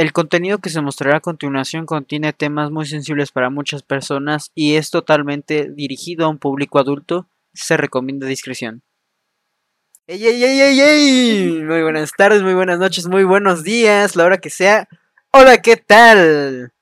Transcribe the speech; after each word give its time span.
El 0.00 0.14
contenido 0.14 0.60
que 0.60 0.70
se 0.70 0.80
mostrará 0.80 1.18
a 1.18 1.20
continuación 1.20 1.84
contiene 1.84 2.32
temas 2.32 2.70
muy 2.70 2.86
sensibles 2.86 3.32
para 3.32 3.50
muchas 3.50 3.82
personas 3.82 4.50
y 4.54 4.76
es 4.76 4.90
totalmente 4.90 5.68
dirigido 5.70 6.24
a 6.24 6.30
un 6.30 6.38
público 6.38 6.78
adulto. 6.78 7.28
Se 7.52 7.76
recomienda 7.76 8.26
discreción. 8.26 8.82
¡Ey, 10.06 10.26
ey, 10.26 10.42
ey, 10.42 10.58
ey, 10.58 10.80
ey! 10.80 11.62
Muy 11.64 11.82
buenas 11.82 12.12
tardes, 12.16 12.40
muy 12.40 12.54
buenas 12.54 12.78
noches, 12.78 13.08
muy 13.08 13.24
buenos 13.24 13.62
días, 13.62 14.16
la 14.16 14.24
hora 14.24 14.38
que 14.38 14.48
sea. 14.48 14.88
Hola, 15.32 15.60
¿qué 15.60 15.76
tal? 15.76 16.72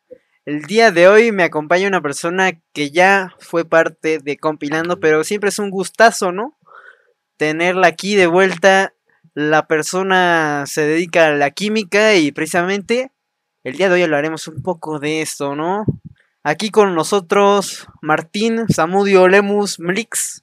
El 0.44 0.62
día 0.68 0.92
de 0.92 1.08
hoy 1.08 1.32
me 1.32 1.42
acompaña 1.42 1.88
una 1.88 2.00
persona 2.00 2.52
que 2.72 2.92
ya 2.92 3.34
fue 3.40 3.64
parte 3.64 4.20
de 4.20 4.36
Compilando, 4.36 5.00
pero 5.00 5.24
siempre 5.24 5.48
es 5.48 5.58
un 5.58 5.70
gustazo, 5.70 6.30
¿no? 6.30 6.56
Tenerla 7.36 7.88
aquí 7.88 8.14
de 8.14 8.28
vuelta 8.28 8.94
la 9.38 9.68
persona 9.68 10.64
se 10.66 10.84
dedica 10.84 11.28
a 11.28 11.30
la 11.30 11.52
química 11.52 12.16
y 12.16 12.32
precisamente 12.32 13.12
el 13.62 13.76
día 13.76 13.88
de 13.88 13.94
hoy 13.94 14.02
hablaremos 14.02 14.48
un 14.48 14.62
poco 14.64 14.98
de 14.98 15.22
esto, 15.22 15.54
¿no? 15.54 15.84
Aquí 16.42 16.70
con 16.70 16.96
nosotros 16.96 17.86
Martín 18.02 18.66
Samudio 18.68 19.28
Lemus 19.28 19.78
Mlix, 19.78 20.42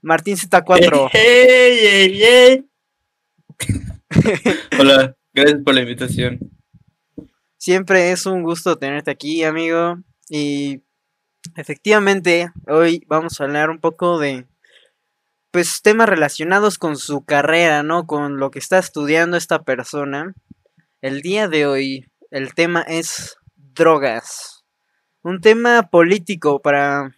Martín 0.00 0.36
Z4. 0.36 1.10
¡Hey, 1.12 2.18
hey, 2.22 2.64
Hola, 4.80 5.14
gracias 5.34 5.60
por 5.62 5.74
la 5.74 5.82
invitación. 5.82 6.38
Siempre 7.58 8.12
es 8.12 8.24
un 8.24 8.42
gusto 8.42 8.76
tenerte 8.76 9.10
aquí, 9.10 9.44
amigo. 9.44 9.98
Y 10.30 10.80
efectivamente, 11.54 12.50
hoy 12.66 13.04
vamos 13.08 13.38
a 13.38 13.44
hablar 13.44 13.68
un 13.68 13.78
poco 13.78 14.18
de 14.18 14.46
pues 15.52 15.82
temas 15.82 16.08
relacionados 16.08 16.78
con 16.78 16.96
su 16.96 17.24
carrera, 17.24 17.82
¿no? 17.82 18.06
Con 18.06 18.38
lo 18.38 18.50
que 18.50 18.58
está 18.58 18.78
estudiando 18.78 19.36
esta 19.36 19.62
persona. 19.62 20.34
El 21.02 21.20
día 21.20 21.46
de 21.46 21.66
hoy 21.66 22.10
el 22.30 22.54
tema 22.54 22.80
es 22.80 23.36
drogas. 23.54 24.64
Un 25.22 25.40
tema 25.40 25.90
político 25.90 26.60
para 26.60 27.14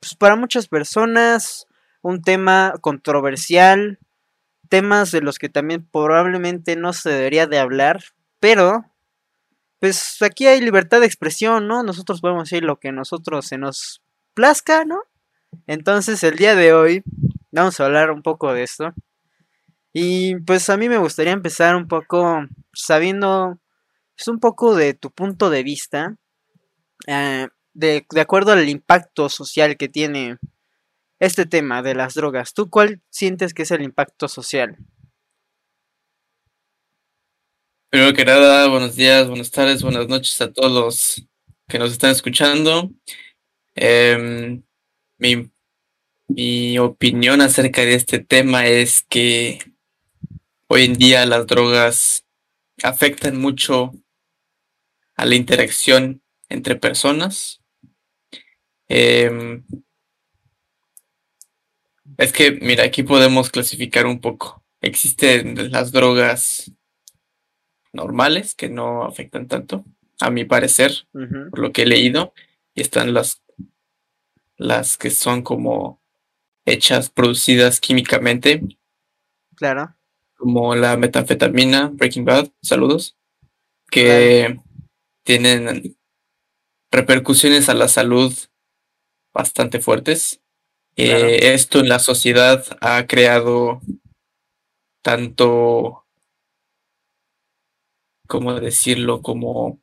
pues, 0.00 0.14
para 0.14 0.36
muchas 0.36 0.68
personas, 0.68 1.66
un 2.00 2.22
tema 2.22 2.74
controversial, 2.80 3.98
temas 4.68 5.10
de 5.10 5.20
los 5.20 5.38
que 5.38 5.48
también 5.48 5.86
probablemente 5.86 6.76
no 6.76 6.94
se 6.94 7.10
debería 7.10 7.46
de 7.46 7.58
hablar, 7.58 8.04
pero 8.40 8.84
pues 9.80 10.22
aquí 10.22 10.46
hay 10.46 10.60
libertad 10.60 11.00
de 11.00 11.06
expresión, 11.06 11.68
¿no? 11.68 11.82
Nosotros 11.82 12.22
podemos 12.22 12.48
decir 12.48 12.64
lo 12.64 12.78
que 12.78 12.90
nosotros 12.90 13.46
se 13.46 13.58
nos 13.58 14.00
plazca, 14.32 14.86
¿no? 14.86 15.02
Entonces 15.66 16.22
el 16.22 16.36
día 16.36 16.54
de 16.54 16.72
hoy 16.72 17.02
vamos 17.60 17.80
a 17.80 17.84
hablar 17.86 18.10
un 18.10 18.22
poco 18.22 18.52
de 18.52 18.62
esto. 18.62 18.92
Y 19.92 20.36
pues 20.40 20.68
a 20.68 20.76
mí 20.76 20.88
me 20.88 20.98
gustaría 20.98 21.32
empezar 21.32 21.74
un 21.74 21.88
poco 21.88 22.44
sabiendo 22.72 23.58
es 24.16 24.24
pues, 24.24 24.28
un 24.28 24.40
poco 24.40 24.74
de 24.74 24.94
tu 24.94 25.10
punto 25.10 25.50
de 25.50 25.62
vista, 25.62 26.16
eh, 27.06 27.48
de, 27.74 28.06
de 28.10 28.20
acuerdo 28.20 28.52
al 28.52 28.66
impacto 28.66 29.28
social 29.28 29.76
que 29.76 29.88
tiene 29.88 30.38
este 31.18 31.44
tema 31.44 31.82
de 31.82 31.94
las 31.94 32.14
drogas. 32.14 32.54
¿Tú 32.54 32.70
cuál 32.70 33.02
sientes 33.10 33.52
que 33.52 33.62
es 33.62 33.70
el 33.70 33.82
impacto 33.82 34.26
social? 34.26 34.78
Primero 37.90 38.14
que 38.14 38.24
nada, 38.24 38.68
buenos 38.68 38.96
días, 38.96 39.28
buenas 39.28 39.50
tardes, 39.50 39.82
buenas 39.82 40.08
noches 40.08 40.40
a 40.40 40.50
todos 40.50 40.72
los 40.72 41.28
que 41.68 41.78
nos 41.78 41.92
están 41.92 42.10
escuchando. 42.10 42.90
Eh, 43.74 44.62
mi 45.18 45.50
mi 46.28 46.78
opinión 46.78 47.40
acerca 47.40 47.82
de 47.82 47.94
este 47.94 48.18
tema 48.18 48.66
es 48.66 49.04
que 49.08 49.58
hoy 50.68 50.84
en 50.84 50.94
día 50.94 51.24
las 51.26 51.46
drogas 51.46 52.26
afectan 52.82 53.36
mucho 53.38 53.92
a 55.16 55.24
la 55.24 55.34
interacción 55.34 56.22
entre 56.48 56.76
personas. 56.76 57.62
Em, 58.88 59.64
es 62.18 62.32
que, 62.32 62.52
mira, 62.52 62.84
aquí 62.84 63.02
podemos 63.02 63.50
clasificar 63.50 64.06
un 64.06 64.20
poco. 64.20 64.64
Existen 64.80 65.70
las 65.70 65.92
drogas 65.92 66.72
normales 67.92 68.54
que 68.54 68.68
no 68.68 69.04
afectan 69.04 69.48
tanto, 69.48 69.84
a 70.20 70.30
mi 70.30 70.44
parecer, 70.44 70.92
por 71.12 71.58
lo 71.58 71.72
que 71.72 71.82
he 71.82 71.86
leído, 71.86 72.32
y 72.74 72.82
están 72.82 73.14
las, 73.14 73.42
las 74.56 74.96
que 74.98 75.10
son 75.10 75.42
como 75.42 76.00
hechas, 76.66 77.08
producidas 77.08 77.80
químicamente. 77.80 78.60
Claro. 79.54 79.96
Como 80.36 80.74
la 80.74 80.96
metanfetamina, 80.96 81.90
Breaking 81.94 82.26
Bad, 82.26 82.50
saludos, 82.62 83.16
que 83.90 84.60
tienen 85.24 85.96
repercusiones 86.90 87.68
a 87.68 87.74
la 87.74 87.88
salud 87.88 88.34
bastante 89.32 89.80
fuertes. 89.80 90.42
Eh, 90.96 91.54
esto 91.54 91.80
en 91.80 91.88
la 91.88 91.98
sociedad 91.98 92.64
ha 92.80 93.06
creado 93.06 93.80
tanto, 95.02 96.06
¿cómo 98.26 98.54
decirlo? 98.54 99.22
Como 99.22 99.80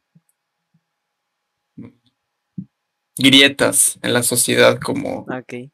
grietas 3.15 4.00
en 4.01 4.13
la 4.13 4.23
sociedad, 4.23 4.79
como 4.79 5.27
okay. 5.29 5.71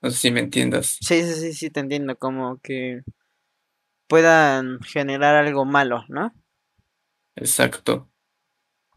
No 0.00 0.10
sé 0.10 0.16
si 0.16 0.30
me 0.30 0.40
entiendas. 0.40 0.98
Sí, 1.00 1.22
sí, 1.22 1.34
sí, 1.34 1.52
sí, 1.52 1.70
te 1.70 1.80
entiendo. 1.80 2.16
Como 2.16 2.58
que 2.60 3.02
puedan 4.08 4.80
generar 4.80 5.36
algo 5.36 5.64
malo, 5.64 6.04
¿no? 6.08 6.32
Exacto. 7.36 8.10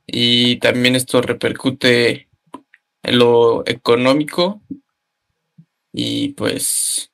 Y 0.06 0.58
también 0.60 0.96
esto 0.96 1.22
repercute 1.22 2.30
en 3.04 3.20
lo 3.20 3.64
económico 3.68 4.62
y 5.92 6.30
pues 6.30 7.12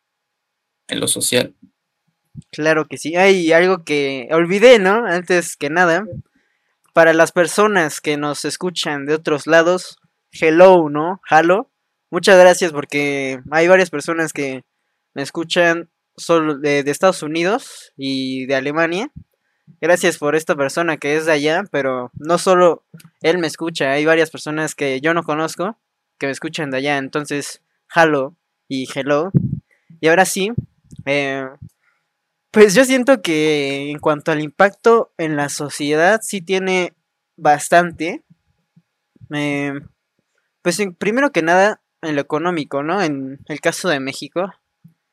en 0.88 1.00
lo 1.00 1.08
social. 1.08 1.56
Claro 2.52 2.88
que 2.88 2.98
sí. 2.98 3.16
Hay 3.16 3.52
algo 3.52 3.84
que 3.84 4.30
olvidé, 4.32 4.80
¿no? 4.80 5.06
Antes 5.06 5.56
que 5.56 5.70
nada. 5.70 6.06
Para 6.94 7.14
las 7.14 7.32
personas 7.32 8.02
que 8.02 8.18
nos 8.18 8.46
escuchan 8.46 9.06
de 9.06 9.14
otros 9.14 9.46
lados, 9.46 9.98
hello, 10.32 10.90
¿no? 10.90 11.22
Halo. 11.30 11.69
Muchas 12.12 12.40
gracias 12.40 12.72
porque 12.72 13.40
hay 13.52 13.68
varias 13.68 13.92
personas 13.92 14.34
que 14.34 14.64
me 15.14 15.22
escuchan 15.22 15.90
solo 16.18 16.58
de, 16.58 16.80
Estados 16.80 17.22
Unidos 17.22 17.94
y 17.96 18.48
de 18.48 18.56
Alemania. 18.56 19.12
Gracias 19.80 20.18
por 20.18 20.36
esta 20.36 20.56
persona 20.56 20.98
que 20.98 21.16
es 21.16 21.28
de 21.28 21.34
allá, 21.34 21.64
pero 21.72 22.12
no 22.16 22.40
solo 22.40 22.84
él 23.22 23.38
me 23.38 23.46
escucha, 23.46 23.92
hay 23.92 24.06
varias 24.06 24.32
personas 24.32 24.74
que 24.74 25.00
yo 25.02 25.14
no 25.14 25.24
conozco 25.24 25.78
que 26.18 26.26
me 26.26 26.32
escuchan 26.32 26.72
de 26.72 26.78
allá. 26.78 26.98
Entonces, 26.98 27.62
hello 27.96 28.36
y 28.68 28.88
hello. 28.94 29.32
Y 30.02 30.08
ahora 30.08 30.26
sí, 30.26 30.52
eh, 31.06 31.48
pues 32.52 32.74
yo 32.74 32.86
siento 32.86 33.22
que 33.22 33.92
en 33.92 34.00
cuanto 34.00 34.32
al 34.32 34.42
impacto 34.42 35.14
en 35.18 35.36
la 35.36 35.50
sociedad, 35.50 36.22
sí 36.24 36.42
tiene 36.42 36.94
bastante. 37.38 38.24
Eh, 39.34 39.74
pues 40.64 40.80
primero 40.98 41.32
que 41.32 41.44
nada, 41.44 41.82
en 42.02 42.16
lo 42.16 42.22
económico, 42.22 42.84
¿no? 42.84 43.02
En 43.02 43.40
el 43.48 43.62
caso 43.62 43.90
de 43.90 44.00
México, 44.00 44.54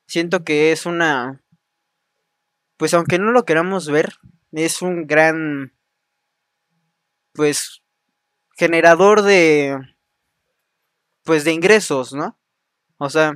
siento 0.05 0.43
que 0.43 0.71
es 0.71 0.85
una, 0.85 1.41
pues 2.77 2.93
aunque 2.93 3.19
no 3.19 3.31
lo 3.31 3.45
queramos 3.45 3.89
ver, 3.89 4.15
es 4.51 4.81
un 4.81 5.07
gran, 5.07 5.73
pues, 7.33 7.81
generador 8.57 9.21
de, 9.21 9.77
pues, 11.23 11.43
de 11.43 11.53
ingresos, 11.53 12.13
¿no? 12.13 12.37
O 12.97 13.09
sea, 13.09 13.33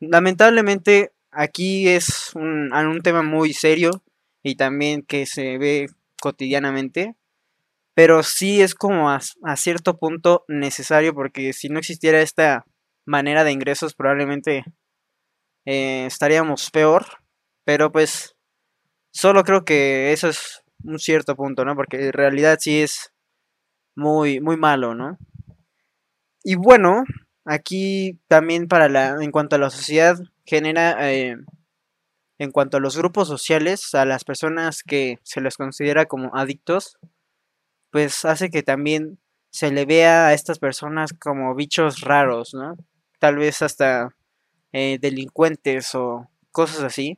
lamentablemente 0.00 1.12
aquí 1.30 1.88
es 1.88 2.32
un, 2.34 2.72
un 2.72 3.02
tema 3.02 3.22
muy 3.22 3.52
serio 3.52 4.02
y 4.42 4.56
también 4.56 5.02
que 5.02 5.26
se 5.26 5.58
ve 5.58 5.88
cotidianamente 6.20 7.16
pero 7.94 8.22
sí 8.22 8.60
es 8.60 8.74
como 8.74 9.10
a, 9.10 9.20
cierto 9.56 9.98
punto 9.98 10.44
necesario 10.48 11.14
porque 11.14 11.52
si 11.52 11.68
no 11.68 11.78
existiera 11.78 12.20
esta 12.20 12.66
manera 13.06 13.44
de 13.44 13.52
ingresos 13.52 13.94
probablemente 13.94 14.64
eh, 15.64 16.06
estaríamos 16.06 16.70
peor, 16.70 17.06
pero 17.64 17.92
pues 17.92 18.36
solo 19.12 19.44
creo 19.44 19.64
que 19.64 20.12
eso 20.12 20.28
es 20.28 20.62
un 20.82 20.98
cierto 20.98 21.36
punto, 21.36 21.64
¿no? 21.64 21.74
Porque 21.76 22.06
en 22.06 22.12
realidad 22.12 22.58
sí 22.60 22.82
es 22.82 23.12
muy, 23.96 24.40
muy 24.40 24.56
malo, 24.56 24.94
¿no? 24.94 25.18
Y 26.42 26.56
bueno, 26.56 27.04
aquí 27.44 28.18
también 28.28 28.68
para 28.68 28.88
la, 28.88 29.16
en 29.22 29.30
cuanto 29.30 29.56
a 29.56 29.58
la 29.58 29.70
sociedad, 29.70 30.18
genera, 30.44 31.10
eh, 31.10 31.36
en 32.38 32.50
cuanto 32.50 32.76
a 32.76 32.80
los 32.80 32.98
grupos 32.98 33.28
sociales, 33.28 33.94
a 33.94 34.04
las 34.04 34.24
personas 34.24 34.82
que 34.82 35.20
se 35.22 35.40
les 35.40 35.56
considera 35.56 36.06
como 36.06 36.34
adictos, 36.34 36.98
pues 37.94 38.24
hace 38.24 38.50
que 38.50 38.64
también 38.64 39.20
se 39.50 39.70
le 39.70 39.84
vea 39.86 40.26
a 40.26 40.32
estas 40.32 40.58
personas 40.58 41.12
como 41.12 41.54
bichos 41.54 42.00
raros, 42.00 42.54
¿no? 42.54 42.76
Tal 43.20 43.36
vez 43.36 43.62
hasta 43.62 44.08
eh, 44.72 44.98
delincuentes 45.00 45.94
o 45.94 46.28
cosas 46.50 46.82
así. 46.82 47.16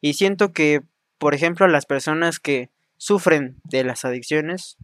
Y 0.00 0.14
siento 0.14 0.52
que 0.52 0.82
por 1.18 1.34
ejemplo, 1.34 1.66
las 1.68 1.86
personas 1.86 2.40
que 2.40 2.70
sufren 2.96 3.56
de 3.64 3.84
las 3.84 4.04
adicciones, 4.04 4.76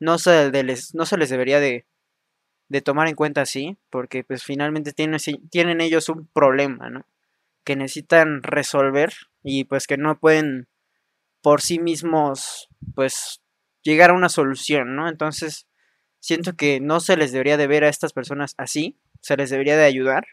no 0.00 0.18
se, 0.18 0.50
les, 0.50 0.94
no 0.94 1.06
se 1.06 1.16
les 1.16 1.30
debería 1.30 1.60
de, 1.60 1.86
de, 2.68 2.82
tomar 2.82 3.08
en 3.08 3.14
cuenta 3.14 3.42
así, 3.42 3.78
porque 3.90 4.24
pues 4.24 4.44
finalmente 4.44 4.92
tienen, 4.92 5.18
tienen 5.50 5.80
ellos 5.80 6.08
un 6.08 6.26
problema, 6.26 6.90
¿no? 6.90 7.06
Que 7.64 7.76
necesitan 7.76 8.42
resolver 8.42 9.12
y 9.42 9.64
pues 9.64 9.86
que 9.86 9.96
no 9.96 10.18
pueden 10.18 10.68
por 11.42 11.62
sí 11.62 11.78
mismos, 11.78 12.68
pues, 12.94 13.40
llegar 13.82 14.10
a 14.10 14.14
una 14.14 14.28
solución, 14.28 14.96
¿no? 14.96 15.08
Entonces, 15.08 15.66
siento 16.20 16.54
que 16.54 16.80
no 16.80 17.00
se 17.00 17.16
les 17.16 17.32
debería 17.32 17.56
de 17.56 17.66
ver 17.66 17.84
a 17.84 17.88
estas 17.88 18.12
personas 18.12 18.54
así, 18.56 18.98
se 19.20 19.36
les 19.36 19.50
debería 19.50 19.76
de 19.76 19.84
ayudar. 19.84 20.26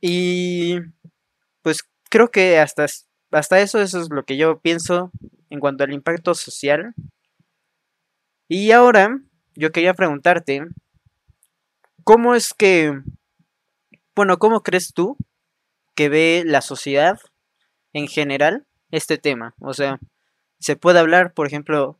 Y 0.00 0.78
pues 1.62 1.88
creo 2.10 2.30
que 2.30 2.58
hasta, 2.58 2.86
hasta 3.30 3.60
eso, 3.60 3.80
eso 3.80 4.00
es 4.00 4.10
lo 4.10 4.24
que 4.24 4.36
yo 4.36 4.60
pienso 4.60 5.10
en 5.50 5.60
cuanto 5.60 5.84
al 5.84 5.92
impacto 5.92 6.34
social. 6.34 6.94
Y 8.48 8.72
ahora 8.72 9.20
yo 9.54 9.72
quería 9.72 9.94
preguntarte, 9.94 10.66
¿cómo 12.04 12.34
es 12.34 12.52
que, 12.52 13.00
bueno, 14.14 14.38
cómo 14.38 14.62
crees 14.62 14.92
tú 14.92 15.16
que 15.94 16.08
ve 16.08 16.42
la 16.44 16.60
sociedad 16.60 17.18
en 17.92 18.08
general 18.08 18.66
este 18.90 19.16
tema? 19.16 19.54
O 19.60 19.72
sea, 19.72 19.98
¿se 20.58 20.76
puede 20.76 20.98
hablar, 20.98 21.32
por 21.32 21.46
ejemplo, 21.46 21.98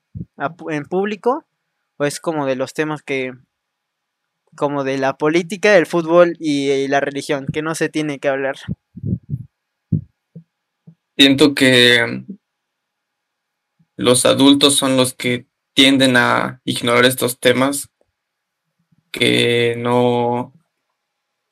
en 0.71 0.85
público? 0.85 1.45
¿O 1.97 2.05
es 2.05 2.21
como 2.21 2.47
de 2.47 2.57
los 2.57 2.75
temas 2.75 3.03
que, 3.03 3.33
como 4.57 4.85
de 4.85 4.99
la 4.99 5.17
política, 5.17 5.77
el 5.77 5.87
fútbol 5.87 6.37
y 6.41 6.89
la 6.89 7.01
religión, 7.01 7.47
que 7.53 7.63
no 7.63 7.75
se 7.75 7.89
tiene 7.89 8.19
que 8.19 8.29
hablar? 8.29 8.57
Siento 11.17 11.55
que 11.55 12.25
los 13.97 14.27
adultos 14.27 14.75
son 14.75 14.97
los 14.97 15.15
que 15.15 15.47
tienden 15.75 16.17
a 16.17 16.61
ignorar 16.65 17.05
estos 17.05 17.39
temas, 17.39 17.91
que 19.13 19.77
no 19.79 20.53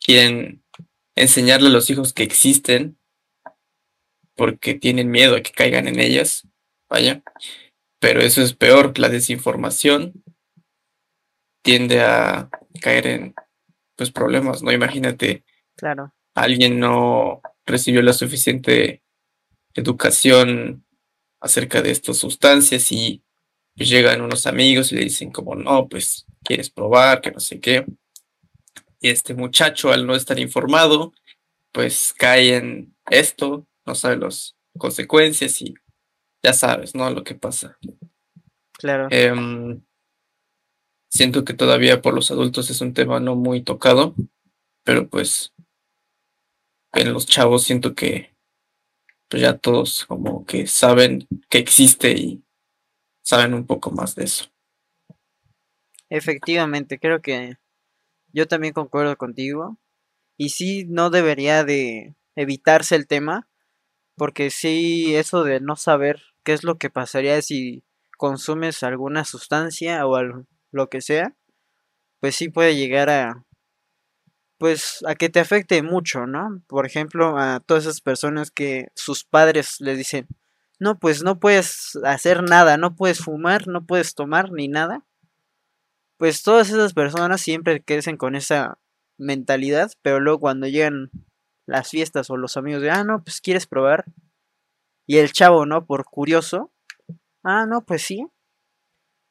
quieren 0.01 0.65
enseñarle 1.15 1.69
a 1.69 1.73
los 1.73 1.91
hijos 1.91 2.13
que 2.13 2.25
existen 2.25 2.99
porque 4.35 4.75
tienen 4.75 5.11
miedo 5.11 5.37
a 5.37 5.43
que 5.43 5.53
caigan 5.53 5.87
en 5.87 6.01
ellas. 6.01 6.49
Vaya. 6.89 7.23
Pero 8.03 8.21
eso 8.21 8.43
es 8.43 8.53
peor, 8.53 8.99
la 8.99 9.09
desinformación 9.09 10.25
tiende 11.63 12.01
a 12.01 12.51
caer 12.81 13.07
en 13.07 13.35
pues 13.95 14.11
problemas, 14.11 14.61
¿no? 14.65 14.73
Imagínate. 14.73 15.45
Claro. 15.77 16.13
Alguien 16.35 16.81
no 16.81 17.41
recibió 17.65 18.03
la 18.03 18.13
suficiente 18.13 19.05
educación 19.75 20.85
acerca 21.41 21.81
de 21.81 21.93
estas 21.93 22.17
sustancias 22.17 22.91
y 22.91 23.23
llegan 23.77 24.21
unos 24.21 24.49
amigos 24.49 24.91
y 24.91 24.97
le 24.97 25.05
dicen 25.05 25.31
como 25.31 25.55
no, 25.55 25.89
pues 25.89 26.27
quieres 26.43 26.71
probar, 26.71 27.21
que 27.21 27.31
no 27.31 27.39
sé 27.39 27.61
qué. 27.61 27.87
Y 29.01 29.11
este 29.11 29.35
muchacho 29.35 29.93
al 29.93 30.09
no 30.09 30.17
estar 30.17 30.41
informado, 30.41 31.13
pues 31.71 32.13
cae 32.19 32.57
en 32.57 32.97
esto, 33.11 33.65
no 33.87 33.95
sabe 33.95 34.17
las 34.17 34.57
consecuencias 34.77 35.63
y 35.63 35.75
ya 36.43 36.53
sabes, 36.53 36.95
¿no? 36.95 37.09
Lo 37.11 37.25
que 37.25 37.35
pasa. 37.35 37.79
Claro. 38.79 39.09
Em, 39.11 39.83
siento 41.11 41.45
que 41.45 41.55
todavía 41.55 42.03
por 42.03 42.15
los 42.15 42.31
adultos 42.31 42.71
es 42.71 42.81
un 42.81 42.95
tema 42.95 43.21
no 43.21 43.37
muy 43.37 43.63
tocado, 43.63 44.15
pero 44.85 45.09
pues 45.09 45.55
en 46.93 47.13
los 47.13 47.27
chavos 47.27 47.65
siento 47.65 47.95
que 47.95 48.35
pues 49.29 49.43
ya 49.43 49.57
todos 49.57 50.05
como 50.07 50.45
que 50.45 50.67
saben 50.67 51.27
que 51.49 51.59
existe 51.59 52.13
y 52.13 52.45
saben 53.23 53.55
un 53.55 53.67
poco 53.67 53.91
más 53.91 54.15
de 54.15 54.25
eso. 54.25 54.53
Efectivamente, 56.11 56.99
creo 56.99 57.23
que 57.23 57.57
yo 58.33 58.47
también 58.47 58.75
concuerdo 58.75 59.17
contigo. 59.17 59.79
Y 60.37 60.51
sí, 60.51 60.85
no 60.87 61.09
debería 61.11 61.65
de 61.65 62.15
evitarse 62.35 62.97
el 62.97 63.07
tema, 63.07 63.49
porque 64.17 64.51
sí, 64.51 65.15
eso 65.15 65.45
de 65.45 65.61
no 65.61 65.77
saber 65.77 66.32
qué 66.43 66.53
es 66.53 66.65
lo 66.65 66.79
que 66.79 66.91
pasaría 66.91 67.41
si 67.43 67.83
consumes 68.17 68.83
alguna 68.83 69.25
sustancia 69.25 70.07
o 70.07 70.19
lo 70.71 70.89
que 70.89 71.01
sea, 71.01 71.35
pues 72.21 72.37
sí 72.37 72.49
puede 72.49 72.77
llegar 72.77 73.11
a 73.11 73.45
pues 74.63 75.05
a 75.09 75.17
que 75.17 75.29
te 75.29 75.41
afecte 75.41 75.83
mucho, 75.83 76.27
¿no? 76.29 76.63
Por 76.69 76.87
ejemplo, 76.87 77.37
a 77.37 77.59
todas 77.59 77.83
esas 77.83 78.01
personas 78.01 78.53
que 78.53 78.87
sus 78.95 79.25
padres 79.25 79.81
les 79.81 79.99
dicen, 79.99 80.29
no, 80.79 81.01
pues 81.01 81.25
no 81.25 81.41
puedes 81.41 81.99
hacer 82.05 82.45
nada, 82.45 82.77
no 82.77 82.95
puedes 82.95 83.19
fumar, 83.19 83.67
no 83.67 83.85
puedes 83.85 84.15
tomar 84.15 84.53
ni 84.53 84.69
nada. 84.69 85.05
Pues 86.17 86.45
todas 86.45 86.71
esas 86.71 86.95
personas 86.95 87.41
siempre 87.41 87.83
crecen 87.83 88.17
con 88.17 88.37
esa 88.37 88.79
mentalidad, 89.19 89.91
pero 90.01 90.21
luego 90.21 90.39
cuando 90.39 90.69
llegan 90.69 91.11
las 91.67 91.91
fiestas 91.91 92.31
o 92.31 92.37
los 92.37 92.57
amigos 92.57 92.83
de, 92.83 92.91
ah, 92.93 93.03
no, 93.03 93.25
pues 93.25 93.41
quieres 93.41 93.67
probar. 93.67 94.05
Y 95.13 95.19
el 95.19 95.31
chavo, 95.31 95.67
¿no? 95.67 95.85
Por 95.85 96.07
curioso, 96.07 96.73
ah, 97.45 97.67
no, 97.67 97.85
pues 97.85 98.01
sí. 98.01 98.27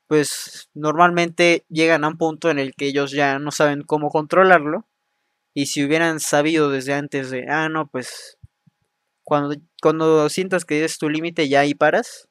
Pues 0.06 0.70
normalmente 0.76 1.66
llegan 1.70 2.04
a 2.04 2.10
un 2.10 2.20
punto 2.20 2.52
en 2.52 2.60
el 2.60 2.76
que 2.76 2.86
ellos 2.86 3.10
ya 3.10 3.40
no 3.40 3.50
saben 3.50 3.82
cómo 3.82 4.10
controlarlo 4.10 4.86
y 5.56 5.66
si 5.66 5.84
hubieran 5.84 6.20
sabido 6.20 6.70
desde 6.70 6.94
antes 6.94 7.32
de, 7.32 7.48
ah, 7.50 7.68
no, 7.68 7.88
pues 7.88 8.38
cuando, 9.24 9.56
cuando 9.82 10.30
sientas 10.30 10.66
que 10.66 10.86
es 10.86 11.00
tu 11.00 11.10
límite 11.10 11.50
ya 11.50 11.62
ahí 11.62 11.74
paras, 11.74 12.30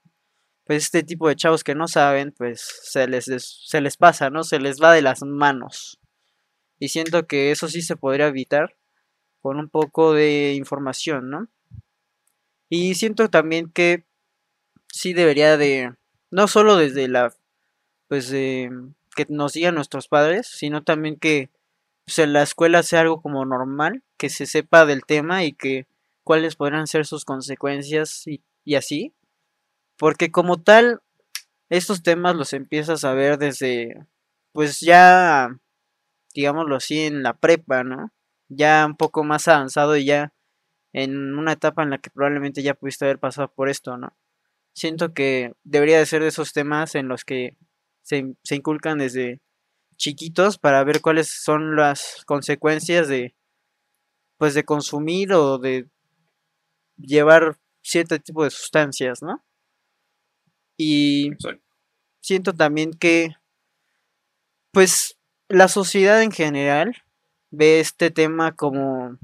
pues 0.65 0.85
este 0.85 1.03
tipo 1.03 1.27
de 1.29 1.35
chavos 1.35 1.65
que 1.65 1.75
no 1.75 1.89
saben, 1.89 2.31
pues 2.31 2.61
se 2.85 3.09
les, 3.09 3.25
se 3.67 3.81
les 3.81 3.97
pasa, 3.97 4.31
¿no? 4.31 4.45
Se 4.45 4.61
les 4.61 4.81
va 4.81 4.93
de 4.93 5.03
las 5.03 5.23
manos. 5.25 5.99
Y 6.79 6.91
siento 6.91 7.27
que 7.27 7.51
eso 7.51 7.67
sí 7.67 7.83
se 7.83 7.97
podría 7.97 8.29
evitar 8.29 8.77
con 9.41 9.59
un 9.59 9.69
poco 9.69 10.13
de 10.13 10.55
información, 10.55 11.31
¿no? 11.31 11.49
Y 12.71 12.95
siento 12.95 13.29
también 13.29 13.69
que 13.69 14.05
sí 14.87 15.13
debería 15.13 15.57
de, 15.57 15.93
no 16.31 16.47
solo 16.47 16.77
desde 16.77 17.09
la, 17.09 17.35
pues, 18.09 18.31
que 18.31 19.27
nos 19.29 19.55
digan 19.55 19.75
nuestros 19.75 20.07
padres, 20.07 20.47
sino 20.47 20.85
también 20.85 21.17
que 21.19 21.51
pues, 22.07 22.21
en 22.21 22.33
la 22.33 22.43
escuela 22.43 22.85
sea 22.85 23.01
algo 23.01 23.21
como 23.21 23.45
normal, 23.45 24.05
que 24.17 24.31
se 24.31 24.47
sepa 24.47 24.87
del 24.87 25.05
tema 25.05 25.45
y 25.45 25.53
que 25.53 25.87
cuáles 26.23 26.55
podrán 26.55 26.87
ser 26.87 27.07
sus 27.07 27.25
consecuencias 27.25 28.27
y, 28.29 28.41
y 28.65 28.77
así. 28.77 29.13
Porque 29.99 30.31
como 30.31 30.63
tal, 30.63 31.03
estos 31.71 32.05
temas 32.05 32.37
los 32.37 32.53
empiezas 32.53 33.05
a 33.05 33.15
ver 33.15 33.37
desde, 33.37 34.07
pues 34.53 34.81
ya, 34.81 35.59
digámoslo 36.35 36.77
así, 36.77 37.01
en 37.01 37.25
la 37.25 37.35
prepa, 37.35 37.83
¿no? 37.83 38.13
Ya 38.49 38.87
un 38.87 38.97
poco 38.97 39.25
más 39.25 39.49
avanzado 39.49 39.97
y 39.97 40.05
ya 40.05 40.33
en 40.93 41.39
una 41.39 41.53
etapa 41.53 41.83
en 41.83 41.91
la 41.91 41.99
que 41.99 42.11
probablemente 42.11 42.63
ya 42.63 42.75
pudiste 42.75 43.05
haber 43.05 43.19
pasado 43.19 43.53
por 43.53 43.69
esto, 43.69 43.97
¿no? 43.97 44.17
Siento 44.75 45.15
que 45.15 45.53
debería 45.65 45.99
de 45.99 46.07
ser 46.07 46.23
de 46.23 46.29
esos 46.29 46.53
temas 46.53 46.95
en 46.95 47.09
los 47.09 47.25
que 47.25 47.57
se, 48.03 48.35
se 48.43 48.57
inculcan 48.57 48.99
desde 48.99 49.41
chiquitos 49.97 50.59
para 50.59 50.83
ver 50.85 51.01
cuáles 51.01 51.29
son 51.29 51.77
las 51.77 52.25
consecuencias 52.27 53.09
de 53.09 53.35
pues 54.39 54.55
de 54.55 54.65
consumir 54.65 55.35
o 55.35 55.59
de 55.59 55.87
llevar 56.97 57.59
cierto 57.83 58.19
tipo 58.19 58.43
de 58.43 58.51
sustancias, 58.51 59.23
¿no? 59.23 59.45
Y 60.79 61.33
siento 62.23 62.55
también 62.55 62.93
que 62.93 63.35
pues 64.73 65.19
la 65.49 65.69
sociedad 65.69 66.23
en 66.23 66.31
general 66.33 67.03
ve 67.51 67.81
este 67.81 68.11
tema 68.11 68.57
como 68.57 69.19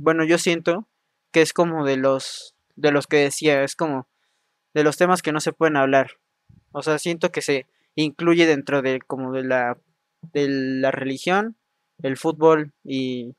bueno, 0.00 0.24
yo 0.24 0.38
siento 0.38 0.88
que 1.30 1.42
es 1.42 1.52
como 1.52 1.84
de 1.84 1.96
los 1.98 2.54
de 2.76 2.90
los 2.90 3.06
que 3.06 3.18
decía, 3.18 3.62
es 3.62 3.76
como 3.76 4.08
de 4.72 4.82
los 4.82 4.96
temas 4.96 5.20
que 5.20 5.32
no 5.32 5.40
se 5.40 5.52
pueden 5.52 5.76
hablar. 5.76 6.12
O 6.72 6.82
sea, 6.82 6.98
siento 6.98 7.30
que 7.30 7.42
se 7.42 7.66
incluye 7.94 8.46
dentro 8.46 8.80
de 8.80 9.00
como 9.00 9.32
de 9.32 9.44
la 9.44 9.78
de 10.22 10.48
la 10.48 10.90
religión, 10.90 11.56
el 12.02 12.16
fútbol 12.16 12.72
y 12.82 13.36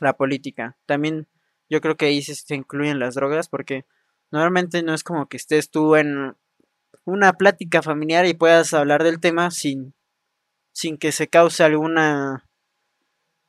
la 0.00 0.14
política. 0.16 0.76
También 0.84 1.26
yo 1.70 1.80
creo 1.80 1.96
que 1.96 2.06
ahí 2.06 2.20
se, 2.22 2.54
incluyen 2.54 2.98
las 2.98 3.14
drogas 3.14 3.48
porque 3.48 3.86
normalmente 4.30 4.82
no 4.82 4.92
es 4.92 5.04
como 5.04 5.26
que 5.26 5.38
estés 5.38 5.70
tú 5.70 5.96
en 5.96 6.36
una 7.04 7.32
plática 7.32 7.80
familiar 7.80 8.26
y 8.26 8.34
puedas 8.34 8.74
hablar 8.74 9.04
del 9.04 9.20
tema 9.20 9.50
sin 9.50 9.94
sin 10.72 10.98
que 10.98 11.12
se 11.12 11.28
cause 11.28 11.64
alguna 11.64 12.45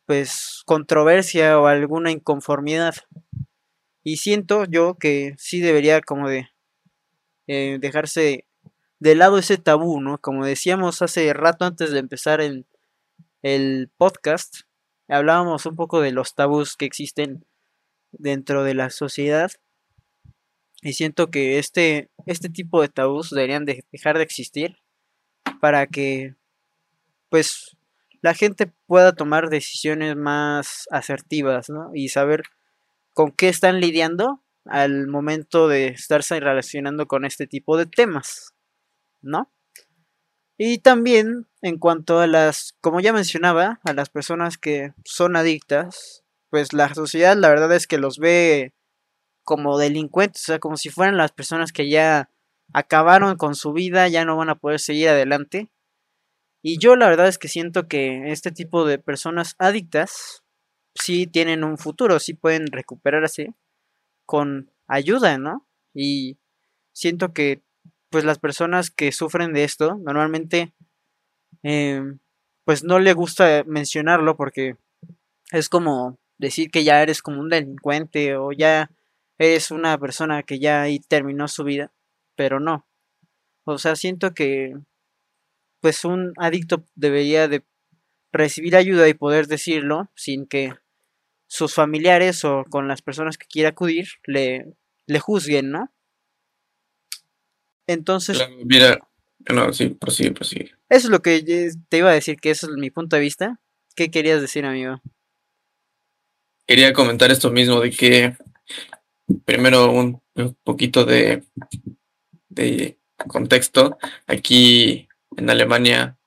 pues 0.07 0.63
controversia 0.65 1.59
o 1.59 1.67
alguna 1.67 2.11
inconformidad. 2.11 2.95
Y 4.03 4.17
siento 4.17 4.63
yo 4.63 4.95
que 4.95 5.35
sí 5.37 5.59
debería 5.59 6.01
como 6.01 6.29
de 6.29 6.49
eh, 7.45 7.77
dejarse 7.79 8.45
de 8.99 9.15
lado 9.15 9.37
ese 9.37 9.57
tabú, 9.57 9.99
¿no? 9.99 10.17
Como 10.17 10.45
decíamos 10.45 11.01
hace 11.01 11.31
rato 11.33 11.65
antes 11.65 11.91
de 11.91 11.99
empezar 11.99 12.39
el, 12.39 12.65
el 13.43 13.91
podcast, 13.97 14.61
hablábamos 15.09 15.65
un 15.65 15.75
poco 15.75 15.99
de 15.99 16.11
los 16.11 16.35
tabús 16.35 16.77
que 16.77 16.85
existen 16.85 17.45
dentro 18.11 18.63
de 18.63 18.75
la 18.75 18.89
sociedad. 18.89 19.51
Y 20.81 20.93
siento 20.93 21.29
que 21.29 21.59
este, 21.59 22.09
este 22.25 22.49
tipo 22.49 22.81
de 22.81 22.87
tabús 22.87 23.29
deberían 23.29 23.65
de 23.65 23.83
dejar 23.91 24.17
de 24.17 24.23
existir 24.23 24.77
para 25.59 25.85
que 25.85 26.35
pues 27.29 27.76
la 28.27 28.33
gente 28.33 28.69
pueda 28.87 29.13
tomar 29.13 29.49
decisiones 29.49 30.17
más 30.17 30.85
asertivas, 30.91 31.69
¿no? 31.69 31.91
Y 31.93 32.09
saber 32.09 32.43
con 33.13 33.31
qué 33.31 33.47
están 33.47 33.79
lidiando 33.79 34.43
al 34.65 35.07
momento 35.07 35.69
de 35.69 35.87
estarse 35.87 36.37
relacionando 36.41 37.07
con 37.07 37.23
este 37.23 37.47
tipo 37.47 37.77
de 37.77 37.85
temas, 37.85 38.53
¿no? 39.21 39.49
Y 40.57 40.79
también 40.79 41.47
en 41.61 41.77
cuanto 41.77 42.19
a 42.19 42.27
las, 42.27 42.75
como 42.81 42.99
ya 42.99 43.13
mencionaba, 43.13 43.79
a 43.85 43.93
las 43.93 44.09
personas 44.09 44.57
que 44.57 44.91
son 45.05 45.37
adictas, 45.37 46.25
pues 46.49 46.73
la 46.73 46.93
sociedad 46.93 47.37
la 47.37 47.47
verdad 47.47 47.71
es 47.71 47.87
que 47.87 47.97
los 47.97 48.19
ve 48.19 48.73
como 49.43 49.77
delincuentes, 49.77 50.41
o 50.41 50.45
sea, 50.47 50.59
como 50.59 50.75
si 50.75 50.89
fueran 50.89 51.15
las 51.15 51.31
personas 51.31 51.71
que 51.71 51.89
ya 51.89 52.29
acabaron 52.73 53.37
con 53.37 53.55
su 53.55 53.71
vida, 53.71 54.09
ya 54.09 54.25
no 54.25 54.35
van 54.35 54.49
a 54.49 54.55
poder 54.55 54.81
seguir 54.81 55.07
adelante. 55.07 55.69
Y 56.61 56.79
yo 56.79 56.95
la 56.95 57.09
verdad 57.09 57.27
es 57.27 57.37
que 57.37 57.47
siento 57.47 57.87
que 57.87 58.31
este 58.31 58.51
tipo 58.51 58.85
de 58.85 58.99
personas 58.99 59.55
adictas 59.59 60.43
sí 60.95 61.27
tienen 61.27 61.63
un 61.63 61.77
futuro, 61.77 62.19
sí 62.19 62.33
pueden 62.33 62.67
recuperarse 62.67 63.53
con 64.25 64.71
ayuda, 64.87 65.37
¿no? 65.37 65.67
Y 65.93 66.37
siento 66.93 67.33
que 67.33 67.61
pues 68.09 68.25
las 68.25 68.39
personas 68.39 68.89
que 68.89 69.11
sufren 69.11 69.53
de 69.53 69.63
esto 69.63 69.95
normalmente 69.95 70.73
em, 71.63 72.19
pues 72.65 72.83
no 72.83 72.99
le 72.99 73.13
gusta 73.13 73.63
mencionarlo 73.65 74.35
porque 74.35 74.75
es 75.51 75.69
como 75.69 76.17
decir 76.37 76.69
que 76.71 76.83
ya 76.83 77.01
eres 77.01 77.21
como 77.21 77.39
un 77.39 77.49
delincuente 77.49 78.35
o 78.35 78.51
ya 78.51 78.91
eres 79.37 79.71
una 79.71 79.97
persona 79.97 80.43
que 80.43 80.59
ya 80.59 80.81
ahí 80.81 80.99
terminó 80.99 81.47
su 81.47 81.63
vida, 81.63 81.91
pero 82.35 82.59
no. 82.59 82.85
O 83.65 83.77
sea, 83.77 83.95
siento 83.95 84.33
que 84.33 84.75
pues 85.87 86.03
un 86.03 86.33
adicto 86.35 86.83
debería 86.95 87.47
de 87.47 87.63
recibir 88.33 88.75
ayuda 88.75 89.07
y 89.07 89.13
poder 89.13 89.47
decirlo 89.47 90.11
sin 90.17 90.45
que 90.45 90.73
sus 91.47 91.73
familiares 91.73 92.43
o 92.43 92.65
con 92.69 92.89
las 92.89 93.01
personas 93.01 93.37
que 93.37 93.47
quiera 93.47 93.69
acudir 93.69 94.09
le, 94.25 94.65
le 95.05 95.19
juzguen, 95.21 95.71
¿no? 95.71 95.89
Entonces... 97.87 98.37
mira, 98.65 98.99
no, 99.49 99.71
sí, 99.71 99.87
prosigue, 99.91 100.33
prosigue. 100.33 100.73
Eso 100.89 101.07
es 101.07 101.09
lo 101.09 101.21
que 101.21 101.71
te 101.87 101.97
iba 101.99 102.09
a 102.09 102.15
decir, 102.15 102.35
que 102.35 102.49
eso 102.49 102.69
es 102.69 102.73
mi 102.73 102.91
punto 102.91 103.15
de 103.15 103.21
vista. 103.21 103.61
¿Qué 103.95 104.11
querías 104.11 104.41
decir, 104.41 104.65
amigo? 104.65 105.01
Quería 106.67 106.91
comentar 106.91 107.31
esto 107.31 107.49
mismo, 107.49 107.79
de 107.79 107.91
que 107.91 108.35
primero 109.45 109.89
un, 109.89 110.21
poquito 110.65 111.05
de, 111.05 111.45
de 112.49 112.97
contexto. 113.15 113.97
Aquí 114.27 115.06
en 115.37 115.49
Alemania 115.49 116.17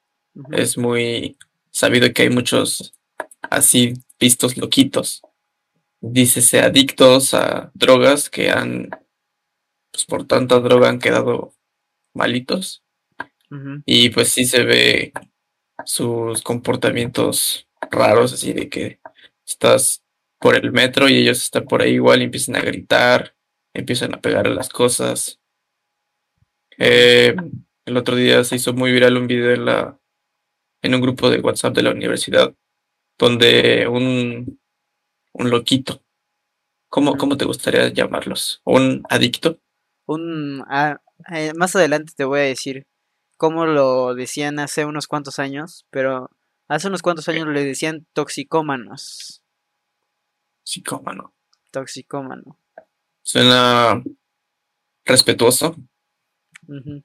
es 0.53 0.79
muy 0.79 1.37
sabido 1.71 2.13
que 2.13 2.23
hay 2.23 2.31
muchos 2.31 2.95
así 3.43 3.95
vistos 4.19 4.57
loquitos. 4.57 5.23
Dícese 6.01 6.61
adictos 6.61 7.35
a 7.35 7.71
drogas 7.75 8.31
que 8.31 8.51
han, 8.51 8.89
pues 9.93 10.05
por 10.07 10.27
tanta 10.27 10.61
droga 10.61 10.89
han 10.89 10.99
quedado 10.99 11.53
malitos. 12.15 12.83
Y 13.85 14.11
pues 14.11 14.29
sí 14.29 14.45
se 14.45 14.63
ve 14.63 15.13
sus 15.85 16.43
comportamientos 16.43 17.69
raros, 17.91 18.33
así 18.33 18.53
de 18.53 18.69
que 18.69 19.01
estás 19.45 20.05
por 20.39 20.55
el 20.55 20.71
metro 20.71 21.09
y 21.09 21.17
ellos 21.19 21.43
están 21.43 21.65
por 21.65 21.83
ahí 21.83 21.95
igual 21.95 22.21
y 22.21 22.27
empiezan 22.27 22.55
a 22.55 22.61
gritar, 22.61 23.35
empiezan 23.75 24.15
a 24.15 24.21
pegar 24.21 24.47
a 24.47 24.51
las 24.51 24.69
cosas. 24.69 25.41
Eh, 26.79 27.35
el 27.91 27.97
otro 27.97 28.17
día 28.17 28.43
se 28.45 28.57
hizo 28.57 28.73
muy 28.73 28.93
viral 28.93 29.17
un 29.17 29.27
video 29.27 29.53
en, 29.53 29.65
la, 29.65 29.99
en 30.83 30.95
un 30.95 31.01
grupo 31.01 31.29
de 31.29 31.41
WhatsApp 31.41 31.75
de 31.75 31.83
la 31.83 31.91
universidad 31.91 32.55
donde 33.19 33.87
un, 33.87 34.61
un 35.33 35.51
loquito, 35.51 36.03
¿cómo, 36.89 37.17
¿cómo 37.17 37.37
te 37.37 37.45
gustaría 37.45 37.89
llamarlos? 37.89 38.63
¿Un 38.65 39.03
adicto? 39.11 39.59
Un, 40.07 40.65
ah, 40.69 41.01
eh, 41.33 41.53
más 41.55 41.77
adelante 41.77 42.15
te 42.17 42.25
voy 42.25 42.41
a 42.41 42.45
decir 42.45 42.87
cómo 43.37 43.67
lo 43.67 44.15
decían 44.15 44.59
hace 44.59 44.85
unos 44.85 45.07
cuantos 45.07 45.39
años, 45.39 45.87
pero 45.91 46.31
hace 46.69 46.89
unos 46.89 47.03
cuantos 47.03 47.29
años 47.29 47.47
le 47.49 47.65
decían 47.65 48.07
toxicómanos. 48.13 49.43
Toxicómano. 50.65 51.35
Toxicómano. 51.71 52.59
Suena 53.23 54.03
respetuoso. 55.05 55.77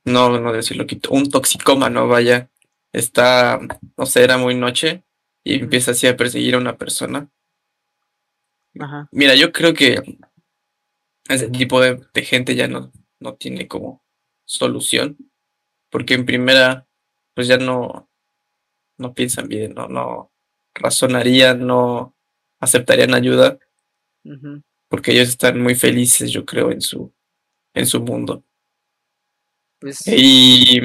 No, 0.05 0.39
no 0.39 0.53
decir 0.53 0.77
loquito. 0.77 1.09
Un 1.11 1.29
toxicómano, 1.29 2.07
vaya. 2.07 2.49
Está, 2.93 3.59
no 3.97 4.05
sé, 4.05 4.23
era 4.23 4.37
muy 4.37 4.55
noche 4.55 5.03
y 5.43 5.55
empieza 5.55 5.91
así 5.91 6.07
a 6.07 6.15
perseguir 6.15 6.55
a 6.55 6.59
una 6.59 6.77
persona. 6.77 7.29
Mira, 9.11 9.35
yo 9.35 9.51
creo 9.51 9.73
que 9.73 10.01
ese 11.27 11.49
tipo 11.49 11.81
de, 11.81 11.99
gente 12.23 12.55
ya 12.55 12.67
no, 12.67 12.91
no 13.19 13.35
tiene 13.35 13.67
como 13.67 14.03
solución, 14.45 15.17
porque 15.89 16.13
en 16.13 16.25
primera, 16.25 16.87
pues 17.33 17.47
ya 17.47 17.57
no, 17.57 18.09
no 18.97 19.13
piensan 19.13 19.47
bien, 19.47 19.73
no, 19.73 19.87
no 19.87 20.31
razonarían, 20.73 21.65
no 21.65 22.15
aceptarían 22.59 23.13
ayuda, 23.13 23.59
porque 24.89 25.11
ellos 25.11 25.29
están 25.29 25.61
muy 25.61 25.75
felices, 25.75 26.31
yo 26.31 26.45
creo, 26.45 26.71
en 26.71 26.81
su, 26.81 27.13
en 27.73 27.87
su 27.87 28.01
mundo. 28.01 28.44
Pues 29.85 30.01
y, 30.07 30.81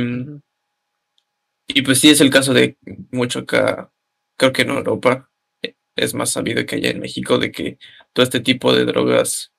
y 1.68 1.80
pues 1.80 2.00
sí 2.00 2.10
es 2.10 2.20
el 2.20 2.28
caso 2.28 2.52
de 2.52 2.76
mucho 3.10 3.38
acá 3.38 3.90
creo 4.36 4.52
que 4.52 4.60
en 4.60 4.68
Europa 4.68 5.30
es 5.96 6.12
más 6.12 6.32
sabido 6.32 6.66
que 6.66 6.76
allá 6.76 6.90
en 6.90 7.00
México 7.00 7.38
de 7.38 7.50
que 7.50 7.78
todo 8.12 8.24
este 8.24 8.40
tipo 8.40 8.74
de 8.74 8.84
drogas 8.84 9.54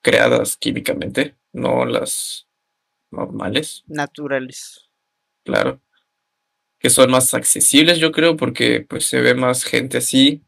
creadas 0.00 0.56
químicamente, 0.56 1.36
no 1.52 1.84
las 1.84 2.48
normales. 3.10 3.84
Naturales. 3.88 4.88
Claro. 5.44 5.82
Que 6.78 6.88
son 6.88 7.10
más 7.10 7.34
accesibles, 7.34 7.98
yo 7.98 8.10
creo, 8.10 8.38
porque 8.38 8.86
pues 8.88 9.04
se 9.04 9.20
ve 9.20 9.34
más 9.34 9.64
gente 9.64 9.98
así. 9.98 10.42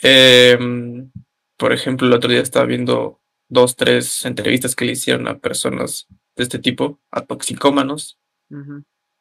Em, 0.00 1.12
por 1.56 1.72
ejemplo, 1.72 2.08
el 2.08 2.14
otro 2.14 2.28
día 2.28 2.40
estaba 2.40 2.66
viendo 2.66 3.20
dos, 3.48 3.76
tres 3.76 4.24
entrevistas 4.24 4.74
que 4.74 4.84
le 4.84 4.92
hicieron 4.92 5.28
a 5.28 5.38
personas 5.38 6.08
de 6.36 6.42
este 6.42 6.58
tipo, 6.58 7.00
a 7.10 7.22
toxicómanos, 7.22 8.18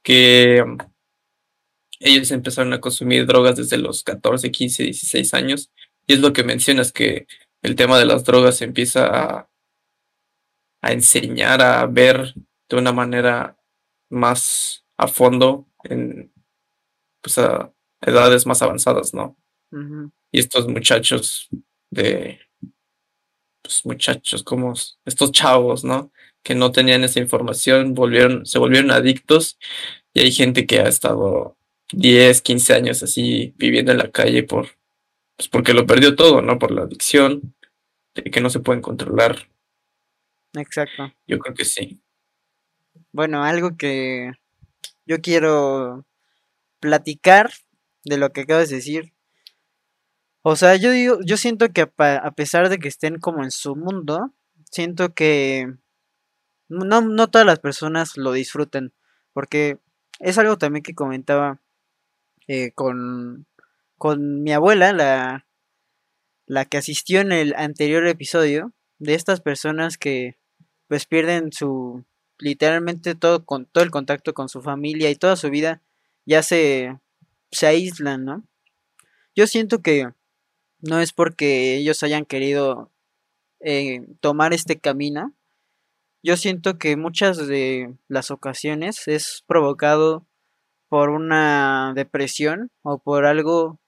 que 0.03 0.63
ellos 2.00 2.31
empezaron 2.31 2.74
a 2.74 2.81
consumir 2.81 3.25
drogas 3.25 3.55
desde 3.55 3.77
los 3.77 4.03
14, 4.03 4.51
15, 4.51 4.84
16 4.84 5.34
años. 5.34 5.72
Y 6.07 6.13
es 6.13 6.19
lo 6.19 6.34
que 6.34 6.43
mencionas, 6.43 6.91
que 6.91 7.27
el 7.62 7.75
tema 7.75 7.98
de 7.98 8.05
las 8.05 8.24
drogas 8.24 8.57
se 8.57 8.65
empieza 8.65 9.07
a, 9.07 9.50
a 10.81 10.91
enseñar 10.91 11.62
a 11.62 11.86
ver 11.88 12.36
de 12.69 12.77
una 12.77 12.91
manera 12.91 13.57
más 14.10 14.86
a 14.98 15.07
fondo 15.07 15.67
en 15.84 16.31
pues, 17.22 17.38
a 17.39 17.74
edades 18.01 18.45
más 18.45 18.62
avanzadas, 18.62 19.13
¿no? 19.13 19.36
Y 20.31 20.39
estos 20.39 20.67
muchachos 20.67 21.50
de, 21.89 22.39
pues 23.63 23.86
muchachos 23.86 24.43
como 24.43 24.74
estos 25.05 25.31
chavos, 25.31 25.84
¿no? 25.84 26.12
Que 26.45 26.53
no 26.53 26.71
tenían 26.71 27.03
esa 27.03 27.19
información, 27.19 27.95
volvieron, 27.95 28.45
se 28.45 28.59
volvieron 28.59 28.91
adictos 28.91 29.57
y 30.13 30.19
hay 30.19 30.31
gente 30.31 30.67
que 30.67 30.79
ha 30.79 30.87
estado 30.87 31.57
10, 31.91 32.43
15 32.43 32.73
años 32.75 33.01
así 33.01 33.55
viviendo 33.57 33.91
en 33.91 33.97
la 33.97 34.11
calle 34.11 34.43
por, 34.43 34.67
pues 35.35 35.49
porque 35.49 35.73
lo 35.73 35.87
perdió 35.87 36.15
todo, 36.15 36.43
¿no? 36.43 36.59
Por 36.59 36.69
la 36.69 36.83
adicción, 36.83 37.55
de 38.13 38.23
que 38.25 38.41
no 38.41 38.51
se 38.51 38.59
pueden 38.59 38.83
controlar. 38.83 39.49
Exacto. 40.53 41.11
Yo 41.25 41.39
creo 41.39 41.55
que 41.55 41.65
sí. 41.65 41.99
Bueno, 43.11 43.43
algo 43.43 43.75
que 43.75 44.31
yo 45.07 45.21
quiero 45.21 46.05
platicar 46.79 47.51
de 48.03 48.17
lo 48.17 48.31
que 48.33 48.41
acabas 48.41 48.69
de 48.69 48.75
decir. 48.75 49.13
O 50.43 50.55
sea, 50.55 50.75
yo 50.75 50.91
digo, 50.91 51.17
yo 51.25 51.37
siento 51.37 51.69
que 51.69 51.89
a 51.97 52.31
pesar 52.35 52.69
de 52.69 52.77
que 52.77 52.87
estén 52.87 53.17
como 53.17 53.43
en 53.43 53.49
su 53.49 53.75
mundo, 53.75 54.31
siento 54.69 55.15
que 55.15 55.73
no, 56.69 57.01
no 57.01 57.27
todas 57.27 57.45
las 57.45 57.60
personas 57.60 58.17
lo 58.17 58.31
disfruten. 58.31 58.93
Porque 59.34 59.79
es 60.19 60.38
algo 60.38 60.57
también 60.57 60.84
que 60.84 60.95
comentaba 60.95 61.62
eh, 62.48 62.72
con, 62.72 63.48
con 63.98 64.43
mi 64.43 64.53
abuela, 64.53 64.93
la, 64.93 65.48
la 66.45 66.65
que 66.65 66.77
asistió 66.77 67.22
en 67.22 67.31
el 67.31 67.53
anterior 67.55 68.05
episodio, 68.07 68.74
de 69.00 69.13
estas 69.13 69.41
personas 69.41 69.98
que 69.98 70.38
pues 70.88 71.05
pierden 71.05 71.51
su 71.51 72.05
literalmente 72.38 73.15
todo 73.15 73.45
con 73.45 73.65
todo 73.65 73.84
el 73.84 73.91
contacto 73.91 74.34
con 74.34 74.50
su 74.50 74.62
familia 74.62 75.10
y 75.10 75.15
toda 75.15 75.36
su 75.36 75.50
vida 75.50 75.81
ya 76.25 76.43
se 76.43 76.98
se 77.51 77.67
aíslan, 77.67 78.25
¿no? 78.25 78.43
Yo 79.36 79.48
siento 79.48 79.81
que 79.81 80.10
no 80.79 81.00
es 81.00 81.13
porque 81.13 81.75
ellos 81.77 82.03
hayan 82.03 82.25
querido 82.25 82.91
eh, 83.60 84.05
tomar 84.19 84.53
este 84.53 84.79
camino, 84.79 85.34
yo 86.25 86.38
siento 86.38 86.79
que 86.79 86.98
muchas 86.98 87.46
de 87.46 87.96
las 88.08 88.32
ocasiones 88.32 89.08
es 89.08 89.44
provocado 89.46 90.25
por 90.89 91.10
una 91.12 91.94
depresión 91.96 92.72
o 92.82 92.98
por 92.98 93.27
algo 93.27 93.79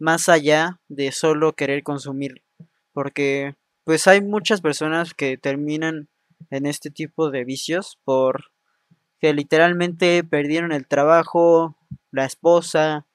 más 0.00 0.28
allá 0.28 0.80
de 0.88 1.12
solo 1.12 1.52
querer 1.52 1.84
consumir. 1.84 2.42
Porque 2.92 3.54
pues 3.84 4.08
hay 4.08 4.20
muchas 4.20 4.60
personas 4.60 5.14
que 5.14 5.38
terminan 5.38 6.08
en 6.50 6.66
este 6.66 6.90
tipo 6.90 7.30
de 7.30 7.44
vicios 7.44 8.00
por 8.02 8.46
que 9.20 9.32
literalmente 9.32 10.24
perdieron 10.24 10.72
el 10.72 10.88
trabajo, 10.88 11.78
la 12.10 12.24
esposa, 12.24 13.06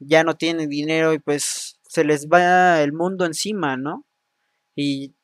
ya 0.00 0.24
no 0.24 0.34
tienen 0.34 0.68
dinero 0.68 1.12
y 1.12 1.20
pues 1.20 1.78
se 1.82 2.02
les 2.02 2.26
va 2.26 2.82
el 2.82 2.92
mundo 2.92 3.24
encima, 3.24 3.76
¿no? 3.76 4.04
Y 4.74 5.14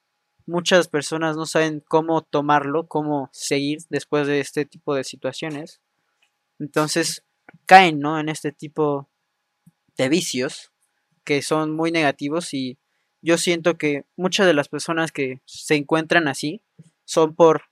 muchas 0.46 0.88
personas 0.88 1.36
no 1.36 1.46
saben 1.46 1.82
cómo 1.86 2.22
tomarlo, 2.22 2.86
cómo 2.86 3.30
seguir 3.32 3.78
después 3.88 4.26
de 4.26 4.40
este 4.40 4.64
tipo 4.64 4.94
de 4.94 5.04
situaciones. 5.04 5.80
Entonces 6.58 7.24
caen, 7.66 8.00
¿no? 8.00 8.18
En 8.18 8.28
este 8.28 8.52
tipo 8.52 9.08
de 9.96 10.08
vicios 10.08 10.72
que 11.24 11.42
son 11.42 11.74
muy 11.74 11.90
negativos 11.90 12.52
y 12.52 12.78
yo 13.22 13.38
siento 13.38 13.78
que 13.78 14.04
muchas 14.16 14.46
de 14.46 14.54
las 14.54 14.68
personas 14.68 15.10
que 15.10 15.40
se 15.46 15.76
encuentran 15.76 16.28
así 16.28 16.62
son 17.06 17.34
por 17.34 17.62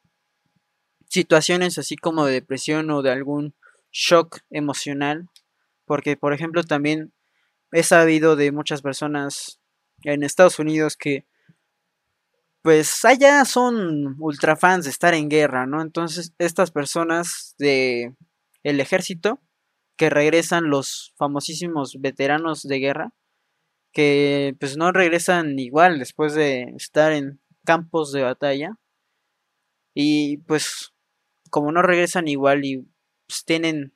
situaciones 1.09 1.77
así 1.77 1.97
como 1.97 2.25
de 2.25 2.33
depresión 2.33 2.91
o 2.91 3.03
de 3.03 3.11
algún 3.11 3.55
shock 3.93 4.39
emocional. 4.49 5.29
Porque, 5.85 6.17
por 6.17 6.33
ejemplo, 6.33 6.63
también 6.65 7.13
he 7.71 7.83
sabido 7.83 8.35
de 8.35 8.51
muchas 8.51 8.81
personas 8.81 9.61
en 10.05 10.23
Estados 10.23 10.59
Unidos 10.59 10.97
que 10.97 11.27
pues 12.63 13.05
allá 13.05 13.45
son 13.45 14.17
ultra 14.21 14.57
fans 14.57 14.85
de 14.85 14.91
estar 14.91 15.15
en 15.15 15.29
guerra, 15.29 15.67
¿no? 15.67 15.83
Entonces, 15.83 16.33
estas 16.39 16.71
personas 16.71 17.55
de 17.59 18.15
el 18.63 18.81
ejército 18.81 19.41
que 19.97 20.11
regresan 20.11 20.71
los 20.71 21.15
famosísimos 21.19 21.97
veteranos 22.01 22.63
de 22.63 22.79
guerra 22.79 23.13
que 23.93 24.57
pues 24.61 24.77
no 24.77 24.93
regresan 24.93 25.59
igual 25.59 25.99
después 25.99 26.35
de 26.35 26.75
estar 26.77 27.13
en 27.13 27.41
campos 27.65 28.13
de 28.13 28.23
batalla 28.23 28.79
y 29.95 30.39
pues 30.39 30.93
como 31.51 31.73
no 31.73 31.83
regresan 31.83 32.29
igual 32.29 32.65
y 32.65 32.87
pues, 33.27 33.45
tienen 33.45 33.95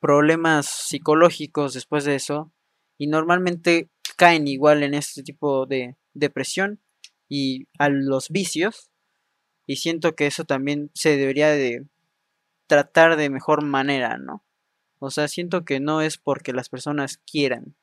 problemas 0.00 0.66
psicológicos 0.66 1.74
después 1.74 2.04
de 2.04 2.16
eso 2.16 2.52
y 2.98 3.06
normalmente 3.08 3.90
caen 4.16 4.48
igual 4.48 4.82
en 4.82 4.94
este 4.94 5.22
tipo 5.22 5.66
de 5.66 5.96
depresión 6.14 6.80
y 7.28 7.66
a 7.78 7.88
los 7.88 8.30
vicios 8.30 8.90
y 9.66 9.76
siento 9.76 10.14
que 10.14 10.26
eso 10.26 10.44
también 10.44 10.90
se 10.94 11.16
debería 11.16 11.50
de 11.50 11.84
tratar 12.66 13.16
de 13.16 13.30
mejor 13.30 13.62
manera, 13.62 14.16
¿no? 14.16 14.42
O 14.98 15.10
sea, 15.10 15.28
siento 15.28 15.64
que 15.64 15.78
no 15.78 16.00
es 16.00 16.18
porque 16.18 16.52
las 16.52 16.68
personas 16.68 17.18
quieran. 17.18 17.76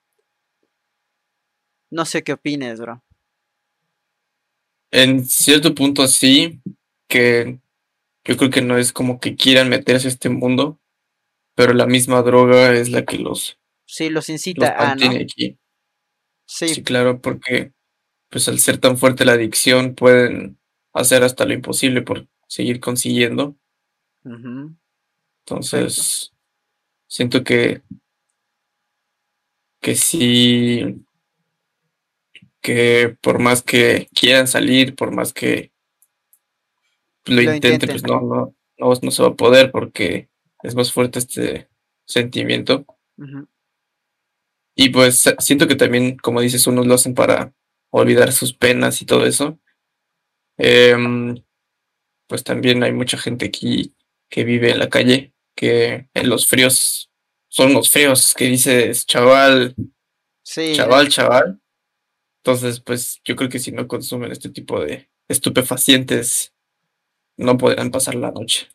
No 1.91 2.05
sé 2.05 2.23
qué 2.23 2.33
opines, 2.33 2.79
bro. 2.79 3.03
En 4.91 5.25
cierto 5.25 5.75
punto 5.75 6.07
sí, 6.07 6.61
que 7.07 7.59
yo 8.25 8.37
creo 8.37 8.49
que 8.49 8.61
no 8.61 8.77
es 8.77 8.91
como 8.91 9.19
que 9.19 9.35
quieran 9.35 9.69
meterse 9.69 10.07
a 10.07 10.11
este 10.11 10.29
mundo, 10.29 10.79
pero 11.53 11.73
la 11.73 11.85
misma 11.85 12.21
droga 12.21 12.73
es 12.73 12.89
la 12.89 13.05
que 13.05 13.19
los, 13.19 13.59
sí, 13.85 14.09
los 14.09 14.29
incita 14.29 14.75
a, 14.75 14.95
¿no? 14.95 15.09
aquí. 15.11 15.57
Sí. 16.47 16.67
sí, 16.69 16.83
claro, 16.83 17.21
porque 17.21 17.73
pues 18.29 18.47
al 18.47 18.59
ser 18.59 18.77
tan 18.77 18.97
fuerte 18.97 19.25
la 19.25 19.33
adicción 19.33 19.95
pueden 19.95 20.57
hacer 20.93 21.23
hasta 21.23 21.45
lo 21.45 21.53
imposible 21.53 22.01
por 22.01 22.27
seguir 22.47 22.79
consiguiendo. 22.79 23.55
Entonces, 24.23 26.33
siento 27.07 27.43
que, 27.43 27.81
que 29.81 29.95
sí, 29.95 31.05
que 32.61 33.15
por 33.21 33.39
más 33.39 33.61
que 33.61 34.07
quieran 34.13 34.47
salir, 34.47 34.95
por 34.95 35.11
más 35.11 35.33
que 35.33 35.71
lo, 37.25 37.41
intenten, 37.41 37.89
pues 37.89 38.03
no, 38.03 38.21
no, 38.21 38.55
no, 38.79 39.11
se 39.11 39.21
va 39.21 39.29
a 39.29 39.35
poder 39.35 39.71
porque 39.71 40.29
es 40.63 40.75
más 40.75 40.91
fuerte 40.91 41.19
este 41.19 41.69
sentimiento. 42.05 42.85
Y 44.75 44.89
pues 44.89 45.23
siento 45.39 45.67
que 45.67 45.75
también, 45.75 46.17
como 46.17 46.41
dices, 46.41 46.65
unos 46.67 46.87
lo 46.87 46.95
hacen 46.95 47.13
para 47.13 47.53
olvidar 48.01 48.31
sus 48.31 48.53
penas 48.53 49.01
y 49.01 49.05
todo 49.05 49.25
eso. 49.25 49.59
Em, 50.57 51.43
pues 52.27 52.43
también 52.43 52.83
hay 52.83 52.91
mucha 52.91 53.17
gente 53.17 53.45
aquí 53.45 53.95
que 54.29 54.43
vive 54.43 54.71
en 54.71 54.79
la 54.79 54.89
calle, 54.89 55.33
que 55.55 56.09
en 56.13 56.29
los 56.29 56.47
fríos 56.47 57.11
son 57.47 57.73
los 57.73 57.89
fríos 57.89 58.33
que 58.33 58.45
dices 58.45 59.05
chaval, 59.05 59.75
chaval, 60.43 61.09
chaval. 61.09 61.61
Entonces, 62.43 62.79
pues 62.79 63.21
yo 63.23 63.35
creo 63.35 63.49
que 63.49 63.59
si 63.59 63.71
no 63.71 63.87
consumen 63.87 64.31
este 64.31 64.49
tipo 64.49 64.79
de 64.79 65.09
estupefacientes, 65.27 66.53
no 67.37 67.57
podrán 67.57 67.91
pasar 67.91 68.15
la 68.15 68.31
noche. 68.31 68.67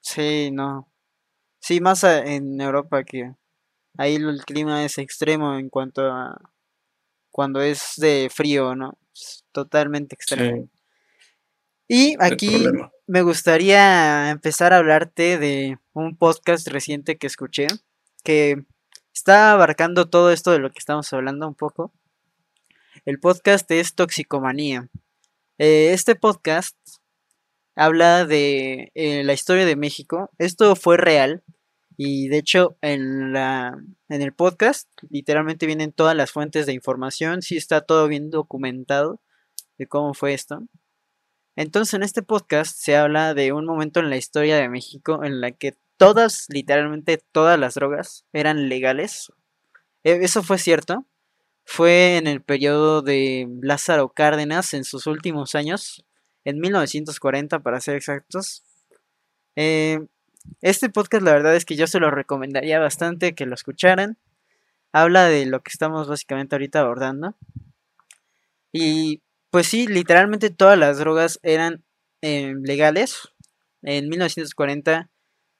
Sí, 0.00 0.50
no. 0.52 0.92
Sí, 1.60 1.80
más 1.80 2.04
en 2.04 2.60
Europa 2.60 3.04
que 3.04 3.34
ahí 3.96 4.16
el 4.16 4.44
clima 4.44 4.84
es 4.84 4.98
extremo 4.98 5.58
en 5.58 5.68
cuanto 5.68 6.02
a 6.02 6.55
cuando 7.36 7.60
es 7.60 7.92
de 7.98 8.30
frío, 8.32 8.74
¿no? 8.74 8.96
totalmente 9.52 10.14
extremo. 10.14 10.70
Y 11.86 12.16
aquí 12.18 12.64
me 13.06 13.20
gustaría 13.20 14.30
empezar 14.30 14.72
a 14.72 14.78
hablarte 14.78 15.36
de 15.36 15.76
un 15.92 16.16
podcast 16.16 16.66
reciente 16.68 17.18
que 17.18 17.26
escuché 17.26 17.66
que 18.24 18.64
está 19.12 19.52
abarcando 19.52 20.08
todo 20.08 20.32
esto 20.32 20.50
de 20.50 20.60
lo 20.60 20.70
que 20.70 20.78
estamos 20.78 21.12
hablando 21.12 21.46
un 21.46 21.54
poco. 21.54 21.92
El 23.04 23.20
podcast 23.20 23.70
es 23.70 23.94
Toxicomanía. 23.94 24.88
Eh, 25.58 25.90
este 25.92 26.14
podcast 26.14 26.78
habla 27.74 28.24
de 28.24 28.92
eh, 28.94 29.24
la 29.24 29.34
historia 29.34 29.66
de 29.66 29.76
México. 29.76 30.30
Esto 30.38 30.74
fue 30.74 30.96
real. 30.96 31.42
Y 31.96 32.28
de 32.28 32.38
hecho, 32.38 32.76
en, 32.82 33.32
la, 33.32 33.76
en 34.08 34.22
el 34.22 34.32
podcast, 34.34 34.88
literalmente 35.08 35.66
vienen 35.66 35.92
todas 35.92 36.14
las 36.14 36.30
fuentes 36.30 36.66
de 36.66 36.74
información, 36.74 37.42
sí 37.42 37.56
está 37.56 37.80
todo 37.80 38.06
bien 38.08 38.30
documentado 38.30 39.20
de 39.78 39.86
cómo 39.86 40.14
fue 40.14 40.34
esto. 40.34 40.60
Entonces, 41.56 41.94
en 41.94 42.02
este 42.02 42.22
podcast 42.22 42.76
se 42.78 42.96
habla 42.96 43.32
de 43.32 43.52
un 43.52 43.64
momento 43.64 44.00
en 44.00 44.10
la 44.10 44.18
historia 44.18 44.56
de 44.56 44.68
México 44.68 45.24
en 45.24 45.40
la 45.40 45.52
que 45.52 45.74
todas, 45.96 46.46
literalmente 46.50 47.22
todas 47.32 47.58
las 47.58 47.74
drogas 47.74 48.26
eran 48.34 48.68
legales. 48.68 49.32
E, 50.04 50.22
eso 50.22 50.42
fue 50.42 50.58
cierto. 50.58 51.06
Fue 51.64 52.18
en 52.18 52.26
el 52.26 52.42
periodo 52.42 53.02
de 53.02 53.48
Lázaro 53.62 54.10
Cárdenas 54.10 54.74
en 54.74 54.84
sus 54.84 55.06
últimos 55.06 55.54
años, 55.54 56.04
en 56.44 56.60
1940 56.60 57.60
para 57.60 57.80
ser 57.80 57.96
exactos. 57.96 58.64
Eh, 59.56 59.98
este 60.60 60.88
podcast 60.88 61.22
la 61.22 61.32
verdad 61.32 61.56
es 61.56 61.64
que 61.64 61.76
yo 61.76 61.86
se 61.86 62.00
lo 62.00 62.10
recomendaría 62.10 62.78
bastante 62.78 63.34
que 63.34 63.46
lo 63.46 63.54
escucharan. 63.54 64.18
Habla 64.92 65.24
de 65.26 65.46
lo 65.46 65.60
que 65.62 65.70
estamos 65.70 66.08
básicamente 66.08 66.54
ahorita 66.54 66.80
abordando. 66.80 67.36
Y 68.72 69.22
pues 69.50 69.66
sí, 69.68 69.86
literalmente 69.86 70.50
todas 70.50 70.78
las 70.78 70.98
drogas 70.98 71.38
eran 71.42 71.84
eh, 72.22 72.54
legales. 72.62 73.28
En 73.82 74.08
1940 74.08 75.10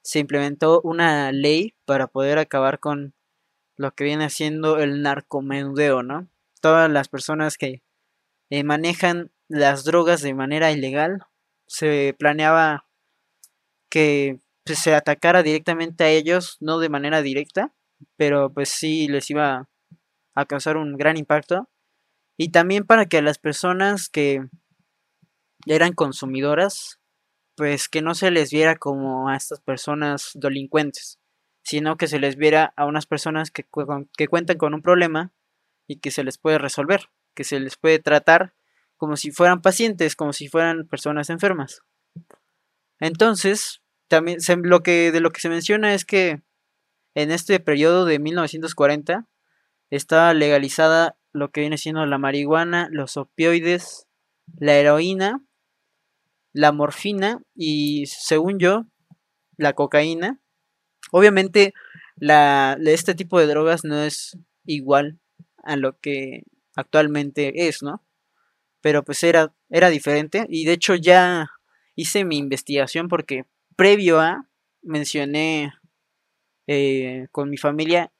se 0.01 0.19
implementó 0.19 0.81
una 0.81 1.31
ley 1.31 1.75
para 1.85 2.07
poder 2.07 2.37
acabar 2.37 2.79
con 2.79 3.13
lo 3.75 3.91
que 3.91 4.03
viene 4.03 4.29
siendo 4.29 4.79
el 4.79 5.01
narcomenudeo, 5.01 6.03
¿no? 6.03 6.27
Todas 6.61 6.89
las 6.89 7.09
personas 7.09 7.57
que 7.57 7.83
eh, 8.49 8.63
manejan 8.63 9.31
las 9.47 9.83
drogas 9.83 10.21
de 10.21 10.33
manera 10.33 10.71
ilegal, 10.71 11.25
se 11.67 12.15
planeaba 12.17 12.85
que 13.89 14.39
pues, 14.67 14.79
se 14.79 14.93
atacara 14.93 15.43
directamente 15.43 16.03
a 16.03 16.09
ellos, 16.09 16.57
no 16.59 16.79
de 16.79 16.89
manera 16.89 17.21
directa, 17.21 17.73
pero 18.15 18.51
pues 18.53 18.69
sí 18.69 19.07
les 19.07 19.29
iba 19.29 19.69
a 20.35 20.45
causar 20.45 20.77
un 20.77 20.97
gran 20.97 21.17
impacto. 21.17 21.69
Y 22.37 22.49
también 22.49 22.85
para 22.85 23.05
que 23.07 23.21
las 23.21 23.39
personas 23.39 24.09
que 24.09 24.45
eran 25.65 25.93
consumidoras, 25.93 26.99
pues 27.55 27.89
que 27.89 28.01
no 28.01 28.13
se 28.13 28.29
les 28.29 28.51
viera 28.51 28.75
como 28.75 29.29
a 29.29 29.35
estas 29.35 29.61
personas 29.61 30.31
delincuentes, 30.35 31.19
sino 31.63 31.97
que 31.97 32.07
se 32.07 32.19
les 32.19 32.35
viera 32.35 32.73
a 32.75 32.85
unas 32.85 33.07
personas 33.07 33.49
que, 33.49 33.65
que 34.15 34.27
cuentan 34.27 34.57
con 34.57 34.73
un 34.73 34.81
problema 34.81 35.33
y 35.87 35.99
que 35.99 36.11
se 36.11 36.23
les 36.23 36.37
puede 36.37 36.59
resolver, 36.59 37.09
que 37.33 37.43
se 37.43 37.59
les 37.59 37.77
puede 37.77 37.99
tratar 37.99 38.53
como 38.97 39.15
si 39.15 39.31
fueran 39.31 39.61
pacientes, 39.61 40.15
como 40.15 40.33
si 40.33 40.47
fueran 40.47 40.87
personas 40.87 41.29
enfermas. 41.29 41.81
Entonces, 42.99 43.81
también 44.07 44.39
lo 44.63 44.81
que, 44.81 45.11
de 45.11 45.19
lo 45.19 45.31
que 45.31 45.41
se 45.41 45.49
menciona 45.49 45.93
es 45.93 46.05
que 46.05 46.41
en 47.15 47.31
este 47.31 47.59
periodo 47.59 48.05
de 48.05 48.19
1940 48.19 49.27
está 49.89 50.33
legalizada 50.33 51.17
lo 51.33 51.51
que 51.51 51.61
viene 51.61 51.77
siendo 51.77 52.05
la 52.05 52.17
marihuana, 52.17 52.89
los 52.91 53.17
opioides, 53.17 54.07
la 54.59 54.73
heroína, 54.73 55.43
la 56.53 56.71
morfina 56.71 57.41
y, 57.55 58.05
según 58.07 58.59
yo, 58.59 58.85
la 59.57 59.73
cocaína. 59.73 60.39
Obviamente, 61.11 61.73
la, 62.15 62.77
este 62.85 63.15
tipo 63.15 63.39
de 63.39 63.47
drogas 63.47 63.83
no 63.83 64.01
es 64.01 64.37
igual 64.65 65.19
a 65.63 65.75
lo 65.75 65.99
que 65.99 66.43
actualmente 66.75 67.67
es, 67.67 67.83
¿no? 67.83 68.03
Pero 68.81 69.03
pues 69.03 69.23
era, 69.23 69.53
era 69.69 69.89
diferente 69.89 70.45
y 70.49 70.65
de 70.65 70.73
hecho 70.73 70.95
ya 70.95 71.51
hice 71.95 72.25
mi 72.25 72.37
investigación 72.37 73.07
porque 73.07 73.45
previo 73.77 74.19
a 74.19 74.49
mencioné 74.81 75.73
eh, 76.67 77.27
con 77.31 77.49
mi 77.49 77.57
familia 77.57 78.11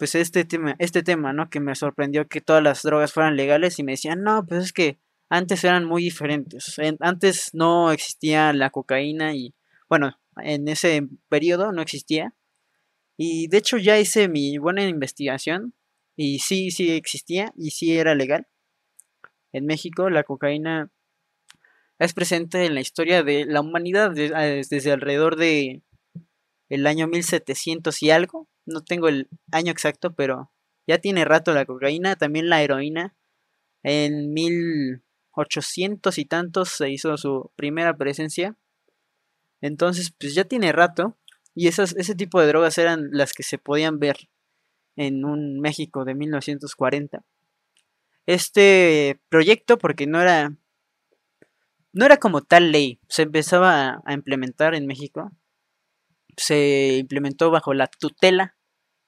pues 0.00 0.14
este 0.14 0.46
tema, 0.46 0.76
este 0.78 1.02
tema, 1.02 1.34
¿no? 1.34 1.50
Que 1.50 1.60
me 1.60 1.74
sorprendió 1.74 2.26
que 2.26 2.40
todas 2.40 2.62
las 2.62 2.82
drogas 2.82 3.12
fueran 3.12 3.36
legales 3.36 3.78
y 3.78 3.82
me 3.82 3.92
decían, 3.92 4.22
no, 4.22 4.46
pues 4.46 4.64
es 4.64 4.72
que 4.72 4.98
antes 5.28 5.62
eran 5.62 5.84
muy 5.84 6.02
diferentes. 6.02 6.76
Antes 7.00 7.50
no 7.52 7.92
existía 7.92 8.54
la 8.54 8.70
cocaína 8.70 9.34
y, 9.34 9.54
bueno, 9.90 10.18
en 10.42 10.68
ese 10.68 11.06
periodo 11.28 11.72
no 11.72 11.82
existía. 11.82 12.34
Y 13.18 13.48
de 13.48 13.58
hecho 13.58 13.76
ya 13.76 13.98
hice 13.98 14.30
mi 14.30 14.56
buena 14.56 14.88
investigación 14.88 15.74
y 16.16 16.38
sí, 16.38 16.70
sí 16.70 16.92
existía 16.92 17.52
y 17.54 17.72
sí 17.72 17.98
era 17.98 18.14
legal. 18.14 18.46
En 19.52 19.66
México 19.66 20.08
la 20.08 20.24
cocaína 20.24 20.90
es 22.06 22.14
presente 22.14 22.64
en 22.64 22.74
la 22.74 22.80
historia 22.80 23.22
de 23.22 23.44
la 23.44 23.60
humanidad 23.60 24.10
desde 24.10 24.92
alrededor 24.92 25.36
de 25.36 25.82
el 26.68 26.86
año 26.86 27.06
1700 27.08 28.02
y 28.02 28.10
algo 28.10 28.48
no 28.70 28.82
tengo 28.82 29.08
el 29.08 29.28
año 29.52 29.72
exacto, 29.72 30.14
pero 30.14 30.50
ya 30.86 30.98
tiene 30.98 31.24
rato 31.24 31.52
la 31.52 31.66
cocaína, 31.66 32.16
también 32.16 32.48
la 32.48 32.62
heroína. 32.62 33.14
En 33.82 34.32
1800 34.32 36.18
y 36.18 36.24
tantos 36.24 36.70
se 36.70 36.90
hizo 36.90 37.16
su 37.16 37.50
primera 37.56 37.96
presencia. 37.96 38.56
Entonces, 39.60 40.12
pues 40.18 40.34
ya 40.34 40.44
tiene 40.44 40.72
rato. 40.72 41.16
Y 41.54 41.68
esas, 41.68 41.94
ese 41.96 42.14
tipo 42.14 42.40
de 42.40 42.46
drogas 42.46 42.78
eran 42.78 43.08
las 43.12 43.32
que 43.32 43.42
se 43.42 43.58
podían 43.58 43.98
ver 43.98 44.16
en 44.96 45.24
un 45.24 45.60
México 45.60 46.04
de 46.04 46.14
1940. 46.14 47.24
Este 48.26 49.20
proyecto, 49.28 49.78
porque 49.78 50.06
no 50.06 50.20
era. 50.20 50.56
No 51.92 52.06
era 52.06 52.18
como 52.18 52.42
tal 52.42 52.70
ley, 52.70 53.00
se 53.08 53.22
empezaba 53.22 54.00
a 54.04 54.12
implementar 54.12 54.74
en 54.74 54.86
México. 54.86 55.32
Se 56.36 56.98
implementó 56.98 57.50
bajo 57.50 57.74
la 57.74 57.88
tutela 57.88 58.56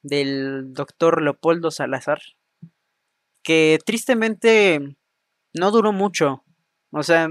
del 0.03 0.73
doctor 0.73 1.23
Leopoldo 1.23 1.71
Salazar, 1.71 2.21
que 3.45 3.79
tristemente 3.85 4.97
no 5.55 5.71
duró 5.71 5.93
mucho. 5.93 6.45
O 6.91 7.03
sea, 7.05 7.29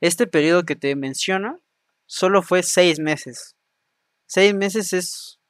este 0.00 0.26
periodo 0.26 0.64
que 0.64 0.76
te 0.76 0.96
menciono 0.96 1.60
solo 2.06 2.42
fue 2.42 2.62
seis 2.62 2.98
meses. 3.00 3.56
Seis 4.26 4.54
meses 4.54 4.92
es, 4.94 5.40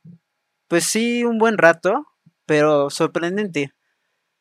pues 0.67 0.85
sí, 0.85 1.25
un 1.25 1.39
buen 1.39 1.57
rato, 1.57 2.07
pero 2.47 2.91
sorprendente. 2.91 3.73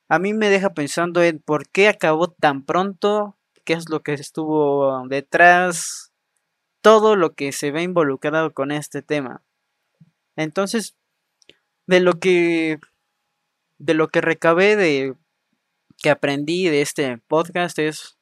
A 0.10 0.20
mí 0.20 0.34
me 0.34 0.50
deja 0.50 0.74
pensando 0.74 1.22
en 1.22 1.40
por 1.40 1.70
qué 1.70 1.90
acabó 1.90 2.30
tan 2.30 2.66
pronto, 2.66 3.37
qué 3.68 3.74
es 3.74 3.90
lo 3.90 4.02
que 4.02 4.14
estuvo 4.14 5.06
detrás, 5.10 6.14
todo 6.82 7.18
lo 7.18 7.36
que 7.36 7.52
se 7.52 7.72
ve 7.72 7.84
involucrado 7.84 8.54
con 8.54 8.72
este 8.72 9.02
tema. 9.02 9.44
Entonces, 10.38 10.96
de 11.86 12.00
lo 12.00 12.14
que 12.14 12.80
de 13.78 13.94
lo 13.94 14.08
que 14.08 14.22
recabé 14.22 14.78
de 14.78 15.16
que 16.02 16.10
aprendí 16.10 16.70
de 16.70 16.82
este 16.82 17.18
podcast 17.28 17.78
es 17.78 18.18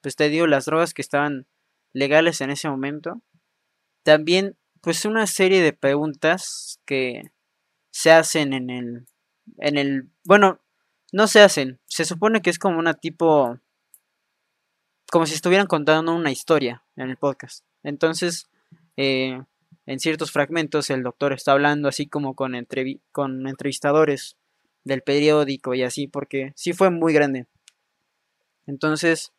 pues 0.00 0.16
te 0.16 0.30
digo 0.30 0.46
las 0.46 0.64
drogas 0.64 0.94
que 0.94 1.02
estaban 1.02 1.46
legales 1.92 2.40
en 2.40 2.50
ese 2.50 2.68
momento 2.68 3.22
también 4.02 4.56
pues 4.80 5.04
una 5.04 5.26
serie 5.26 5.62
de 5.62 5.72
preguntas 5.72 6.80
que 6.86 7.30
se 7.90 8.10
hacen 8.10 8.54
en 8.54 8.70
el 8.70 9.06
en 9.58 9.76
el 9.76 10.10
bueno 10.24 10.60
no 11.12 11.28
se 11.28 11.40
hacen 11.42 11.78
se 11.86 12.04
supone 12.04 12.40
que 12.40 12.50
es 12.50 12.58
como 12.58 12.78
una 12.78 12.94
tipo 12.94 13.60
como 15.10 15.26
si 15.26 15.34
estuvieran 15.34 15.66
contando 15.66 16.14
una 16.14 16.30
historia 16.30 16.82
en 16.96 17.10
el 17.10 17.16
podcast 17.16 17.64
entonces 17.82 18.48
eh, 18.96 19.40
en 19.86 20.00
ciertos 20.00 20.32
fragmentos 20.32 20.90
el 20.90 21.02
doctor 21.02 21.32
está 21.32 21.52
hablando 21.52 21.88
así 21.88 22.06
como 22.06 22.34
con, 22.34 22.52
con 23.12 23.46
entrevistadores 23.48 24.36
del 24.84 25.02
periódico 25.02 25.74
y 25.74 25.82
así, 25.82 26.08
porque 26.08 26.52
sí 26.56 26.72
fue 26.72 26.90
muy 26.90 27.12
grande. 27.12 27.46
Entonces, 28.66 29.32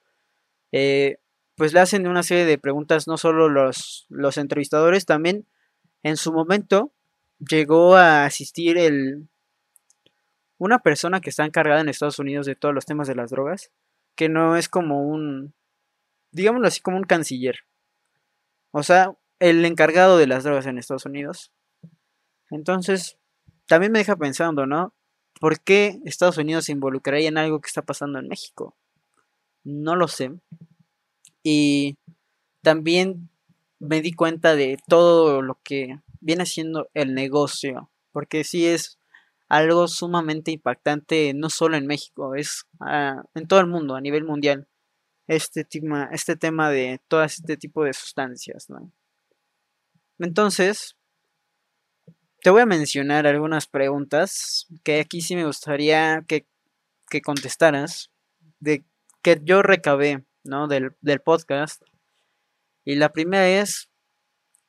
eh, 0.72 1.18
pues 1.56 1.74
le 1.74 1.82
hacen 1.82 2.08
una 2.08 2.24
serie 2.24 2.46
de 2.46 2.58
preguntas, 2.58 3.08
no 3.08 3.18
solo 3.18 3.50
los, 3.50 4.06
los 4.10 4.38
entrevistadores, 4.38 5.06
también 5.06 5.46
en 6.04 6.16
su 6.16 6.32
momento 6.32 6.94
llegó 7.40 7.96
a 7.96 8.26
asistir 8.26 8.78
el, 8.78 9.28
una 10.58 10.80
persona 10.80 11.20
que 11.20 11.30
está 11.30 11.46
encargada 11.46 11.82
en 11.82 11.90
Estados 11.90 12.20
Unidos 12.20 12.46
de 12.46 12.56
todos 12.56 12.74
los 12.74 12.86
temas 12.86 13.08
de 13.08 13.16
las 13.16 13.32
drogas, 13.32 13.72
que 14.16 14.30
no 14.30 14.56
es 14.56 14.70
como 14.70 15.04
un, 15.04 15.54
digámoslo 16.32 16.68
así, 16.68 16.82
como 16.82 16.98
un 16.98 17.04
canciller. 17.04 17.60
O 18.72 18.84
sea, 18.84 19.14
el 19.40 19.66
encargado 19.66 20.18
de 20.18 20.28
las 20.28 20.44
drogas 20.44 20.66
en 20.66 20.78
Estados 20.78 21.06
Unidos. 21.06 21.52
Entonces, 22.50 23.18
también 23.68 23.92
me 23.92 24.00
deja 24.00 24.16
pensando, 24.16 24.66
¿no? 24.66 24.94
¿Por 25.40 25.62
qué 25.62 26.00
Estados 26.06 26.38
Unidos 26.38 26.66
se 26.66 26.74
involucraría 26.74 27.30
en 27.30 27.38
algo 27.38 27.62
que 27.62 27.68
está 27.68 27.82
pasando 27.82 28.20
en 28.20 28.28
México? 28.28 28.76
No 29.64 29.96
lo 29.96 30.08
sé. 30.08 30.32
Y 31.44 31.98
también 32.62 33.30
me 33.80 34.02
di 34.02 34.12
cuenta 34.12 34.56
de 34.56 34.78
todo 34.88 35.42
lo 35.42 35.60
que 35.64 36.00
viene 36.20 36.46
siendo 36.46 36.90
el 36.94 37.14
negocio, 37.14 37.90
porque 38.12 38.44
sí 38.44 38.68
es 38.68 39.00
algo 39.48 39.88
sumamente 39.88 40.52
impactante, 40.52 41.34
no 41.34 41.50
solo 41.50 41.78
en 41.78 41.88
México, 41.88 42.36
es 42.36 42.66
ah, 42.82 43.24
en 43.34 43.48
todo 43.48 43.62
el 43.62 43.68
mundo, 43.68 43.96
a 43.96 44.02
nivel 44.02 44.24
mundial, 44.26 44.68
este 45.30 45.64
tema, 45.64 46.10
este 46.12 46.36
tema 46.36 46.72
de 46.72 47.00
todo 47.08 47.24
este 47.24 47.56
tipo 47.56 47.84
de 47.84 47.94
sustancias, 47.94 48.68
¿no? 48.68 48.92
Entonces, 50.18 50.98
te 52.42 52.50
voy 52.50 52.64
a 52.64 52.66
mencionar 52.66 53.28
algunas 53.28 53.68
preguntas 53.68 54.68
que 54.84 55.00
aquí 55.00 55.22
sí 55.22 55.36
me 55.36 55.46
gustaría 55.46 56.26
que, 56.28 56.48
contestaras, 57.22 58.12
de 58.60 58.84
que 59.22 59.40
yo 59.44 59.62
recabé, 59.62 60.26
¿no? 60.44 60.68
Del, 60.68 60.96
del 61.02 61.22
podcast. 61.22 61.84
Y 62.84 62.96
la 62.96 63.10
primera 63.10 63.48
es, 63.48 63.92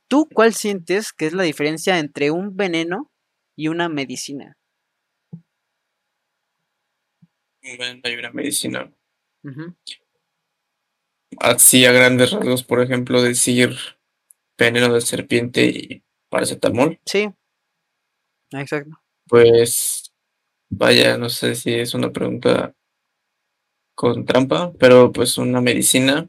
¿tú 0.08 0.28
cuál 0.28 0.52
sientes 0.52 1.14
que 1.14 1.24
es 1.24 1.32
la 1.32 1.42
diferencia 1.42 1.98
entre 1.98 2.30
un 2.30 2.54
veneno 2.54 3.10
y 3.56 3.68
una 3.68 3.88
medicina? 3.88 4.58
Un 7.62 7.78
veneno 7.78 8.02
y 8.04 8.14
una 8.14 8.30
medicina. 8.30 8.92
Así 11.38 11.86
a 11.86 11.92
grandes 11.92 12.32
rasgos, 12.32 12.64
por 12.64 12.80
ejemplo, 12.82 13.22
decir 13.22 13.76
veneno 14.58 14.92
de 14.92 15.00
serpiente 15.00 15.64
y 15.66 16.02
paracetamol. 16.28 17.00
Sí, 17.06 17.32
exacto. 18.52 19.00
Pues 19.28 20.12
vaya, 20.70 21.18
no 21.18 21.28
sé 21.28 21.54
si 21.54 21.74
es 21.74 21.94
una 21.94 22.12
pregunta 22.12 22.74
con 23.94 24.24
trampa, 24.24 24.72
pero 24.78 25.12
pues 25.12 25.38
una 25.38 25.60
medicina, 25.60 26.28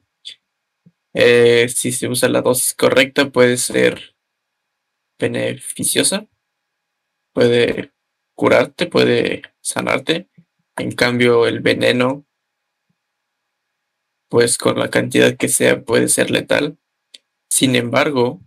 eh, 1.14 1.68
si 1.70 1.92
se 1.92 2.08
usa 2.08 2.30
la 2.30 2.42
dosis 2.42 2.74
correcta, 2.74 3.32
puede 3.32 3.58
ser 3.58 4.16
beneficiosa, 5.20 6.28
puede 7.34 7.92
curarte, 8.36 8.88
puede 8.88 9.44
sanarte. 9.62 10.30
En 10.78 10.92
cambio, 10.92 11.48
el 11.48 11.60
veneno, 11.60 12.26
pues 14.32 14.58
con 14.58 14.80
la 14.80 14.90
cantidad 14.90 15.36
que 15.36 15.50
sea, 15.50 15.84
puede 15.84 16.08
ser 16.08 16.32
letal. 16.32 16.78
Sin 17.50 17.76
embargo, 17.76 18.40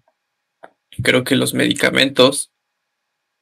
creo 1.02 1.24
que 1.24 1.36
los 1.36 1.52
medicamentos, 1.52 2.50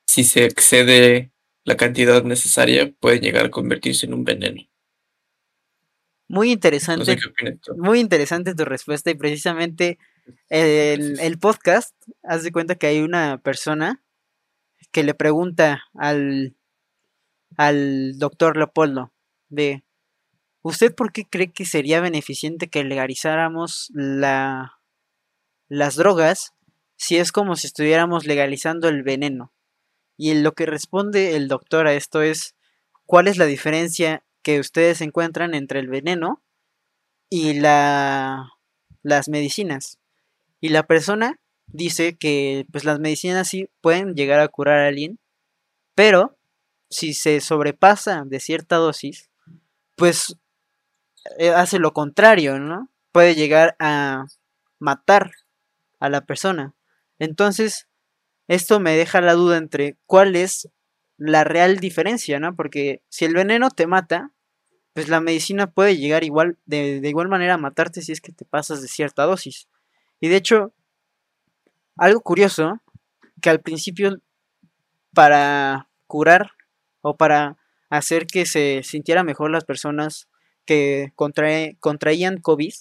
si 0.06 0.24
se 0.24 0.44
excede 0.44 1.30
la 1.62 1.76
cantidad 1.76 2.24
necesaria, 2.24 2.92
pueden 2.98 3.22
llegar 3.22 3.46
a 3.46 3.50
convertirse 3.52 4.06
en 4.06 4.14
un 4.14 4.24
veneno. 4.24 4.60
Muy 6.26 6.50
interesante. 6.50 7.16
muy 7.76 8.00
interesante 8.00 8.56
tu 8.56 8.64
respuesta 8.64 9.12
y 9.12 9.14
precisamente 9.14 9.98
el, 10.48 11.20
el, 11.20 11.38
podcast, 11.38 11.94
haz 12.24 12.42
de 12.42 12.50
cuenta 12.50 12.74
que 12.74 12.88
hay 12.88 13.02
una 13.02 13.38
persona 13.38 14.02
que 14.90 15.04
le 15.04 15.14
pregunta 15.14 15.84
al, 15.94 16.56
al 17.56 18.18
doctor 18.18 18.56
Leopoldo 18.56 19.12
de, 19.48 19.84
¿usted 20.62 20.94
por 20.94 21.12
qué 21.12 21.26
cree 21.28 21.52
que 21.52 21.66
sería 21.66 22.00
beneficiente 22.00 22.68
que 22.68 22.84
legalizáramos 22.84 23.90
la, 23.94 24.78
las 25.68 25.96
drogas 25.96 26.54
si 26.96 27.16
es 27.16 27.32
como 27.32 27.56
si 27.56 27.66
estuviéramos 27.66 28.26
legalizando 28.26 28.88
el 28.88 29.02
veneno. 29.02 29.52
Y 30.16 30.34
lo 30.34 30.52
que 30.52 30.66
responde 30.66 31.36
el 31.36 31.48
doctor 31.48 31.86
a 31.86 31.94
esto 31.94 32.22
es, 32.22 32.54
¿cuál 33.06 33.26
es 33.26 33.38
la 33.38 33.46
diferencia 33.46 34.22
que 34.42 34.60
ustedes 34.60 35.00
encuentran 35.00 35.54
entre 35.54 35.80
el 35.80 35.88
veneno 35.88 36.42
y 37.30 37.54
la, 37.54 38.50
las 39.02 39.28
medicinas. 39.28 39.98
Y 40.60 40.68
la 40.68 40.86
persona 40.86 41.40
dice 41.66 42.16
que 42.16 42.66
pues 42.70 42.84
las 42.84 42.98
medicinas 42.98 43.48
sí 43.48 43.68
pueden 43.80 44.14
llegar 44.14 44.40
a 44.40 44.48
curar 44.48 44.80
a 44.80 44.88
alguien, 44.88 45.18
pero 45.94 46.36
si 46.90 47.14
se 47.14 47.40
sobrepasa 47.40 48.24
de 48.26 48.38
cierta 48.38 48.76
dosis, 48.76 49.30
pues 49.96 50.36
hace 51.54 51.78
lo 51.78 51.92
contrario, 51.92 52.58
¿no? 52.58 52.88
Puede 53.12 53.34
llegar 53.34 53.76
a 53.78 54.26
matar 54.78 55.32
a 56.00 56.08
la 56.08 56.22
persona. 56.22 56.74
Entonces, 57.18 57.88
esto 58.48 58.80
me 58.80 58.96
deja 58.96 59.20
la 59.20 59.34
duda 59.34 59.56
entre 59.56 59.96
cuál 60.06 60.36
es 60.36 60.68
la 61.16 61.44
real 61.44 61.78
diferencia, 61.78 62.40
¿no? 62.40 62.56
Porque 62.56 63.02
si 63.08 63.24
el 63.24 63.34
veneno 63.34 63.70
te 63.70 63.86
mata, 63.86 64.32
pues 64.94 65.08
la 65.08 65.20
medicina 65.20 65.70
puede 65.70 65.96
llegar 65.96 66.24
igual, 66.24 66.58
de, 66.66 67.00
de 67.00 67.08
igual 67.08 67.28
manera 67.28 67.54
a 67.54 67.58
matarte 67.58 68.02
si 68.02 68.12
es 68.12 68.20
que 68.20 68.32
te 68.32 68.44
pasas 68.44 68.82
de 68.82 68.88
cierta 68.88 69.24
dosis. 69.24 69.68
Y 70.20 70.28
de 70.28 70.36
hecho, 70.36 70.72
algo 71.96 72.20
curioso, 72.20 72.80
que 73.40 73.50
al 73.50 73.60
principio 73.60 74.20
para 75.14 75.88
curar 76.06 76.52
o 77.00 77.16
para 77.16 77.58
hacer 77.90 78.26
que 78.26 78.46
se 78.46 78.82
sintiera 78.82 79.24
mejor 79.24 79.50
las 79.50 79.64
personas 79.64 80.28
que 80.64 81.12
contraían 81.16 82.38
COVID, 82.38 82.72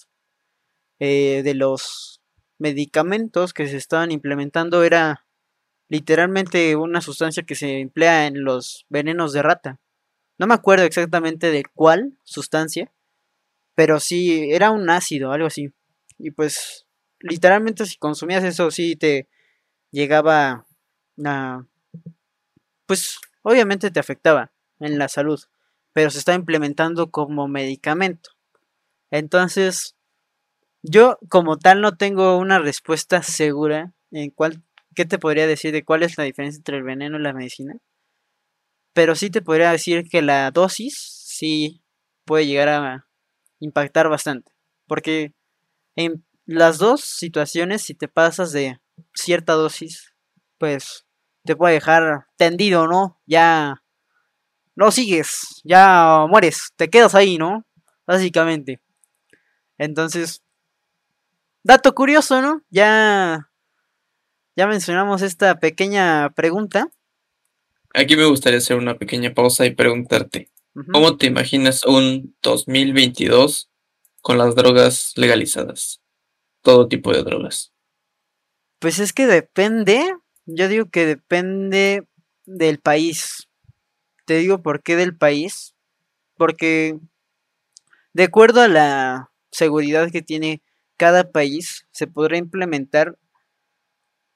eh, 1.04 1.42
de 1.42 1.54
los 1.54 2.22
medicamentos 2.58 3.52
que 3.52 3.66
se 3.66 3.76
estaban 3.76 4.12
implementando 4.12 4.84
era 4.84 5.26
literalmente 5.88 6.76
una 6.76 7.00
sustancia 7.00 7.42
que 7.42 7.56
se 7.56 7.80
emplea 7.80 8.26
en 8.26 8.44
los 8.44 8.86
venenos 8.88 9.32
de 9.32 9.42
rata. 9.42 9.80
No 10.38 10.46
me 10.46 10.54
acuerdo 10.54 10.84
exactamente 10.84 11.50
de 11.50 11.64
cuál 11.74 12.16
sustancia, 12.22 12.92
pero 13.74 13.98
sí 13.98 14.52
era 14.52 14.70
un 14.70 14.88
ácido, 14.90 15.32
algo 15.32 15.48
así. 15.48 15.72
Y 16.18 16.30
pues 16.30 16.86
literalmente 17.18 17.84
si 17.84 17.96
consumías 17.98 18.44
eso 18.44 18.70
sí 18.70 18.96
te 18.96 19.28
llegaba 19.90 20.66
a... 21.24 21.66
Pues 22.86 23.18
obviamente 23.42 23.90
te 23.90 24.00
afectaba 24.00 24.52
en 24.78 24.98
la 24.98 25.08
salud, 25.08 25.40
pero 25.92 26.10
se 26.10 26.18
está 26.18 26.34
implementando 26.34 27.10
como 27.10 27.48
medicamento. 27.48 28.30
Entonces, 29.10 29.96
yo 30.82 31.18
como 31.28 31.58
tal 31.58 31.80
no 31.80 31.96
tengo 31.96 32.38
una 32.38 32.58
respuesta 32.58 33.22
segura 33.22 33.94
en 34.10 34.30
cuál, 34.30 34.62
qué 34.94 35.04
te 35.04 35.18
podría 35.18 35.46
decir 35.46 35.72
de 35.72 35.84
cuál 35.84 36.02
es 36.02 36.18
la 36.18 36.24
diferencia 36.24 36.58
entre 36.58 36.78
el 36.78 36.82
veneno 36.82 37.18
y 37.18 37.22
la 37.22 37.32
medicina. 37.32 37.76
Pero 38.94 39.14
sí 39.14 39.30
te 39.30 39.42
podría 39.42 39.70
decir 39.70 40.08
que 40.10 40.22
la 40.22 40.50
dosis 40.50 40.98
sí 40.98 41.82
puede 42.24 42.46
llegar 42.46 42.68
a 42.68 43.08
impactar 43.60 44.08
bastante. 44.08 44.52
Porque 44.86 45.32
en 45.96 46.24
las 46.46 46.78
dos 46.78 47.02
situaciones, 47.02 47.82
si 47.82 47.94
te 47.94 48.08
pasas 48.08 48.52
de 48.52 48.80
cierta 49.14 49.54
dosis, 49.54 50.14
pues 50.58 51.06
te 51.44 51.56
puede 51.56 51.74
dejar 51.74 52.26
tendido, 52.36 52.86
¿no? 52.86 53.20
Ya 53.26 53.81
no 54.74 54.90
sigues, 54.90 55.60
ya 55.64 56.26
mueres, 56.28 56.72
te 56.76 56.88
quedas 56.88 57.14
ahí, 57.14 57.38
¿no? 57.38 57.64
Básicamente. 58.06 58.80
Entonces, 59.78 60.42
dato 61.62 61.94
curioso, 61.94 62.40
¿no? 62.42 62.62
Ya 62.70 63.48
ya 64.54 64.66
mencionamos 64.66 65.22
esta 65.22 65.58
pequeña 65.58 66.30
pregunta. 66.30 66.88
Aquí 67.94 68.16
me 68.16 68.26
gustaría 68.26 68.58
hacer 68.58 68.76
una 68.76 68.98
pequeña 68.98 69.32
pausa 69.32 69.64
y 69.66 69.74
preguntarte, 69.74 70.50
¿cómo 70.92 71.16
te 71.16 71.26
imaginas 71.26 71.84
un 71.84 72.36
2022 72.42 73.70
con 74.20 74.38
las 74.38 74.54
drogas 74.54 75.12
legalizadas? 75.16 76.02
todo 76.62 76.88
tipo 76.88 77.12
de 77.12 77.22
drogas? 77.22 77.72
Pues 78.78 78.98
es 78.98 79.12
que 79.12 79.26
depende, 79.26 80.16
yo 80.46 80.68
digo 80.68 80.86
que 80.90 81.06
depende 81.06 82.06
del 82.46 82.78
país. 82.78 83.48
Te 84.24 84.36
digo 84.36 84.62
por 84.62 84.82
qué 84.82 84.96
del 84.96 85.16
país. 85.16 85.74
Porque 86.36 86.98
de 88.14 88.24
acuerdo 88.24 88.60
a 88.60 88.68
la 88.68 89.30
seguridad 89.50 90.10
que 90.10 90.22
tiene 90.22 90.62
cada 90.96 91.30
país, 91.30 91.86
se 91.90 92.06
podrá 92.06 92.36
implementar 92.36 93.18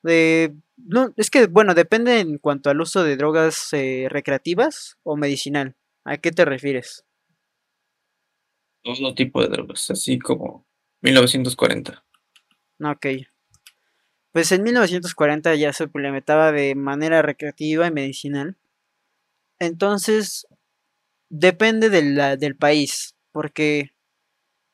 de... 0.02 0.54
No, 0.76 1.12
es 1.16 1.30
que, 1.30 1.46
bueno, 1.46 1.74
depende 1.74 2.20
en 2.20 2.38
cuanto 2.38 2.70
al 2.70 2.80
uso 2.80 3.02
de 3.02 3.16
drogas 3.16 3.72
eh, 3.72 4.08
recreativas 4.10 4.98
o 5.02 5.16
medicinal. 5.16 5.74
¿A 6.04 6.18
qué 6.18 6.30
te 6.32 6.44
refieres? 6.44 7.04
Todo 8.82 9.14
tipo 9.14 9.42
de 9.42 9.48
drogas, 9.48 9.90
así 9.90 10.18
como 10.18 10.66
1940. 11.02 12.04
Ok. 12.82 13.06
Pues 14.32 14.52
en 14.52 14.62
1940 14.62 15.54
ya 15.54 15.72
se 15.72 15.84
implementaba 15.84 16.52
de 16.52 16.74
manera 16.74 17.22
recreativa 17.22 17.86
y 17.86 17.90
medicinal. 17.90 18.56
Entonces, 19.58 20.46
depende 21.28 21.90
del 21.90 22.56
país, 22.56 23.14
porque 23.32 23.90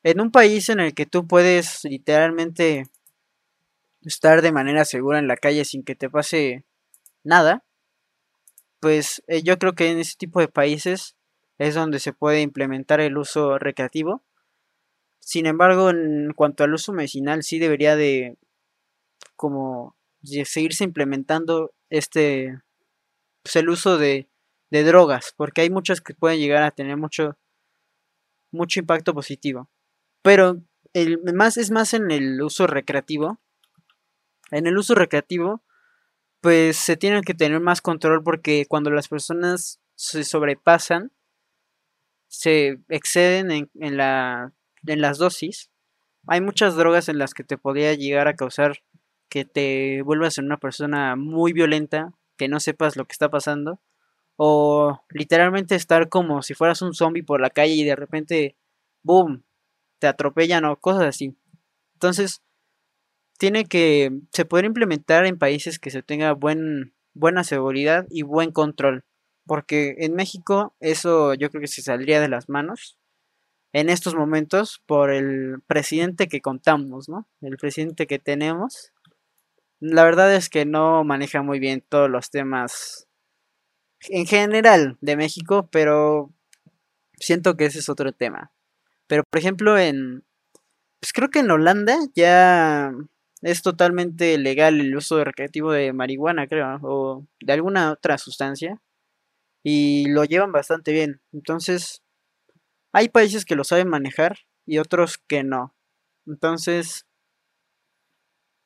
en 0.03 0.19
un 0.19 0.31
país 0.31 0.69
en 0.69 0.79
el 0.79 0.93
que 0.93 1.05
tú 1.05 1.27
puedes 1.27 1.83
literalmente 1.83 2.83
estar 4.01 4.41
de 4.41 4.51
manera 4.51 4.85
segura 4.85 5.19
en 5.19 5.27
la 5.27 5.37
calle 5.37 5.65
sin 5.65 5.83
que 5.83 5.95
te 5.95 6.09
pase 6.09 6.65
nada, 7.23 7.63
pues 8.79 9.23
eh, 9.27 9.43
yo 9.43 9.57
creo 9.57 9.73
que 9.73 9.89
en 9.91 9.99
ese 9.99 10.15
tipo 10.17 10.41
de 10.41 10.49
países 10.49 11.15
es 11.57 11.75
donde 11.75 11.99
se 11.99 12.11
puede 12.11 12.41
implementar 12.41 12.99
el 12.99 13.17
uso 13.17 13.57
recreativo. 13.57 14.23
Sin 15.19 15.45
embargo, 15.45 15.89
en 15.89 16.33
cuanto 16.35 16.65
al 16.65 16.73
uso 16.73 16.91
medicinal, 16.91 17.43
sí 17.43 17.59
debería 17.59 17.95
de 17.95 18.37
como 19.37 19.95
seguirse 20.21 20.83
implementando 20.83 21.73
este 21.89 22.59
pues, 23.41 23.55
el 23.55 23.69
uso 23.69 23.97
de, 23.97 24.27
de 24.73 24.83
drogas, 24.83 25.35
porque 25.37 25.61
hay 25.61 25.69
muchas 25.69 26.01
que 26.01 26.15
pueden 26.15 26.39
llegar 26.39 26.63
a 26.63 26.71
tener 26.71 26.97
mucho 26.97 27.37
mucho 28.51 28.79
impacto 28.79 29.13
positivo. 29.13 29.69
Pero 30.23 30.63
el 30.93 31.19
más 31.35 31.57
es 31.57 31.69
más 31.69 31.93
en 31.93 32.09
el 32.09 32.41
uso 32.41 32.65
recreativo. 32.65 33.39
En 34.49 34.65
el 34.65 34.77
uso 34.77 34.95
recreativo, 34.95 35.63
pues 36.41 36.77
se 36.77 36.97
tiene 36.97 37.21
que 37.21 37.35
tener 37.35 37.59
más 37.59 37.81
control 37.81 38.23
porque 38.23 38.65
cuando 38.67 38.89
las 38.89 39.07
personas 39.07 39.79
se 39.95 40.23
sobrepasan, 40.23 41.11
se 42.27 42.79
exceden 42.89 43.51
en, 43.51 43.71
en 43.75 43.97
la 43.97 44.53
en 44.87 45.01
las 45.01 45.19
dosis, 45.19 45.69
hay 46.27 46.41
muchas 46.41 46.75
drogas 46.75 47.09
en 47.09 47.19
las 47.19 47.33
que 47.33 47.43
te 47.43 47.57
podría 47.57 47.93
llegar 47.93 48.27
a 48.27 48.35
causar 48.35 48.79
que 49.29 49.45
te 49.45 50.01
vuelvas 50.01 50.37
en 50.37 50.45
una 50.45 50.57
persona 50.57 51.15
muy 51.15 51.53
violenta, 51.53 52.11
que 52.37 52.47
no 52.47 52.59
sepas 52.59 52.97
lo 52.97 53.05
que 53.05 53.13
está 53.13 53.29
pasando, 53.29 53.79
o 54.35 54.99
literalmente 55.09 55.75
estar 55.75 56.09
como 56.09 56.41
si 56.41 56.53
fueras 56.53 56.81
un 56.81 56.93
zombie 56.93 57.23
por 57.23 57.41
la 57.41 57.49
calle 57.49 57.73
y 57.73 57.83
de 57.83 57.95
repente, 57.95 58.55
boom, 59.03 59.43
te 59.99 60.07
atropellan 60.07 60.65
o 60.65 60.77
cosas 60.77 61.03
así. 61.03 61.35
Entonces, 61.93 62.41
tiene 63.37 63.65
que, 63.65 64.11
se 64.31 64.45
puede 64.45 64.65
implementar 64.67 65.25
en 65.25 65.37
países 65.37 65.79
que 65.79 65.91
se 65.91 66.03
tenga 66.03 66.33
buen, 66.33 66.93
buena 67.13 67.43
seguridad 67.43 68.05
y 68.09 68.23
buen 68.23 68.51
control. 68.51 69.05
Porque 69.45 69.95
en 69.99 70.15
México 70.15 70.75
eso 70.79 71.33
yo 71.33 71.49
creo 71.49 71.61
que 71.61 71.67
se 71.67 71.81
saldría 71.81 72.21
de 72.21 72.29
las 72.29 72.49
manos 72.49 72.97
en 73.73 73.89
estos 73.89 74.15
momentos 74.15 74.81
por 74.85 75.11
el 75.11 75.61
presidente 75.67 76.27
que 76.27 76.41
contamos, 76.41 77.09
¿no? 77.09 77.27
El 77.41 77.57
presidente 77.57 78.07
que 78.07 78.19
tenemos. 78.19 78.93
La 79.79 80.03
verdad 80.03 80.33
es 80.33 80.49
que 80.49 80.65
no 80.65 81.03
maneja 81.03 81.41
muy 81.41 81.59
bien 81.59 81.83
todos 81.87 82.09
los 82.09 82.29
temas 82.29 83.07
en 84.09 84.25
general 84.25 84.97
de 85.01 85.17
México, 85.17 85.69
pero 85.71 86.31
siento 87.19 87.57
que 87.57 87.65
ese 87.67 87.79
es 87.79 87.89
otro 87.89 88.13
tema. 88.13 88.51
Pero 89.07 89.23
por 89.29 89.39
ejemplo 89.39 89.77
en 89.79 90.23
pues 91.01 91.13
creo 91.13 91.29
que 91.29 91.39
en 91.39 91.51
Holanda 91.51 91.97
ya 92.15 92.93
es 93.41 93.61
totalmente 93.61 94.37
legal 94.37 94.79
el 94.79 94.95
uso 94.95 95.23
recreativo 95.23 95.71
de 95.73 95.93
marihuana, 95.93 96.47
creo, 96.47 96.79
o 96.83 97.27
de 97.41 97.53
alguna 97.53 97.91
otra 97.91 98.17
sustancia 98.17 98.81
y 99.63 100.07
lo 100.09 100.25
llevan 100.25 100.51
bastante 100.51 100.91
bien. 100.93 101.21
Entonces, 101.33 102.03
hay 102.93 103.09
países 103.09 103.45
que 103.45 103.55
lo 103.55 103.63
saben 103.63 103.89
manejar 103.89 104.39
y 104.65 104.79
otros 104.79 105.17
que 105.17 105.43
no. 105.43 105.75
Entonces, 106.27 107.05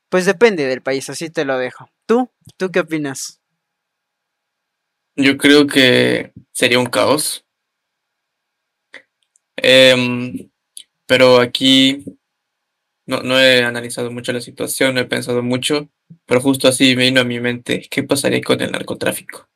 pues 0.10 0.26
depende 0.26 0.66
del 0.66 0.82
país, 0.82 1.10
así 1.10 1.30
te 1.30 1.46
lo 1.46 1.58
dejo. 1.58 1.90
¿Tú? 2.06 2.30
¿Tú 2.58 2.72
qué 2.72 2.82
opinas? 2.82 3.37
Yo 5.18 5.38
creo 5.38 5.68
que 5.68 6.32
sería 6.54 6.80
un 6.80 6.86
caos. 6.86 7.46
Em, 9.58 10.50
pero 11.06 11.40
aquí 11.40 12.06
no, 13.06 13.22
no, 13.24 13.40
he 13.40 13.64
analizado 13.64 14.12
mucho 14.12 14.32
la 14.32 14.42
situación, 14.42 14.96
no 14.96 15.02
he 15.02 15.06
pensado 15.06 15.42
mucho, 15.42 15.90
pero 16.26 16.42
justo 16.42 16.68
así 16.68 16.96
me 16.96 17.06
vino 17.06 17.22
a 17.22 17.24
mi 17.24 17.40
mente, 17.40 17.88
¿qué 17.90 18.04
pasaría 18.04 18.42
con 18.42 18.62
el 18.62 18.72
narcotráfico? 18.72 19.50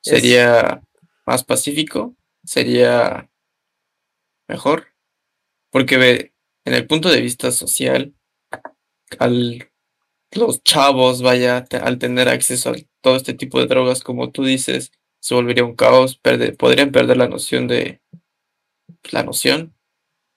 ¿Sería 0.00 0.82
más 1.26 1.44
pacífico? 1.44 2.16
sería 2.46 3.28
mejor. 4.48 4.88
Porque 5.70 5.96
ve, 5.96 6.32
en 6.64 6.74
el 6.74 6.86
punto 6.86 7.10
de 7.10 7.20
vista 7.20 7.50
social, 7.50 8.14
al 9.18 9.70
los 10.36 10.62
chavos, 10.62 11.22
vaya, 11.22 11.66
al 11.82 11.98
tener 11.98 12.28
acceso 12.28 12.70
a 12.70 12.74
todo 13.00 13.16
este 13.16 13.34
tipo 13.34 13.58
de 13.60 13.66
drogas, 13.66 14.02
como 14.02 14.30
tú 14.30 14.44
dices, 14.44 14.92
se 15.20 15.34
volvería 15.34 15.64
un 15.64 15.76
caos, 15.76 16.20
podrían 16.58 16.92
perder 16.92 17.16
la 17.16 17.28
noción 17.28 17.68
de 17.68 18.00
la 19.12 19.22
noción, 19.22 19.74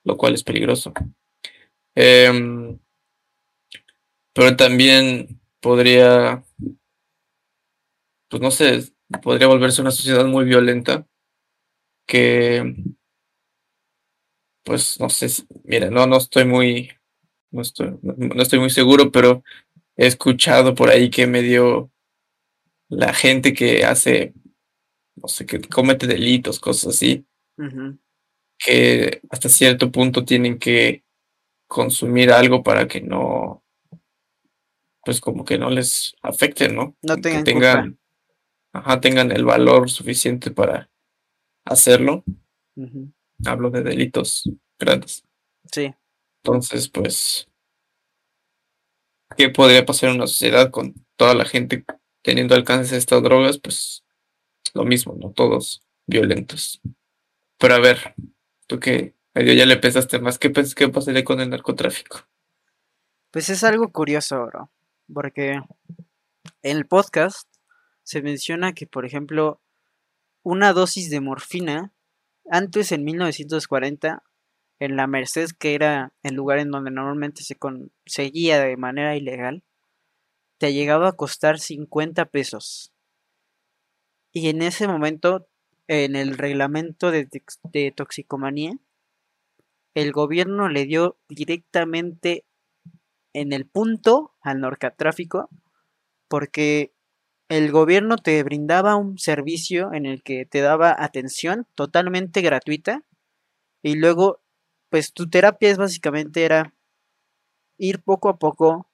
lo 0.03 0.17
cual 0.17 0.33
es 0.33 0.43
peligroso. 0.43 0.93
Em, 1.95 2.79
pero 4.33 4.55
también 4.55 5.39
podría, 5.59 6.43
pues 8.29 8.41
no 8.41 8.51
sé, 8.51 8.83
podría 9.21 9.47
volverse 9.47 9.81
una 9.81 9.91
sociedad 9.91 10.25
muy 10.25 10.45
violenta 10.45 11.05
que, 12.07 12.75
pues 14.63 14.99
no 14.99 15.09
sé, 15.09 15.27
mira, 15.63 15.89
no, 15.89 16.07
no 16.07 16.17
estoy 16.17 16.45
muy, 16.45 16.91
no 17.51 17.61
estoy, 17.61 17.97
no 18.01 18.41
estoy 18.41 18.59
muy 18.59 18.69
seguro, 18.69 19.11
pero 19.11 19.43
he 19.99 20.07
escuchado 20.07 20.75
por 20.75 20.89
ahí 20.89 21.09
que 21.09 21.27
medio 21.27 21.91
la 22.87 23.13
gente 23.13 23.53
que 23.53 23.83
hace, 23.83 24.33
no 25.15 25.27
sé, 25.27 25.45
que 25.45 25.59
comete 25.61 26.07
delitos, 26.07 26.57
cosas 26.59 26.95
así, 26.95 27.25
que 28.57 29.21
hasta 29.29 29.49
cierto 29.49 29.91
punto 29.91 30.23
tienen 30.23 30.57
que 30.57 31.03
consumir 31.67 32.31
algo 32.31 32.63
para 32.63 32.87
que 32.87 33.01
no, 33.01 33.65
pues 35.03 35.19
como 35.19 35.43
que 35.43 35.57
no 35.57 35.69
les 35.69 36.15
afecte, 36.21 36.69
¿no? 36.69 36.95
No 37.01 37.19
Que 37.21 37.21
tengan 37.21 37.43
culpa. 37.49 37.83
tengan, 37.83 37.99
ajá, 38.73 39.01
tengan 39.01 39.31
el 39.33 39.43
valor 39.43 39.89
suficiente 39.89 40.49
para 40.51 40.89
hacerlo. 41.65 42.23
Hablo 43.45 43.69
de 43.69 43.83
delitos 43.83 44.49
grandes. 44.79 45.25
Sí, 45.73 45.93
Entonces, 46.41 46.87
pues, 46.87 47.48
¿qué 49.37 49.49
podría 49.49 49.85
pasar 49.85 50.09
en 50.09 50.15
una 50.15 50.27
sociedad 50.27 50.71
con 50.71 50.93
toda 51.15 51.33
la 51.33 51.45
gente 51.45 51.85
teniendo 52.21 52.55
alcance 52.55 52.95
a 52.95 52.97
estas 52.97 53.23
drogas? 53.23 53.57
Pues 53.57 54.03
lo 54.73 54.83
mismo, 54.85 55.15
¿no? 55.19 55.31
Todos 55.31 55.81
violentos. 56.05 56.81
Pero 57.57 57.75
a 57.75 57.79
ver, 57.79 58.15
tú 58.67 58.79
que 58.79 59.15
medio 59.33 59.53
ya 59.53 59.65
le 59.65 59.77
pensaste 59.77 60.19
más, 60.19 60.37
¿qué, 60.39 60.51
qué 60.75 60.89
pasaría 60.89 61.23
con 61.23 61.39
el 61.39 61.49
narcotráfico? 61.49 62.29
pues 63.31 63.49
es 63.49 63.63
algo 63.63 63.91
curioso, 63.91 64.45
bro, 64.45 64.71
porque 65.13 65.51
en 65.51 65.63
el 66.77 66.85
podcast 66.85 67.47
se 68.03 68.21
menciona 68.21 68.73
que, 68.73 68.87
por 68.87 69.05
ejemplo, 69.05 69.61
una 70.41 70.73
dosis 70.73 71.09
de 71.09 71.21
morfina, 71.21 71.93
antes 72.49 72.91
en 72.91 73.03
1940, 73.03 74.23
en 74.79 74.95
la 74.95 75.07
Merced, 75.07 75.49
que 75.57 75.75
era 75.75 76.13
el 76.23 76.35
lugar 76.35 76.59
en 76.59 76.71
donde 76.71 76.91
normalmente 76.91 77.43
se 77.43 77.55
conseguía 77.55 78.59
de 78.59 78.77
manera 78.77 79.15
ilegal, 79.15 79.63
te 80.57 80.73
llegaba 80.73 81.09
a 81.09 81.13
costar 81.13 81.59
50 81.59 82.25
pesos. 82.25 82.91
Y 84.31 84.49
en 84.49 84.61
ese 84.61 84.87
momento, 84.87 85.47
en 85.87 86.15
el 86.15 86.37
reglamento 86.37 87.11
de, 87.11 87.27
de 87.73 87.91
toxicomanía, 87.91 88.73
el 89.95 90.11
gobierno 90.11 90.69
le 90.69 90.85
dio 90.85 91.17
directamente 91.27 92.45
en 93.33 93.53
el 93.53 93.65
punto 93.65 94.33
al 94.41 94.61
narcotráfico 94.61 95.49
porque 96.27 96.93
el 97.49 97.71
gobierno 97.71 98.17
te 98.17 98.41
brindaba 98.43 98.95
un 98.95 99.17
servicio 99.17 99.91
en 99.93 100.05
el 100.05 100.21
que 100.21 100.45
te 100.45 100.61
daba 100.61 100.95
atención 100.97 101.65
totalmente 101.75 102.41
gratuita 102.41 103.03
y 103.81 103.95
luego 103.95 104.39
pues 104.89 105.13
tu 105.13 105.29
terapia 105.29 105.69
es 105.69 105.77
básicamente 105.77 106.43
era 106.43 106.73
ir 107.77 108.01
poco 108.01 108.29
a 108.29 108.37
poco 108.37 108.89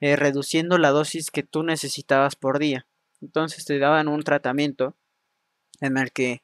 eh, 0.00 0.16
reduciendo 0.16 0.78
la 0.78 0.90
dosis 0.90 1.30
que 1.30 1.42
tú 1.42 1.62
necesitabas 1.62 2.36
por 2.36 2.58
día. 2.58 2.86
Entonces 3.20 3.64
te 3.64 3.78
daban 3.78 4.08
un 4.08 4.22
tratamiento 4.22 4.96
en 5.80 5.98
el 5.98 6.12
que 6.12 6.42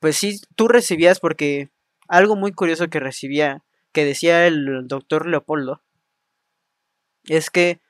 pues 0.00 0.16
sí 0.16 0.40
tú 0.56 0.68
recibías 0.68 1.20
porque 1.20 1.70
algo 2.08 2.36
muy 2.36 2.52
curioso 2.52 2.88
que 2.88 3.00
recibía 3.00 3.64
que 3.92 4.04
decía 4.04 4.46
el 4.46 4.88
doctor 4.88 5.26
Leopoldo 5.26 5.82
es 7.24 7.50
que 7.50 7.80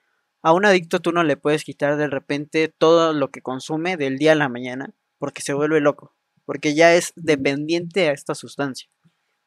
a 0.43 0.53
un 0.53 0.67
adicto 0.67 1.01
tú 1.01 1.13
no 1.13 1.23
le 1.23 1.37
puedes 1.37 1.65
quitar 1.65 1.97
de 1.97 2.09
repente 2.09 2.69
todo 2.69 3.13
lo 3.13 3.31
que 3.31 3.43
consume 3.43 3.97
del 3.97 4.19
día 4.19 4.33
a 4.33 4.37
la 4.37 4.49
mañana 4.49 4.93
porque 5.19 5.41
se 5.41 5.55
vuelve 5.55 5.81
loco, 5.81 6.15
porque 6.45 6.75
ya 6.75 6.95
es 6.95 7.13
dependiente 7.15 8.09
a 8.09 8.13
esta 8.13 8.35
sustancia. 8.35 8.91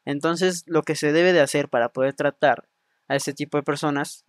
Entonces, 0.06 0.62
lo 0.66 0.82
que 0.82 0.94
se 0.94 1.12
debe 1.12 1.34
de 1.34 1.40
hacer 1.40 1.68
para 1.68 1.90
poder 1.90 2.14
tratar 2.14 2.68
a 3.08 3.16
este 3.16 3.34
tipo 3.34 3.58
de 3.58 3.64
personas 3.64 4.24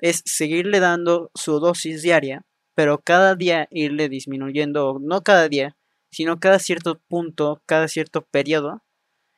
es 0.00 0.22
seguirle 0.26 0.80
dando 0.80 1.30
su 1.34 1.60
dosis 1.60 2.02
diaria, 2.02 2.44
pero 2.74 2.98
cada 2.98 3.36
día 3.36 3.68
irle 3.70 4.08
disminuyendo, 4.08 4.98
no 5.00 5.22
cada 5.22 5.48
día, 5.48 5.76
sino 6.10 6.40
cada 6.40 6.58
cierto 6.58 7.00
punto, 7.08 7.62
cada 7.64 7.86
cierto 7.88 8.22
periodo, 8.22 8.82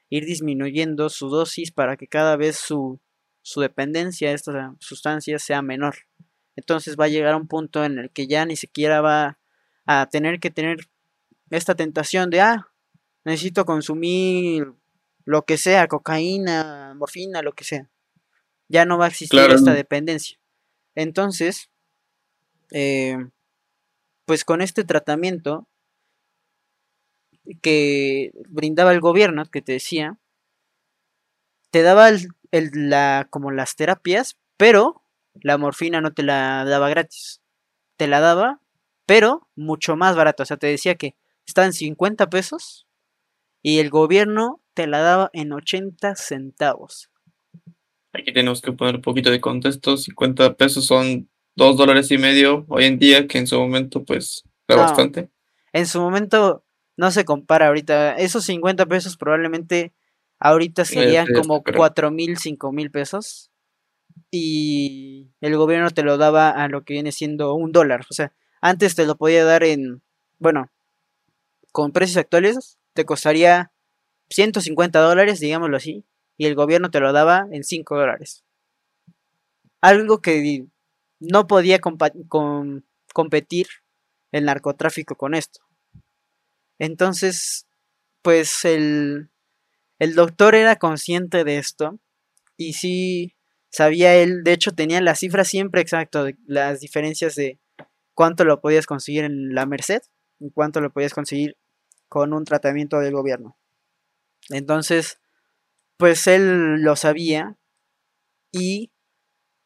ir 0.08 0.24
disminuyendo 0.24 1.10
su 1.10 1.28
dosis 1.28 1.72
para 1.72 1.96
que 1.96 2.08
cada 2.08 2.36
vez 2.36 2.56
su, 2.56 2.98
su 3.42 3.60
dependencia 3.60 4.30
a 4.30 4.32
esta 4.32 4.74
sustancia 4.80 5.38
sea 5.38 5.60
menor. 5.60 5.96
Entonces 6.56 6.96
va 6.98 7.04
a 7.04 7.08
llegar 7.08 7.34
a 7.34 7.36
un 7.36 7.48
punto 7.48 7.84
en 7.84 7.98
el 7.98 8.10
que 8.10 8.26
ya 8.26 8.46
ni 8.46 8.56
siquiera 8.56 9.02
va 9.02 9.38
a 9.84 10.06
tener 10.06 10.40
que 10.40 10.50
tener 10.50 10.78
esta 11.50 11.74
tentación 11.74 12.30
de, 12.30 12.40
ah, 12.40 12.68
necesito 13.24 13.66
consumir 13.66 14.72
lo 15.26 15.44
que 15.44 15.58
sea, 15.58 15.86
cocaína, 15.88 16.94
morfina, 16.96 17.42
lo 17.42 17.52
que 17.52 17.64
sea. 17.64 17.90
Ya 18.68 18.86
no 18.86 18.96
va 18.96 19.06
a 19.06 19.08
existir 19.08 19.38
Claro. 19.40 19.54
esta 19.54 19.74
dependencia. 19.74 20.38
Entonces, 20.94 21.70
eh, 22.72 23.18
pues 24.24 24.44
con 24.44 24.62
este 24.62 24.84
tratamiento 24.84 25.68
que 27.62 28.32
brindaba 28.48 28.92
el 28.92 29.00
gobierno, 29.00 29.44
que 29.46 29.62
te 29.62 29.72
decía, 29.72 30.18
te 31.70 31.82
daba 31.82 32.08
el- 32.08 32.28
el- 32.50 32.70
la, 32.90 33.26
como 33.30 33.50
las 33.50 33.76
terapias, 33.76 34.36
pero 34.56 35.02
la 35.34 35.58
morfina 35.58 36.00
no 36.00 36.12
te 36.12 36.22
la 36.22 36.64
daba 36.64 36.88
gratis. 36.88 37.40
Te 37.96 38.06
la 38.08 38.20
daba, 38.20 38.60
pero 39.06 39.48
mucho 39.54 39.96
más 39.96 40.16
barato. 40.16 40.42
O 40.42 40.46
sea, 40.46 40.56
te 40.56 40.66
decía 40.66 40.94
que 40.96 41.14
estaba 41.46 41.66
en 41.66 41.72
50 41.72 42.28
pesos 42.28 42.86
y 43.62 43.78
el 43.78 43.90
gobierno 43.90 44.60
te 44.76 44.86
la 44.86 44.98
daba 45.00 45.30
en 45.32 45.52
80 45.54 46.14
centavos. 46.16 47.10
Aquí 48.12 48.30
tenemos 48.32 48.60
que 48.60 48.72
poner 48.72 48.96
un 48.96 49.00
poquito 49.02 49.30
de 49.30 49.40
contexto. 49.40 49.96
50 49.96 50.54
pesos 50.54 50.84
son 50.84 51.30
2 51.56 51.78
dólares 51.78 52.10
y 52.10 52.18
medio 52.18 52.66
hoy 52.68 52.84
en 52.84 52.98
día, 52.98 53.26
que 53.26 53.38
en 53.38 53.46
su 53.46 53.58
momento, 53.58 54.04
pues, 54.04 54.44
era 54.68 54.82
No. 54.82 54.88
bastante. 54.88 55.30
En 55.72 55.86
su 55.86 55.98
momento 56.00 56.62
no 56.98 57.10
se 57.10 57.24
compara 57.24 57.68
ahorita. 57.68 58.16
Esos 58.16 58.44
50 58.44 58.84
pesos 58.84 59.16
probablemente 59.16 59.94
ahorita 60.38 60.84
serían 60.84 61.26
como 61.34 61.62
pero- 61.62 61.78
4 61.78 62.10
mil, 62.10 62.36
5 62.36 62.70
mil 62.70 62.90
pesos. 62.90 63.50
Y 64.30 65.30
el 65.40 65.56
gobierno 65.56 65.90
te 65.90 66.02
lo 66.02 66.18
daba 66.18 66.50
a 66.50 66.68
lo 66.68 66.84
que 66.84 66.92
viene 66.94 67.12
siendo 67.12 67.54
un 67.54 67.72
dólar. 67.72 68.02
O 68.10 68.14
sea, 68.14 68.34
antes 68.60 68.94
te 68.94 69.06
lo 69.06 69.16
podía 69.16 69.44
dar 69.44 69.62
en, 69.64 70.02
bueno, 70.38 70.70
con 71.72 71.92
precios 71.92 72.18
actuales 72.18 72.78
te 72.94 73.04
costaría 73.04 73.72
150 74.30 74.98
dólares, 75.00 75.40
digámoslo 75.40 75.76
así. 75.76 76.04
Y 76.36 76.46
el 76.46 76.54
gobierno 76.54 76.90
te 76.90 77.00
lo 77.00 77.12
daba 77.12 77.46
en 77.50 77.64
5 77.64 77.96
dólares. 77.96 78.44
Algo 79.80 80.20
que 80.20 80.66
no 81.20 81.46
podía 81.46 81.80
competir 81.80 83.66
el 84.32 84.44
narcotráfico 84.44 85.16
con 85.16 85.34
esto. 85.34 85.60
Entonces, 86.78 87.66
pues 88.22 88.64
el, 88.64 89.30
el 89.98 90.14
doctor 90.14 90.54
era 90.54 90.76
consciente 90.76 91.44
de 91.44 91.58
esto 91.58 91.98
y 92.56 92.74
sí 92.74 93.36
sabía 93.70 94.14
él, 94.14 94.42
de 94.42 94.52
hecho 94.52 94.72
tenía 94.72 95.00
la 95.00 95.14
cifra 95.14 95.44
siempre 95.44 95.80
exacta 95.80 96.24
de 96.24 96.36
las 96.46 96.80
diferencias 96.80 97.34
de 97.34 97.58
cuánto 98.14 98.44
lo 98.44 98.60
podías 98.60 98.86
conseguir 98.86 99.24
en 99.24 99.54
la 99.54 99.66
Merced 99.66 100.02
y 100.38 100.50
cuánto 100.50 100.80
lo 100.80 100.92
podías 100.92 101.14
conseguir 101.14 101.56
con 102.08 102.32
un 102.32 102.44
tratamiento 102.44 102.98
del 103.00 103.12
gobierno. 103.12 103.56
Entonces, 104.50 105.20
pues 105.96 106.26
él 106.26 106.82
lo 106.82 106.96
sabía 106.96 107.56
y 108.52 108.92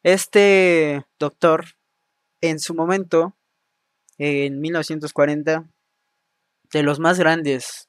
este 0.03 1.05
doctor 1.18 1.66
en 2.41 2.59
su 2.59 2.74
momento, 2.74 3.37
en 4.18 4.61
1940, 4.61 5.68
de 6.72 6.83
los 6.83 7.01
más 7.01 7.18
grandes 7.18 7.89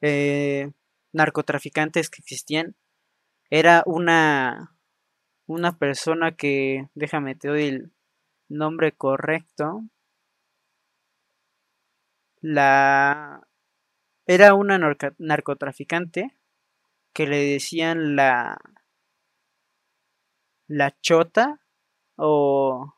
eh, 0.00 0.70
narcotraficantes 1.12 2.10
que 2.10 2.20
existían, 2.20 2.76
era 3.50 3.82
una, 3.86 4.76
una 5.46 5.78
persona 5.78 6.34
que, 6.36 6.88
déjame, 6.94 7.34
te 7.34 7.48
doy 7.48 7.64
el 7.64 7.92
nombre 8.48 8.92
correcto. 8.92 9.82
La 12.40 13.46
era 14.26 14.54
una 14.54 14.78
narcotraficante 15.18 16.36
que 17.14 17.26
le 17.26 17.38
decían 17.38 18.16
la 18.16 18.58
la 20.68 20.96
chota 21.00 21.60
o 22.16 22.94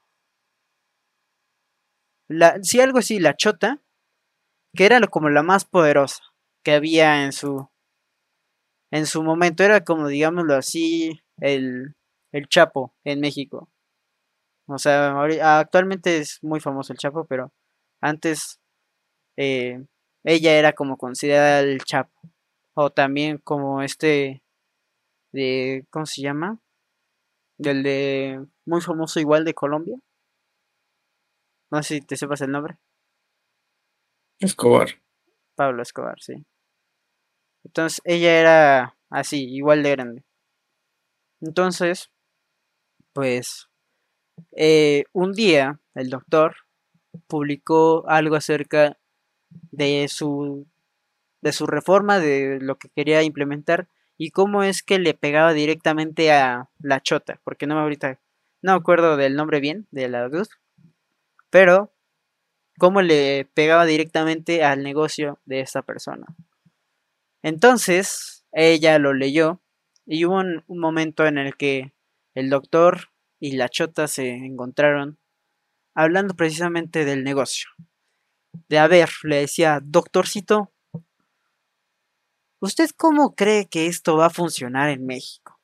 la 2.28 2.58
sí 2.62 2.80
algo 2.80 2.98
así, 2.98 3.18
la 3.20 3.36
chota, 3.36 3.80
que 4.74 4.86
era 4.86 5.00
como 5.08 5.28
la 5.30 5.42
más 5.42 5.64
poderosa 5.64 6.22
que 6.64 6.72
había 6.74 7.24
en 7.24 7.32
su 7.32 7.68
en 8.90 9.06
su 9.06 9.22
momento 9.22 9.64
era 9.64 9.84
como 9.84 10.08
digámoslo 10.08 10.54
así 10.54 11.20
el 11.38 11.94
el 12.32 12.48
Chapo 12.48 12.94
en 13.04 13.20
México. 13.20 13.68
O 14.68 14.78
sea, 14.78 15.14
actualmente 15.60 16.18
es 16.18 16.38
muy 16.42 16.60
famoso 16.60 16.92
el 16.92 16.98
Chapo, 16.98 17.24
pero 17.26 17.52
antes 18.00 18.60
eh, 19.36 19.84
ella 20.26 20.58
era 20.58 20.72
como 20.72 20.98
considerada 20.98 21.60
el 21.60 21.84
Chapo. 21.84 22.20
O 22.74 22.90
también 22.90 23.38
como 23.38 23.80
este 23.80 24.42
de, 25.32 25.86
¿cómo 25.90 26.04
se 26.04 26.20
llama? 26.20 26.60
Del 27.58 27.82
de 27.84 28.44
muy 28.66 28.80
famoso 28.82 29.20
igual 29.20 29.44
de 29.44 29.54
Colombia. 29.54 29.96
No 31.70 31.82
sé 31.82 31.94
si 31.94 32.00
te 32.00 32.16
sepas 32.16 32.40
el 32.40 32.50
nombre. 32.50 32.76
Escobar. 34.40 35.00
Pablo 35.54 35.82
Escobar, 35.82 36.20
sí. 36.20 36.44
Entonces 37.64 38.00
ella 38.04 38.40
era 38.40 38.98
así, 39.08 39.44
igual 39.54 39.84
de 39.84 39.90
grande. 39.92 40.24
Entonces, 41.40 42.10
pues, 43.12 43.68
eh, 44.56 45.04
un 45.12 45.32
día 45.32 45.80
el 45.94 46.10
doctor 46.10 46.56
publicó 47.28 48.08
algo 48.08 48.34
acerca 48.34 48.98
de 49.70 50.08
su 50.08 50.66
de 51.42 51.52
su 51.52 51.66
reforma, 51.66 52.18
de 52.18 52.58
lo 52.60 52.76
que 52.76 52.88
quería 52.88 53.22
implementar 53.22 53.88
y 54.18 54.30
cómo 54.30 54.62
es 54.62 54.82
que 54.82 54.98
le 54.98 55.14
pegaba 55.14 55.52
directamente 55.52 56.32
a 56.32 56.68
la 56.80 57.00
chota, 57.00 57.40
porque 57.44 57.66
no 57.66 57.74
me 57.74 57.82
ahorita 57.82 58.18
no 58.62 58.72
acuerdo 58.72 59.16
del 59.16 59.36
nombre 59.36 59.60
bien 59.60 59.86
de 59.90 60.08
la 60.08 60.26
luz, 60.28 60.48
pero 61.50 61.92
cómo 62.78 63.02
le 63.02 63.46
pegaba 63.54 63.86
directamente 63.86 64.64
al 64.64 64.82
negocio 64.82 65.38
de 65.44 65.60
esta 65.60 65.82
persona. 65.82 66.26
Entonces, 67.42 68.44
ella 68.52 68.98
lo 68.98 69.14
leyó 69.14 69.60
y 70.04 70.24
hubo 70.24 70.36
un 70.40 70.78
momento 70.80 71.26
en 71.26 71.38
el 71.38 71.56
que 71.56 71.92
el 72.34 72.50
doctor 72.50 73.10
y 73.38 73.52
la 73.52 73.68
chota 73.68 74.08
se 74.08 74.30
encontraron 74.30 75.18
hablando 75.94 76.34
precisamente 76.34 77.04
del 77.04 77.24
negocio. 77.24 77.68
De 78.68 78.78
a 78.78 78.86
ver, 78.88 79.10
le 79.22 79.36
decía, 79.36 79.80
doctorcito, 79.82 80.72
¿usted 82.60 82.90
cómo 82.96 83.34
cree 83.34 83.68
que 83.68 83.86
esto 83.86 84.16
va 84.16 84.26
a 84.26 84.30
funcionar 84.30 84.90
en 84.90 85.06
México? 85.06 85.60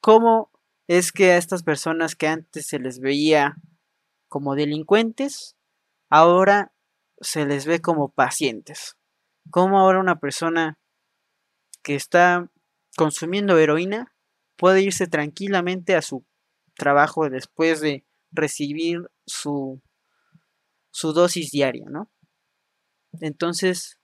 ¿Cómo 0.00 0.50
es 0.86 1.12
que 1.12 1.32
a 1.32 1.36
estas 1.36 1.62
personas 1.62 2.14
que 2.14 2.28
antes 2.28 2.66
se 2.66 2.78
les 2.78 3.00
veía 3.00 3.56
como 4.28 4.54
delincuentes, 4.54 5.56
ahora 6.10 6.72
se 7.20 7.46
les 7.46 7.66
ve 7.66 7.80
como 7.80 8.10
pacientes? 8.10 8.96
¿Cómo 9.50 9.78
ahora 9.78 10.00
una 10.00 10.20
persona 10.20 10.78
que 11.82 11.94
está 11.94 12.50
consumiendo 12.96 13.58
heroína 13.58 14.14
puede 14.56 14.82
irse 14.82 15.06
tranquilamente 15.06 15.94
a 15.94 16.02
su 16.02 16.24
trabajo 16.74 17.28
después 17.28 17.80
de 17.80 18.04
recibir 18.32 19.10
su, 19.26 19.80
su 20.94 21.12
dosis 21.12 21.50
diaria, 21.50 21.86
¿no? 21.90 22.08
Entonces, 23.20 23.98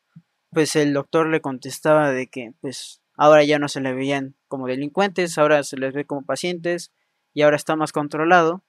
pues 0.51 0.74
el 0.74 0.93
doctor 0.93 1.28
le 1.28 1.41
contestaba 1.41 2.11
de 2.11 2.26
que, 2.26 2.53
pues, 2.61 3.01
ahora 3.16 3.45
ya 3.45 3.61
no 3.61 3.68
se 3.68 3.80
le 3.80 3.95
veían 3.95 4.36
como 4.49 4.66
delincuentes, 4.66 5.38
ahora 5.38 5.62
se 5.62 5.76
les 5.76 5.95
ve 5.95 6.05
como 6.05 6.26
pacientes 6.26 6.93
y 7.32 7.43
ahora 7.43 7.57
está 7.57 7.76
más 7.76 7.93
controlado. 7.93 8.64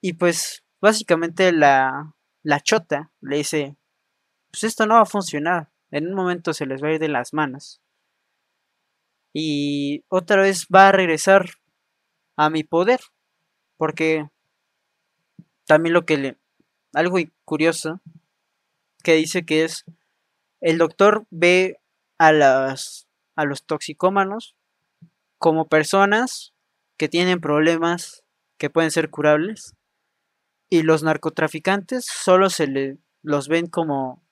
Y 0.00 0.14
pues, 0.14 0.64
básicamente 0.80 1.52
la, 1.52 2.14
la 2.42 2.60
chota 2.60 3.12
le 3.20 3.36
dice, 3.36 3.76
pues 4.50 4.64
esto 4.64 4.86
no 4.86 4.94
va 4.94 5.02
a 5.02 5.06
funcionar, 5.06 5.70
en 5.90 6.08
un 6.08 6.14
momento 6.14 6.54
se 6.54 6.64
les 6.64 6.82
va 6.82 6.88
a 6.88 6.92
ir 6.94 6.98
de 6.98 7.08
las 7.08 7.34
manos. 7.34 7.82
Y 9.34 10.02
otra 10.08 10.40
vez 10.40 10.66
va 10.74 10.88
a 10.88 10.92
regresar 10.92 11.50
a 12.36 12.48
mi 12.48 12.64
poder. 12.64 13.00
Porque 13.76 14.28
también 15.66 15.94
lo 15.94 16.04
que 16.06 16.16
le... 16.16 16.38
Algo 16.94 17.18
curioso 17.44 18.00
que 19.02 19.14
dice 19.14 19.44
que 19.44 19.64
es... 19.64 19.84
El 20.60 20.78
doctor 20.78 21.26
ve 21.30 21.78
a, 22.18 22.32
las, 22.32 23.06
a 23.36 23.44
los 23.44 23.64
toxicómanos 23.64 24.56
como 25.38 25.68
personas 25.68 26.54
que 26.96 27.08
tienen 27.08 27.40
problemas 27.40 28.24
que 28.58 28.70
pueden 28.70 28.90
ser 28.90 29.10
curables. 29.10 29.74
Y 30.70 30.82
los 30.82 31.02
narcotraficantes 31.02 32.06
solo 32.06 32.48
se 32.48 32.66
le, 32.66 32.98
los 33.22 33.48
ven 33.48 33.66
como, 33.66 34.22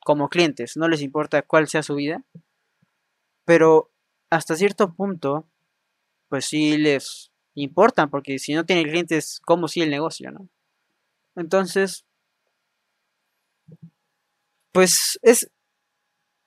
como 0.00 0.28
clientes, 0.28 0.76
no 0.76 0.88
les 0.88 1.02
importa 1.02 1.42
cuál 1.42 1.68
sea 1.68 1.82
su 1.82 1.94
vida. 1.94 2.24
Pero 3.44 3.92
hasta 4.30 4.56
cierto 4.56 4.94
punto, 4.94 5.48
pues 6.28 6.46
sí 6.46 6.76
les 6.78 7.30
importan, 7.54 8.10
porque 8.10 8.38
si 8.38 8.54
no 8.54 8.64
tiene 8.66 8.82
clientes, 8.82 9.40
¿cómo 9.44 9.68
sigue 9.68 9.84
el 9.84 9.90
negocio, 9.90 10.32
no? 10.32 10.48
Entonces, 11.36 12.04
pues 14.72 15.18
es 15.22 15.50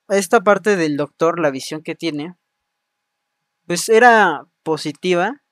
esta 0.08 0.40
parte 0.40 0.76
del 0.76 0.96
doctor, 0.96 1.38
la 1.40 1.50
visión 1.50 1.82
que 1.82 1.94
tiene, 1.94 2.34
pues 3.66 3.88
era 3.88 4.46
positiva, 4.62 5.42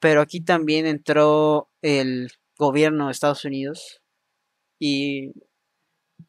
pero 0.00 0.20
aquí 0.20 0.40
también 0.40 0.86
entró 0.86 1.68
el 1.82 2.30
gobierno 2.58 3.06
de 3.06 3.12
Estados 3.12 3.44
Unidos 3.44 4.00
y 4.78 5.32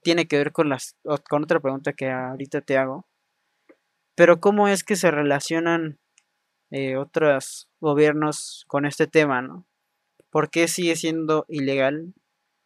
tiene 0.04 0.28
que 0.28 0.38
ver 0.38 0.52
con 0.52 0.70
las 0.70 0.96
con 1.30 1.44
otra 1.44 1.60
pregunta 1.60 1.94
que 1.94 2.10
ahorita 2.12 2.62
te 2.62 2.78
hago. 2.78 3.08
Pero 4.16 4.40
cómo 4.40 4.68
es 4.68 4.84
que 4.84 4.96
se 4.96 5.12
relacionan 5.12 6.00
eh, 6.72 6.98
otros 6.98 7.70
gobiernos 7.82 8.66
con 8.68 8.88
este 8.88 9.08
tema, 9.08 9.44
¿no? 9.44 9.67
¿Por 10.38 10.52
qué 10.52 10.68
sigue 10.68 10.96
siendo 10.96 11.48
ilegal? 11.50 12.14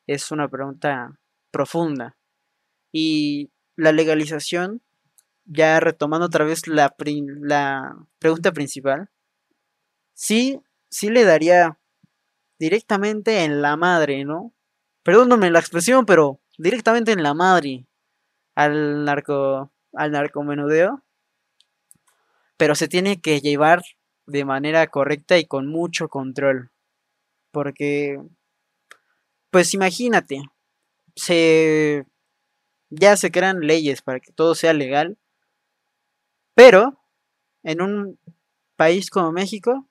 Es 0.05 0.29
una 0.31 0.49
pregunta 0.49 1.17
profunda. 1.51 2.17
Y 2.91 3.49
la 3.77 3.93
legalización, 3.93 4.81
ya 5.45 5.79
retomando 5.79 6.25
otra 6.25 6.43
vez 6.43 6.67
la, 6.67 6.93
pregunta 8.19 8.51
principal, 8.51 9.09
sí, 10.13 10.59
sí 10.89 11.09
le 11.09 11.23
daría 11.23 11.79
directamente 12.59 13.45
en 13.45 13.61
la 13.61 13.77
madre, 13.77 14.25
¿no? 14.25 14.53
Perdóname 15.03 15.49
la 15.49 15.59
expresión, 15.59 16.05
pero 16.05 16.41
directamente 16.57 17.13
en 17.13 17.23
la 17.23 17.33
madre 17.33 17.85
al 18.53 19.05
narco 19.05 19.71
al 19.93 20.11
narcomenudeo 20.11 21.05
pero 22.57 22.75
se 22.75 22.89
tiene 22.89 23.21
que 23.21 23.39
llevar 23.39 23.81
de 24.25 24.43
manera 24.43 24.85
correcta 24.87 25.37
y 25.37 25.45
con 25.45 25.67
mucho 25.67 26.09
control. 26.09 26.70
Porque, 27.51 28.17
pues 29.49 29.73
imagínate, 29.73 30.41
se, 31.15 32.05
ya 32.89 33.17
se 33.17 33.31
crean 33.31 33.61
leyes 33.61 34.01
para 34.01 34.19
que 34.19 34.31
todo 34.33 34.55
sea 34.55 34.73
legal, 34.73 35.17
pero 36.55 36.99
en 37.63 37.81
un 37.81 38.19
país 38.77 39.09
como 39.09 39.31
México, 39.31 39.87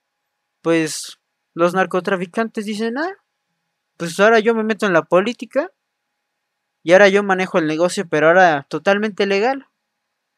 pues 0.62 1.20
los 1.54 1.74
narcotraficantes 1.74 2.66
dicen, 2.66 2.98
ah, 2.98 3.12
pues 3.98 4.18
ahora 4.20 4.40
yo 4.40 4.54
me 4.54 4.64
meto 4.64 4.86
en 4.86 4.92
la 4.92 5.02
política 5.02 5.72
y 6.82 6.92
ahora 6.92 7.08
yo 7.08 7.22
manejo 7.22 7.58
el 7.58 7.66
negocio, 7.66 8.08
pero 8.08 8.28
ahora 8.28 8.66
totalmente 8.68 9.26
legal, 9.26 9.66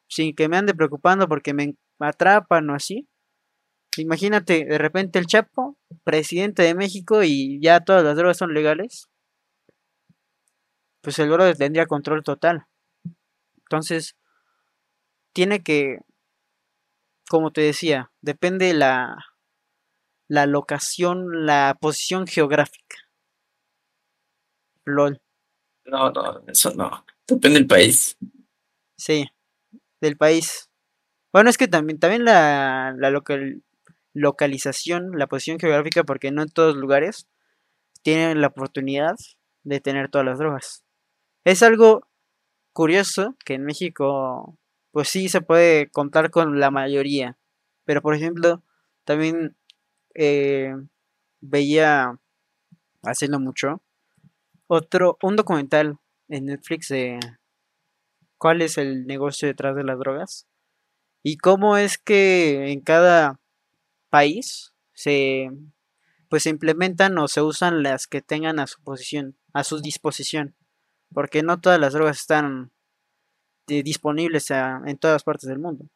sin 0.09 0.35
que 0.35 0.49
me 0.49 0.57
ande 0.59 0.75
preocupando 0.75 1.29
porque 1.29 1.55
me 1.55 1.77
atrapan 2.01 2.71
o 2.71 2.75
así. 2.75 3.09
Imagínate, 3.99 4.65
de 4.65 4.79
repente 4.79 5.19
el 5.19 5.27
Chapo, 5.27 5.77
presidente 6.03 6.63
de 6.63 6.75
México 6.75 7.23
y 7.23 7.61
ya 7.61 7.81
todas 7.81 8.03
las 8.03 8.17
drogas 8.17 8.39
son 8.39 8.55
legales. 8.55 9.09
Pues 11.03 11.19
el 11.19 11.31
brother 11.31 11.57
tendría 11.57 11.87
control 11.87 12.23
total. 12.23 12.67
Entonces, 13.59 14.17
tiene 15.35 15.63
que, 15.63 15.99
como 17.29 17.53
te 17.53 17.61
decía, 17.61 18.13
depende 18.21 18.73
la, 18.73 19.17
la 20.29 20.47
locación, 20.47 21.47
la 21.47 21.77
posición 21.81 22.27
geográfica. 22.27 22.97
LOL. 24.85 25.21
No, 25.85 26.11
no, 26.11 26.45
eso 26.47 26.73
no. 26.75 27.05
Depende 27.27 27.59
del 27.59 27.67
país. 27.67 28.17
Sí, 28.97 29.27
del 30.01 30.17
país. 30.17 30.71
Bueno, 31.33 31.51
es 31.51 31.59
que 31.59 31.69
también, 31.69 31.99
también 31.99 32.25
la, 32.25 32.95
la 32.97 33.11
local, 33.11 33.63
localización, 34.15 35.13
la 35.19 35.27
posición 35.27 35.59
geográfica, 35.59 36.05
porque 36.05 36.31
no 36.31 36.43
en 36.43 36.51
todos 36.51 36.77
lugares 36.77 37.29
tienen 38.03 38.41
la 38.41 38.49
oportunidad 38.49 39.15
de 39.65 39.81
tener 39.81 40.09
todas 40.11 40.27
las 40.27 40.39
drogas. 40.39 40.85
Es 41.45 41.63
algo 41.63 42.09
curioso 42.73 43.37
que 43.45 43.55
en 43.55 43.65
México 43.65 44.59
pues 44.93 45.09
sí 45.09 45.29
se 45.29 45.41
puede 45.41 45.89
contar 45.91 46.31
con 46.31 46.61
la 46.61 46.71
mayoría. 46.71 47.39
Pero 47.85 48.03
por 48.03 48.15
ejemplo, 48.15 48.63
también 49.05 49.57
eh, 50.15 50.75
veía 51.41 52.19
haciendo 53.03 53.41
mucho 53.41 53.83
otro, 54.67 55.19
un 55.23 55.37
documental 55.37 55.99
en 56.29 56.47
Netflix 56.47 56.89
de 56.89 57.19
cuál 58.39 58.63
es 58.63 58.79
el 58.79 59.07
negocio 59.07 59.49
detrás 59.49 59.75
de 59.77 59.85
las 59.85 59.99
drogas 59.99 60.47
y 61.23 61.37
cómo 61.37 61.77
es 61.77 61.99
que 61.99 62.73
en 62.73 62.81
cada 62.81 63.41
país 64.13 64.75
se 64.93 65.49
pues 66.29 66.45
se 66.45 66.51
implementan 66.51 67.19
o 67.19 67.29
se 67.29 67.43
usan 67.43 67.83
las 67.83 68.07
que 68.07 68.23
tengan 68.23 68.59
a 68.59 68.67
su 68.67 68.83
posición, 68.83 69.37
a 69.53 69.65
su 69.65 69.81
disposición, 69.81 70.55
porque 71.13 71.43
no 71.43 71.61
todas 71.61 71.79
las 71.79 71.93
drogas 71.93 72.21
están 72.21 72.73
eh, 73.69 73.83
disponibles 73.83 74.51
en 74.51 74.97
todas 74.97 75.25
partes 75.25 75.49
del 75.49 75.59
mundo. 75.59 75.91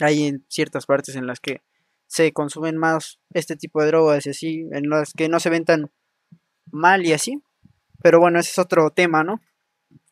Hay 0.00 0.24
en 0.24 0.46
ciertas 0.48 0.86
partes 0.86 1.14
en 1.14 1.26
las 1.26 1.40
que 1.40 1.60
se 2.06 2.32
consumen 2.32 2.78
más 2.78 3.20
este 3.34 3.54
tipo 3.56 3.82
de 3.82 3.88
drogas 3.88 4.24
y 4.24 4.30
así, 4.30 4.68
en 4.72 4.88
las 4.88 5.12
que 5.12 5.28
no 5.28 5.40
se 5.40 5.50
ven 5.50 5.66
tan 5.66 5.90
mal 6.70 7.04
y 7.04 7.12
así. 7.12 7.42
Pero 8.02 8.18
bueno, 8.18 8.38
ese 8.38 8.50
es 8.52 8.58
otro 8.58 8.90
tema, 8.90 9.24
¿no? 9.24 9.42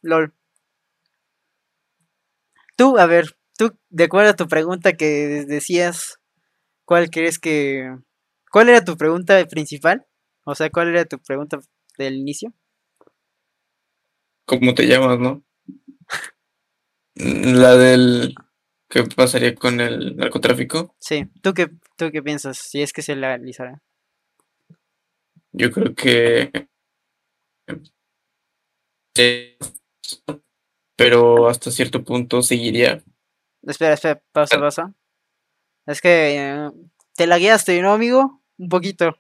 LOL. 0.03 0.35
Tú, 2.77 2.99
a 2.99 3.07
ver, 3.07 3.37
tú, 3.57 3.79
de 3.89 4.05
acuerdo 4.05 4.31
a 4.31 4.37
tu 4.37 4.47
pregunta 4.47 4.93
que 4.93 5.47
decías, 5.47 6.20
¿cuál 6.91 7.09
crees 7.09 7.39
que... 7.39 7.97
¿Cuál 8.51 8.69
era 8.69 8.85
tu 8.85 8.97
pregunta 8.97 9.47
principal? 9.47 10.05
O 10.45 10.57
sea, 10.57 10.71
¿cuál 10.71 10.89
era 10.89 11.05
tu 11.05 11.21
pregunta 11.21 11.61
del 11.97 12.17
inicio? 12.17 12.53
¿Cómo 14.45 14.75
te 14.75 14.89
llamas, 14.89 15.21
no? 15.21 15.45
La 17.15 17.77
del... 17.77 18.35
¿Qué 18.89 19.05
pasaría 19.05 19.55
con 19.55 19.81
el 19.81 20.17
narcotráfico? 20.17 20.97
Sí, 20.99 21.27
¿tú 21.43 21.55
qué, 21.55 21.69
tú 21.97 22.11
qué 22.11 22.25
piensas? 22.25 22.59
Si 22.59 22.83
es 22.83 22.93
que 22.93 23.03
se 23.03 23.15
legalizará. 23.15 23.81
Yo 25.53 25.71
creo 25.71 25.95
que 25.95 26.51
pero 30.97 31.49
hasta 31.49 31.71
cierto 31.71 32.03
punto 32.03 32.43
seguiría. 32.43 33.05
Espera, 33.63 33.95
espera, 33.95 34.21
pausa, 34.33 34.57
ah. 34.57 34.61
pausa. 34.61 34.95
Es 35.91 36.01
que 36.01 36.37
eh, 36.39 36.71
te 37.17 37.27
la 37.27 37.39
guiaste, 37.39 37.83
¿no, 37.83 37.93
amigo? 37.93 38.43
Un 38.59 38.69
poquito. 38.69 39.19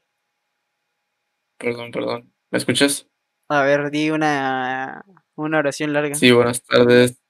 Perdón, 1.58 1.90
perdón. 1.90 2.32
¿Me 2.50 2.58
escuchas? 2.58 3.08
A 3.48 3.62
ver, 3.62 3.90
di 3.90 4.10
una, 4.10 5.04
una 5.34 5.58
oración 5.58 5.92
larga. 5.92 6.14
Sí, 6.14 6.30
buenas 6.30 6.62
tardes. 6.62 7.20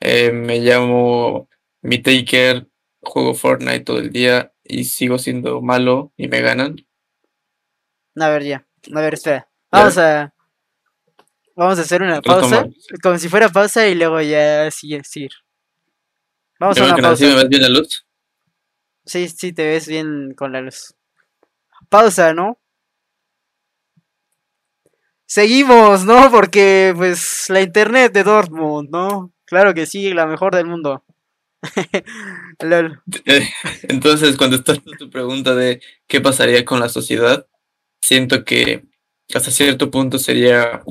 Eh, 0.00 0.30
me 0.32 0.60
llamo 0.60 1.48
Mi 1.80 2.02
Taker, 2.02 2.68
juego 3.00 3.32
Fortnite 3.32 3.80
todo 3.80 3.98
el 3.98 4.10
día 4.10 4.52
y 4.62 4.84
sigo 4.84 5.16
siendo 5.16 5.62
malo 5.62 6.12
y 6.18 6.28
me 6.28 6.42
ganan. 6.42 6.76
A 8.20 8.28
ver, 8.28 8.42
ya. 8.42 8.66
A 8.94 9.00
ver, 9.00 9.14
espera. 9.14 9.48
Vamos 9.70 9.96
a, 9.96 10.34
Vamos 11.56 11.78
a 11.78 11.82
hacer 11.82 12.02
una 12.02 12.20
pausa, 12.20 12.66
como 13.02 13.18
si 13.18 13.28
fuera 13.28 13.48
pausa 13.48 13.88
y 13.88 13.94
luego 13.94 14.20
ya 14.20 14.70
sigue 14.70 15.02
Vamos 16.58 16.78
a 16.78 16.84
una 16.84 16.96
pausa. 16.96 17.24
¿Me 17.24 17.34
ves 17.34 17.48
bien 17.48 17.62
la 17.62 17.68
luz? 17.68 18.01
Sí, 19.04 19.28
sí, 19.28 19.52
te 19.52 19.66
ves 19.66 19.88
bien 19.88 20.34
con 20.34 20.52
la 20.52 20.60
luz. 20.60 20.94
Pausa, 21.88 22.34
¿no? 22.34 22.58
Seguimos, 25.26 26.04
¿no? 26.04 26.30
Porque, 26.30 26.92
pues, 26.96 27.46
la 27.48 27.62
internet 27.62 28.12
de 28.12 28.22
Dortmund, 28.24 28.90
¿no? 28.90 29.32
Claro 29.44 29.74
que 29.74 29.86
sí, 29.86 30.12
la 30.12 30.26
mejor 30.26 30.54
del 30.54 30.66
mundo. 30.66 31.04
Entonces, 33.88 34.36
cuando 34.36 34.56
estás 34.56 34.80
tu 34.98 35.10
pregunta 35.10 35.54
de 35.54 35.80
qué 36.06 36.20
pasaría 36.20 36.64
con 36.64 36.80
la 36.80 36.88
sociedad, 36.88 37.46
siento 38.02 38.44
que 38.44 38.84
hasta 39.34 39.50
cierto 39.50 39.90
punto 39.90 40.18
sería 40.18 40.82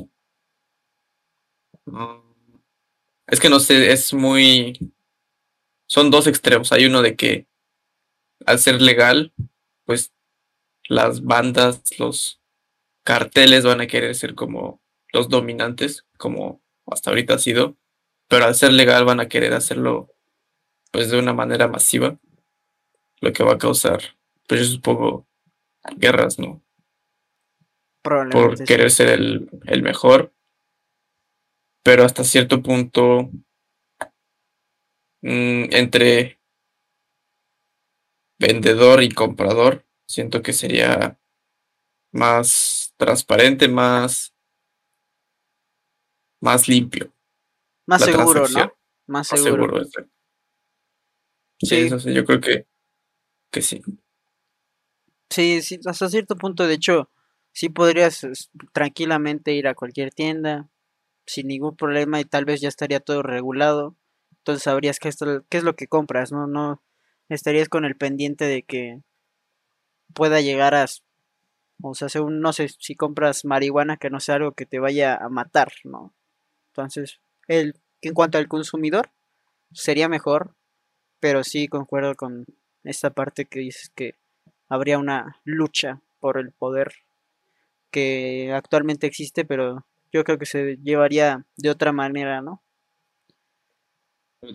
es 3.26 3.40
que 3.40 3.48
no 3.48 3.60
sé, 3.60 3.92
es 3.92 4.12
muy... 4.12 4.78
Son 5.86 6.10
dos 6.10 6.26
extremos. 6.26 6.72
Hay 6.72 6.86
uno 6.86 7.02
de 7.02 7.16
que 7.16 7.46
al 8.46 8.58
ser 8.58 8.80
legal, 8.80 9.32
pues 9.84 10.12
las 10.88 11.22
bandas, 11.22 11.82
los 11.98 12.40
carteles 13.04 13.64
van 13.64 13.80
a 13.80 13.86
querer 13.86 14.14
ser 14.14 14.34
como 14.34 14.80
los 15.12 15.28
dominantes, 15.28 16.06
como 16.18 16.62
hasta 16.86 17.10
ahorita 17.10 17.34
ha 17.34 17.38
sido, 17.38 17.76
pero 18.28 18.44
al 18.44 18.54
ser 18.54 18.72
legal 18.72 19.04
van 19.04 19.20
a 19.20 19.28
querer 19.28 19.52
hacerlo 19.54 20.14
pues 20.90 21.10
de 21.10 21.18
una 21.18 21.32
manera 21.32 21.68
masiva, 21.68 22.18
lo 23.20 23.32
que 23.32 23.44
va 23.44 23.54
a 23.54 23.58
causar, 23.58 24.16
pues 24.46 24.60
yo 24.60 24.66
supongo, 24.66 25.26
guerras, 25.96 26.38
¿no? 26.38 26.62
Por 28.02 28.64
querer 28.64 28.90
ser 28.90 29.08
el, 29.08 29.48
el 29.66 29.82
mejor 29.82 30.32
pero 31.82 32.04
hasta 32.04 32.24
cierto 32.24 32.62
punto 32.62 33.30
mm, 35.22 35.64
entre 35.72 36.38
vendedor 38.42 39.02
y 39.02 39.10
comprador, 39.10 39.86
siento 40.06 40.42
que 40.42 40.52
sería 40.52 41.18
más 42.12 42.92
transparente, 42.96 43.68
más, 43.68 44.34
más 46.40 46.68
limpio. 46.68 47.12
Más 47.86 48.04
seguro, 48.04 48.48
¿no? 48.48 48.72
Más 49.06 49.28
seguro. 49.28 49.84
sí, 51.58 51.76
Eso 51.76 51.98
sí, 52.00 52.12
yo 52.12 52.24
creo 52.24 52.40
que, 52.40 52.66
que 53.50 53.62
sí. 53.62 53.82
Sí, 55.30 55.62
sí, 55.62 55.80
hasta 55.86 56.08
cierto 56.08 56.36
punto, 56.36 56.66
de 56.66 56.74
hecho, 56.74 57.10
sí 57.52 57.68
podrías 57.70 58.26
tranquilamente 58.72 59.54
ir 59.54 59.66
a 59.66 59.74
cualquier 59.74 60.12
tienda, 60.12 60.68
sin 61.26 61.46
ningún 61.46 61.76
problema 61.76 62.20
y 62.20 62.24
tal 62.24 62.44
vez 62.44 62.60
ya 62.60 62.68
estaría 62.68 63.00
todo 63.00 63.22
regulado. 63.22 63.96
Entonces 64.38 64.64
sabrías 64.64 64.98
qué 64.98 65.08
es, 65.08 65.16
qué 65.48 65.58
es 65.58 65.64
lo 65.64 65.76
que 65.76 65.86
compras, 65.86 66.32
¿no? 66.32 66.46
No 66.46 66.82
estarías 67.34 67.68
con 67.68 67.84
el 67.84 67.96
pendiente 67.96 68.44
de 68.44 68.62
que 68.62 69.00
pueda 70.14 70.40
llegar 70.40 70.74
a... 70.74 70.86
O 71.82 71.94
sea, 71.94 72.08
según, 72.08 72.40
no 72.40 72.52
sé, 72.52 72.68
si 72.78 72.94
compras 72.94 73.44
marihuana, 73.44 73.96
que 73.96 74.10
no 74.10 74.20
sea 74.20 74.36
algo 74.36 74.52
que 74.52 74.66
te 74.66 74.78
vaya 74.78 75.16
a 75.16 75.28
matar, 75.28 75.72
¿no? 75.84 76.14
Entonces, 76.68 77.20
el, 77.48 77.74
en 78.00 78.14
cuanto 78.14 78.38
al 78.38 78.48
consumidor, 78.48 79.10
sería 79.72 80.08
mejor, 80.08 80.54
pero 81.20 81.44
sí 81.44 81.68
concuerdo 81.68 82.14
con 82.14 82.46
esta 82.84 83.10
parte 83.10 83.46
que 83.46 83.60
dices 83.60 83.90
que 83.94 84.14
habría 84.68 84.98
una 84.98 85.40
lucha 85.44 86.00
por 86.20 86.38
el 86.38 86.52
poder 86.52 86.92
que 87.90 88.52
actualmente 88.54 89.06
existe, 89.06 89.44
pero 89.44 89.86
yo 90.12 90.24
creo 90.24 90.38
que 90.38 90.46
se 90.46 90.76
llevaría 90.82 91.44
de 91.56 91.70
otra 91.70 91.92
manera, 91.92 92.40
¿no? 92.40 92.62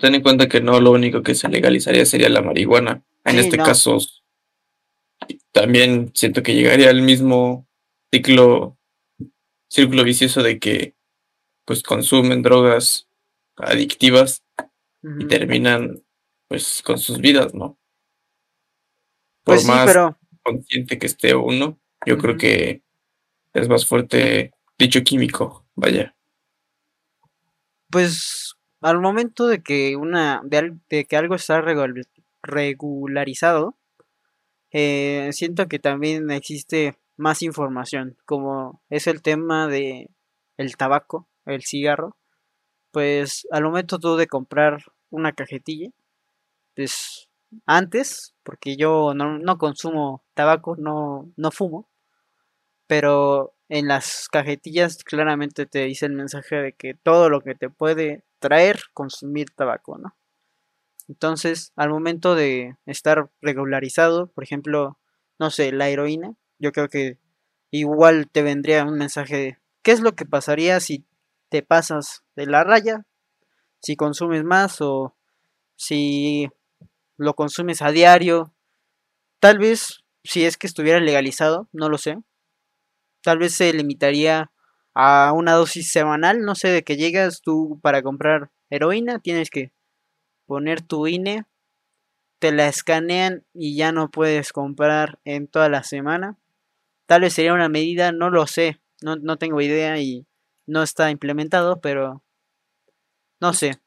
Ten 0.01 0.15
en 0.15 0.21
cuenta 0.21 0.49
que 0.49 0.59
no 0.59 0.81
lo 0.81 0.91
único 0.91 1.23
que 1.23 1.33
se 1.33 1.47
legalizaría 1.47 2.05
sería 2.05 2.27
la 2.27 2.41
marihuana. 2.41 3.03
En 3.23 3.39
este 3.39 3.57
caso, 3.57 3.97
también 5.53 6.11
siento 6.13 6.43
que 6.43 6.53
llegaría 6.53 6.89
al 6.89 7.01
mismo 7.01 7.67
ciclo, 8.11 8.77
círculo 9.69 10.03
vicioso 10.03 10.43
de 10.43 10.59
que 10.59 10.93
pues 11.65 11.83
consumen 11.83 12.41
drogas 12.41 13.07
adictivas 13.55 14.43
y 15.03 15.25
terminan 15.27 16.03
pues 16.49 16.81
con 16.83 16.99
sus 16.99 17.19
vidas, 17.19 17.53
¿no? 17.53 17.77
Por 19.43 19.55
pues 19.55 19.65
más 19.65 19.95
consciente 20.43 20.99
que 20.99 21.07
esté 21.07 21.33
uno, 21.33 21.79
yo 22.05 22.17
creo 22.17 22.37
que 22.37 22.83
es 23.53 23.69
más 23.69 23.85
fuerte 23.85 24.51
dicho 24.77 25.01
químico, 25.03 25.65
vaya. 25.75 26.13
Pues 27.89 28.56
al 28.81 28.99
momento 28.99 29.47
de 29.47 29.61
que 29.63 29.95
una 29.95 30.41
de, 30.43 31.05
que 31.05 31.17
algo 31.17 31.35
está 31.35 31.61
regularizado, 32.43 33.75
eh, 34.71 35.29
siento 35.33 35.67
que 35.67 35.79
también 35.79 36.29
existe 36.31 36.97
más 37.17 37.41
información, 37.41 38.17
como 38.25 38.81
es 38.89 39.07
el 39.07 39.21
tema 39.21 39.67
de 39.67 40.09
el 40.57 40.77
tabaco, 40.77 41.27
el 41.45 41.63
cigarro. 41.63 42.15
Pues 42.91 43.47
al 43.51 43.63
momento 43.63 43.99
tú 43.99 44.15
de 44.17 44.27
comprar 44.27 44.83
una 45.09 45.33
cajetilla, 45.33 45.89
pues 46.75 47.29
antes, 47.65 48.35
porque 48.43 48.77
yo 48.77 49.13
no, 49.15 49.39
no 49.39 49.57
consumo 49.57 50.23
tabaco, 50.33 50.75
no, 50.77 51.31
no 51.37 51.51
fumo, 51.51 51.87
pero 52.87 53.53
en 53.69 53.87
las 53.87 54.27
cajetillas 54.29 55.03
claramente 55.03 55.65
te 55.65 55.85
dice 55.85 56.05
el 56.05 56.13
mensaje 56.13 56.55
de 56.57 56.73
que 56.73 56.93
todo 56.93 57.29
lo 57.29 57.41
que 57.41 57.55
te 57.55 57.69
puede 57.69 58.23
traer 58.39 58.79
consumir 58.93 59.49
tabaco, 59.51 59.97
¿no? 59.97 60.15
Entonces, 61.07 61.71
al 61.75 61.89
momento 61.89 62.35
de 62.35 62.75
estar 62.85 63.29
regularizado, 63.41 64.27
por 64.27 64.43
ejemplo, 64.43 64.97
no 65.39 65.51
sé, 65.51 65.71
la 65.71 65.89
heroína, 65.89 66.35
yo 66.59 66.71
creo 66.71 66.89
que 66.89 67.17
igual 67.71 68.29
te 68.29 68.43
vendría 68.43 68.83
un 68.83 68.97
mensaje 68.97 69.37
de 69.37 69.57
qué 69.83 69.91
es 69.91 70.01
lo 70.01 70.15
que 70.15 70.25
pasaría 70.25 70.79
si 70.79 71.05
te 71.49 71.61
pasas 71.63 72.23
de 72.35 72.45
la 72.45 72.63
raya, 72.63 73.05
si 73.81 73.95
consumes 73.95 74.43
más 74.43 74.81
o 74.81 75.15
si 75.75 76.49
lo 77.15 77.33
consumes 77.35 77.81
a 77.81 77.91
diario. 77.91 78.53
Tal 79.39 79.59
vez 79.59 80.03
si 80.23 80.45
es 80.45 80.57
que 80.57 80.67
estuviera 80.67 80.99
legalizado, 80.99 81.69
no 81.71 81.89
lo 81.89 81.97
sé. 81.97 82.17
Tal 83.27 83.39
vez 83.39 83.55
se 83.55 83.73
limitaría 83.73 84.53
a 84.93 85.33
una 85.35 85.51
dosis 85.51 85.91
semanal, 85.91 86.43
no 86.43 86.55
sé, 86.55 86.69
de 86.69 86.85
que 86.85 86.95
llegas 86.95 87.41
tú 87.41 87.77
para 87.83 88.01
comprar 88.01 88.51
heroína, 88.69 89.19
tienes 89.19 89.49
que 89.49 89.73
poner 90.45 90.81
tu 90.81 91.07
INE, 91.07 91.43
te 92.39 92.53
la 92.53 92.69
escanean 92.69 93.45
y 93.53 93.75
ya 93.75 93.91
no 93.91 94.09
puedes 94.11 94.53
comprar 94.53 95.19
en 95.25 95.49
toda 95.49 95.67
la 95.67 95.83
semana. 95.83 96.37
Tal 97.05 97.19
vez 97.19 97.33
sería 97.33 97.53
una 97.53 97.67
medida, 97.67 98.13
no 98.13 98.29
lo 98.29 98.47
sé, 98.47 98.79
no, 99.01 99.17
no 99.17 99.35
tengo 99.35 99.59
idea 99.59 99.99
y 99.99 100.25
no 100.65 100.81
está 100.81 101.11
implementado, 101.11 101.81
pero 101.81 102.23
no 103.41 103.51
sé. 103.51 103.77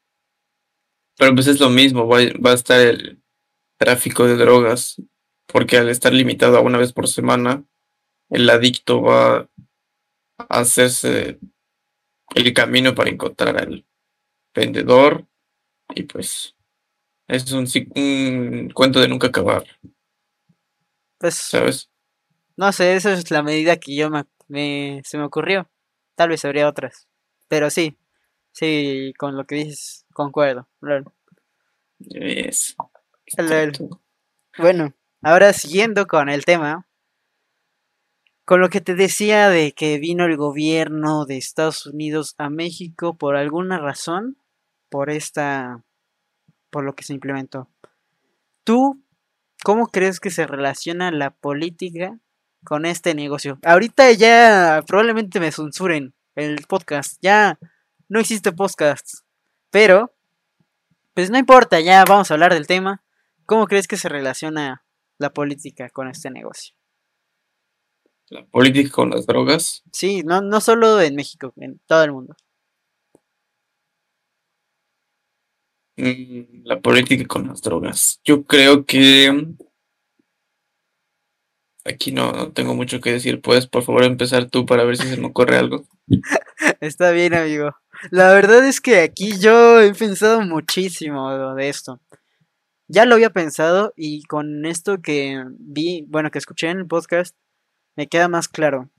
Pero 1.17 1.33
pues 1.33 1.47
es 1.47 1.59
lo 1.59 1.71
mismo, 1.71 2.07
va, 2.07 2.19
va 2.45 2.51
a 2.51 2.53
estar 2.53 2.79
el 2.79 3.23
tráfico 3.79 4.27
de 4.27 4.35
drogas, 4.35 5.01
porque 5.47 5.79
al 5.79 5.89
estar 5.89 6.13
limitado 6.13 6.59
a 6.59 6.61
una 6.61 6.77
vez 6.77 6.93
por 6.93 7.07
semana, 7.07 7.65
el 8.31 8.49
adicto 8.49 9.01
va 9.01 9.47
a 10.37 10.59
hacerse 10.59 11.39
el 12.35 12.53
camino 12.53 12.95
para 12.95 13.09
encontrar 13.09 13.57
al 13.57 13.85
vendedor 14.55 15.27
y 15.95 16.03
pues 16.03 16.55
es 17.27 17.51
un, 17.53 17.65
cuento 18.73 18.99
de 18.99 19.07
nunca 19.07 19.27
acabar, 19.27 19.63
Pues 21.17 21.35
¿sabes? 21.35 21.89
no 22.57 22.71
sé, 22.71 22.95
esa 22.95 23.13
es 23.13 23.31
la 23.31 23.43
medida 23.43 23.77
que 23.77 23.95
yo 23.95 24.09
me, 24.09 24.25
me- 24.47 25.01
se 25.05 25.17
me 25.17 25.23
ocurrió. 25.25 25.69
Tal 26.15 26.29
vez 26.29 26.43
habría 26.45 26.67
otras, 26.67 27.07
pero 27.47 27.69
sí, 27.69 27.97
sí, 28.51 29.13
con 29.17 29.37
lo 29.37 29.45
que 29.45 29.55
dices, 29.55 30.05
concuerdo. 30.13 30.67
lol. 30.81 31.05
Es, 32.09 32.75
Lol. 33.37 33.71
Bueno, 34.57 34.93
ahora 35.21 35.53
siguiendo 35.53 36.07
con 36.07 36.29
el 36.29 36.45
tema, 36.45 36.87
con 38.51 38.59
lo 38.59 38.69
que 38.69 38.81
te 38.81 38.95
decía 38.95 39.47
de 39.47 39.71
que 39.71 39.97
vino 39.97 40.25
el 40.25 40.35
gobierno 40.35 41.23
de 41.23 41.37
Estados 41.37 41.85
Unidos 41.85 42.35
a 42.37 42.49
México 42.49 43.17
por 43.17 43.37
alguna 43.37 43.79
razón, 43.79 44.35
por 44.89 45.09
esta, 45.09 45.85
por 46.69 46.83
lo 46.83 46.93
que 46.93 47.05
se 47.05 47.13
implementó. 47.13 47.69
¿Tú 48.65 49.01
cómo 49.63 49.87
crees 49.87 50.19
que 50.19 50.31
se 50.31 50.47
relaciona 50.47 51.11
la 51.11 51.29
política 51.29 52.19
con 52.65 52.85
este 52.85 53.15
negocio? 53.15 53.57
Ahorita 53.63 54.11
ya 54.11 54.83
probablemente 54.85 55.39
me 55.39 55.53
censuren 55.53 56.13
el 56.35 56.65
podcast, 56.67 57.19
ya 57.21 57.57
no 58.09 58.19
existe 58.19 58.51
podcast, 58.51 59.07
pero 59.69 60.13
pues 61.13 61.31
no 61.31 61.37
importa, 61.37 61.79
ya 61.79 62.03
vamos 62.03 62.29
a 62.29 62.33
hablar 62.33 62.53
del 62.53 62.67
tema. 62.67 63.01
¿Cómo 63.45 63.65
crees 63.67 63.87
que 63.87 63.95
se 63.95 64.09
relaciona 64.09 64.83
la 65.19 65.29
política 65.29 65.89
con 65.89 66.09
este 66.09 66.31
negocio? 66.31 66.75
La 68.31 68.45
política 68.45 68.89
con 68.89 69.09
las 69.09 69.25
drogas. 69.25 69.83
Sí, 69.91 70.23
no, 70.23 70.41
no 70.41 70.61
solo 70.61 71.01
en 71.01 71.15
México, 71.15 71.51
en 71.57 71.81
todo 71.85 72.01
el 72.05 72.13
mundo. 72.13 72.35
Mm, 75.97 76.63
La 76.63 76.79
política 76.79 77.25
con 77.27 77.47
las 77.47 77.61
drogas. 77.61 78.21
Yo 78.23 78.45
creo 78.45 78.85
que 78.85 79.47
aquí 81.83 82.13
no, 82.13 82.31
no 82.31 82.53
tengo 82.53 82.73
mucho 82.73 83.01
que 83.01 83.11
decir. 83.11 83.41
Puedes, 83.41 83.67
por 83.67 83.83
favor, 83.83 84.05
empezar 84.05 84.49
tú 84.49 84.65
para 84.65 84.85
ver 84.85 84.95
si 84.95 85.07
se 85.09 85.17
me 85.17 85.27
ocurre 85.27 85.57
algo. 85.57 85.83
Está 86.79 87.11
bien, 87.11 87.33
amigo. 87.33 87.75
La 88.11 88.33
verdad 88.33 88.65
es 88.65 88.79
que 88.79 89.01
aquí 89.01 89.37
yo 89.39 89.81
he 89.81 89.93
pensado 89.93 90.39
muchísimo 90.39 91.53
de 91.53 91.67
esto. 91.67 91.99
Ya 92.87 93.05
lo 93.05 93.15
había 93.15 93.31
pensado 93.31 93.91
y 93.97 94.23
con 94.23 94.65
esto 94.65 95.01
que 95.01 95.43
vi, 95.59 96.05
bueno, 96.07 96.31
que 96.31 96.39
escuché 96.39 96.69
en 96.69 96.79
el 96.79 96.87
podcast, 96.87 97.35
me 98.01 98.07
queda 98.07 98.27
más 98.27 98.47
claro. 98.47 98.89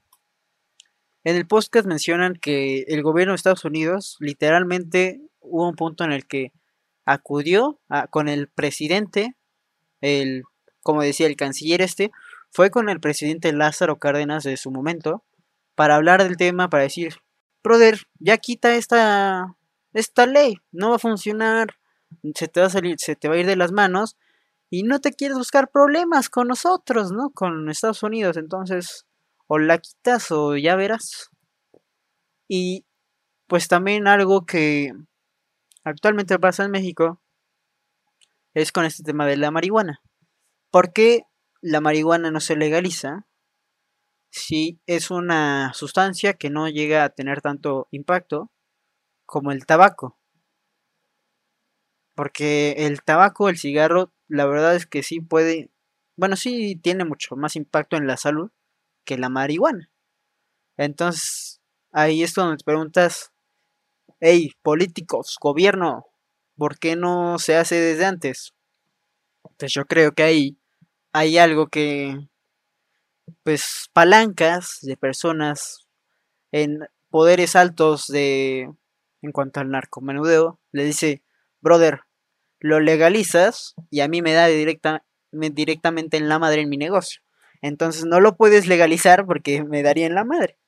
En 1.25 1.35
el 1.35 1.45
podcast 1.45 1.89
mencionan 1.89 2.35
que 2.35 2.83
el 2.87 3.03
gobierno 3.03 3.33
de 3.33 3.37
Estados 3.37 3.65
Unidos 3.65 4.17
literalmente 4.21 5.21
hubo 5.41 5.69
un 5.69 5.75
punto 5.75 6.05
en 6.05 6.13
el 6.13 6.25
que 6.25 6.53
acudió 7.05 7.81
a- 7.89 8.07
con 8.07 8.29
el 8.29 8.47
presidente, 8.47 9.35
el, 10.01 10.45
como 10.85 11.03
decía 11.03 11.27
el 11.27 11.35
canciller 11.35 11.83
este, 11.83 12.13
fue 12.53 12.71
con 12.71 12.89
el 12.89 13.01
presidente 13.01 13.53
Lázaro 13.53 13.99
Cárdenas 13.99 14.45
de 14.45 14.57
su 14.57 14.71
momento 14.71 15.25
para 15.75 15.97
hablar 15.97 16.23
del 16.23 16.37
tema, 16.37 16.71
para 16.71 16.85
decir, 16.85 17.17
brother, 17.65 18.03
ya 18.21 18.37
quita 18.39 18.77
esta, 18.77 19.57
esta 19.95 20.27
ley, 20.27 20.59
no 20.71 20.91
va 20.91 20.97
a 20.97 21.01
funcionar, 21.01 21.75
se 22.37 22.47
te 22.47 22.61
va 22.61 22.67
a 22.67 22.71
salir, 22.71 22.95
se 23.01 23.17
te 23.17 23.27
va 23.29 23.35
a 23.35 23.39
ir 23.39 23.47
de 23.47 23.57
las 23.57 23.73
manos 23.73 24.17
y 24.73 24.85
no 24.85 25.03
te 25.03 25.13
quieres 25.13 25.37
buscar 25.37 25.71
problemas 25.71 26.31
con 26.31 26.49
nosotros, 26.49 27.13
¿no? 27.13 27.29
Con 27.35 27.69
Estados 27.69 28.03
Unidos, 28.03 28.39
entonces 28.39 29.07
o 29.47 29.59
la 29.59 29.77
quitas 29.77 30.31
o 30.31 30.57
ya 30.57 30.77
verás. 30.77 31.29
Y 32.49 32.87
pues 33.49 33.69
también 33.69 34.09
algo 34.09 34.47
que 34.47 34.95
actualmente 35.85 36.39
pasa 36.39 36.65
en 36.65 36.71
México 36.71 37.21
es 38.55 38.73
con 38.73 38.87
este 38.87 39.03
tema 39.03 39.27
de 39.27 39.37
la 39.37 39.51
marihuana. 39.51 40.01
¿Por 40.71 40.95
qué 40.95 41.25
la 41.61 41.83
marihuana 41.83 42.31
no 42.31 42.41
se 42.41 42.57
legaliza 42.57 43.27
si 44.31 44.81
es 44.87 45.11
una 45.11 45.75
sustancia 45.75 46.33
que 46.33 46.49
no 46.49 46.67
llega 46.71 47.05
a 47.05 47.11
tener 47.11 47.43
tanto 47.43 47.89
impacto 47.91 48.51
como 49.27 49.53
el 49.53 49.67
tabaco? 49.67 50.22
Porque 52.15 52.73
el 52.87 53.03
tabaco, 53.03 53.49
el 53.49 53.59
cigarro, 53.59 54.13
la 54.29 54.47
verdad 54.47 54.75
es 54.77 54.87
que 54.87 55.03
sí 55.03 55.21
puede, 55.21 55.71
bueno, 56.17 56.37
sí 56.37 56.77
tiene 56.77 57.05
mucho 57.05 57.37
más 57.37 57.57
impacto 57.57 57.97
en 57.97 58.07
la 58.07 58.17
salud 58.17 58.51
que 59.05 59.19
la 59.19 59.29
marihuana. 59.31 59.91
Entonces, 60.77 61.61
ahí 61.93 62.23
es 62.23 62.35
donde 62.35 62.59
te 62.59 62.65
preguntas, 62.65 63.33
hey, 64.21 64.51
políticos, 64.63 65.37
gobierno, 65.41 66.07
¿por 66.57 66.79
qué 66.79 66.97
no 66.97 67.39
se 67.39 67.57
hace 67.57 67.77
desde 67.77 68.07
antes? 68.07 68.55
Pues 69.59 69.73
yo 69.73 69.85
creo 69.87 70.13
que 70.13 70.23
ahí 70.23 70.59
hay 71.13 71.39
algo 71.39 71.69
que, 71.69 72.17
pues, 73.43 73.89
palancas 73.93 74.79
de 74.83 74.97
personas 74.97 75.87
en 76.53 76.81
poderes 77.11 77.57
altos 77.57 78.07
de, 78.09 78.71
en 79.23 79.33
cuanto 79.33 79.61
al 79.61 79.71
narcomenudeo, 79.71 80.61
le 80.73 80.85
dice, 80.85 81.22
brother, 81.63 82.03
lo 82.61 82.81
legalizas 82.81 83.75
y 83.91 84.01
a 84.01 84.09
mí 84.09 84.23
me 84.23 84.33
da 84.35 84.47
directa, 84.47 85.05
me- 85.33 85.51
directamente 85.51 86.17
en 86.19 86.29
la 86.29 86.39
madre 86.39 86.63
en 86.63 86.69
mi 86.71 86.77
negocio. 86.79 87.23
Entonces 87.63 88.05
no 88.05 88.21
lo 88.21 88.37
puedes 88.37 88.67
legalizar 88.69 89.27
porque 89.27 89.65
me 89.65 89.83
daría 89.83 90.07
en 90.07 90.15
la 90.15 90.25
madre. 90.25 90.59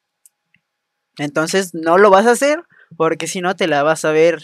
Entonces 1.18 1.74
no 1.74 1.99
lo 1.99 2.11
vas 2.11 2.26
a 2.26 2.32
hacer 2.32 2.62
porque 2.97 3.26
si 3.26 3.40
no 3.40 3.55
te 3.57 3.66
la 3.66 3.82
vas 3.82 4.05
a 4.05 4.12
ver, 4.12 4.42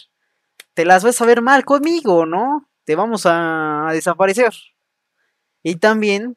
te 0.74 0.84
las 0.84 1.04
vas 1.04 1.20
a 1.22 1.26
ver 1.26 1.42
mal 1.42 1.64
conmigo, 1.64 2.26
¿no? 2.26 2.68
Te 2.84 2.96
vamos 2.96 3.24
a, 3.26 3.88
desaparecer. 3.92 4.52
Y 5.62 5.76
también 5.76 6.36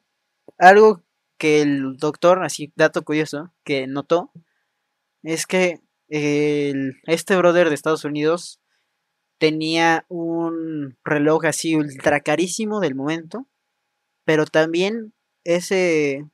algo 0.57 1.03
que 1.37 1.61
el 1.61 1.97
doctor, 1.97 2.43
así 2.43 2.71
dato 2.75 3.03
curioso, 3.03 3.53
que 3.63 3.87
notó, 3.87 4.31
es 5.23 5.47
que 5.47 5.81
el- 6.09 6.95
este 7.05 7.35
brother 7.37 7.69
de 7.69 7.75
Estados 7.75 8.05
Unidos 8.05 8.61
tenía 9.43 10.05
un 10.07 10.97
reloj 11.03 11.43
así 11.43 11.75
ultra 11.75 12.21
carísimo 12.21 12.79
del 12.79 12.95
momento, 12.95 13.45
pero 14.23 14.45
también 14.45 15.13
ese, 15.43 16.31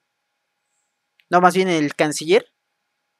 no, 1.31 1.41
más 1.41 1.55
bien 1.55 1.69
el 1.69 1.95
canciller 1.95 2.53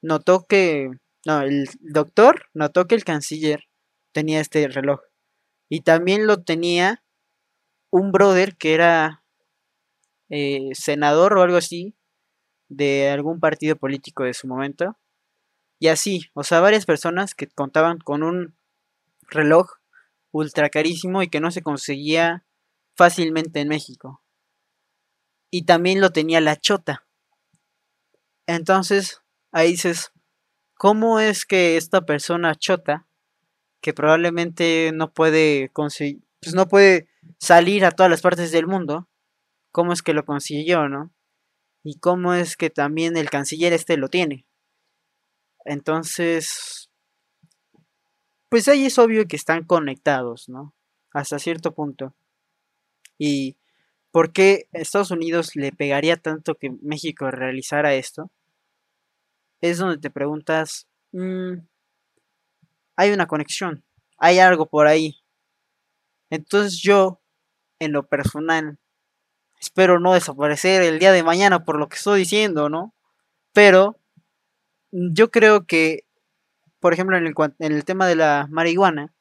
notó 0.00 0.46
que, 0.46 0.92
no, 1.26 1.40
el 1.40 1.68
doctor 1.80 2.46
notó 2.54 2.86
que 2.86 2.94
el 2.94 3.02
canciller 3.02 3.64
tenía 4.12 4.38
este 4.38 4.68
reloj 4.68 5.00
y 5.68 5.80
también 5.80 6.28
lo 6.28 6.44
tenía 6.44 7.02
un 7.90 8.12
brother 8.12 8.56
que 8.56 8.74
era 8.74 9.24
eh, 10.28 10.68
senador 10.74 11.36
o 11.36 11.42
algo 11.42 11.56
así 11.56 11.96
de 12.68 13.08
algún 13.08 13.40
partido 13.40 13.74
político 13.74 14.22
de 14.22 14.34
su 14.34 14.46
momento 14.46 14.96
y 15.80 15.88
así, 15.88 16.30
o 16.34 16.44
sea, 16.44 16.60
varias 16.60 16.86
personas 16.86 17.34
que 17.34 17.48
contaban 17.48 17.98
con 17.98 18.22
un 18.22 18.56
reloj 19.22 19.79
ultra 20.32 20.70
carísimo 20.70 21.22
y 21.22 21.28
que 21.28 21.40
no 21.40 21.50
se 21.50 21.62
conseguía 21.62 22.44
fácilmente 22.96 23.60
en 23.60 23.68
México. 23.68 24.22
Y 25.50 25.62
también 25.62 26.00
lo 26.00 26.10
tenía 26.10 26.40
la 26.40 26.56
chota. 26.56 27.06
Entonces, 28.46 29.22
ahí 29.52 29.72
dices, 29.72 30.12
¿cómo 30.74 31.20
es 31.20 31.46
que 31.46 31.76
esta 31.76 32.02
persona 32.02 32.54
chota, 32.54 33.06
que 33.80 33.94
probablemente 33.94 34.92
no 34.94 35.12
puede 35.12 35.70
conseguir, 35.70 36.22
pues 36.40 36.54
no 36.54 36.68
puede 36.68 37.08
salir 37.38 37.84
a 37.84 37.90
todas 37.90 38.10
las 38.10 38.22
partes 38.22 38.50
del 38.50 38.66
mundo, 38.66 39.08
cómo 39.72 39.92
es 39.92 40.02
que 40.02 40.14
lo 40.14 40.24
consiguió, 40.24 40.88
¿no? 40.88 41.12
Y 41.82 41.98
cómo 41.98 42.34
es 42.34 42.56
que 42.56 42.70
también 42.70 43.16
el 43.16 43.30
canciller 43.30 43.72
este 43.72 43.96
lo 43.96 44.08
tiene. 44.08 44.46
Entonces, 45.64 46.89
pues 48.50 48.68
ahí 48.68 48.86
es 48.86 48.98
obvio 48.98 49.26
que 49.26 49.36
están 49.36 49.64
conectados, 49.64 50.48
¿no? 50.48 50.74
Hasta 51.14 51.38
cierto 51.38 51.72
punto. 51.72 52.14
Y 53.16 53.56
¿por 54.10 54.32
qué 54.32 54.68
Estados 54.72 55.12
Unidos 55.12 55.56
le 55.56 55.72
pegaría 55.72 56.16
tanto 56.16 56.56
que 56.56 56.70
México 56.82 57.30
realizara 57.30 57.94
esto? 57.94 58.30
Es 59.60 59.78
donde 59.78 59.98
te 59.98 60.10
preguntas, 60.10 60.88
mm, 61.12 61.58
hay 62.96 63.12
una 63.12 63.26
conexión, 63.26 63.84
hay 64.18 64.40
algo 64.40 64.66
por 64.66 64.86
ahí. 64.86 65.16
Entonces 66.30 66.80
yo, 66.82 67.20
en 67.78 67.92
lo 67.92 68.08
personal, 68.08 68.78
espero 69.60 70.00
no 70.00 70.14
desaparecer 70.14 70.82
el 70.82 70.98
día 70.98 71.12
de 71.12 71.22
mañana 71.22 71.64
por 71.64 71.78
lo 71.78 71.88
que 71.88 71.96
estoy 71.96 72.20
diciendo, 72.20 72.68
¿no? 72.68 72.94
Pero 73.52 73.98
yo 74.92 75.30
creo 75.30 75.66
que, 75.66 76.04
por 76.80 76.92
ejemplo, 76.92 77.16
en 77.16 77.26
el, 77.26 77.34
en 77.58 77.72
el 77.72 77.84
tema 77.84 78.06
de 78.06 78.16
la 78.16 78.46
marihuana, 78.50 79.14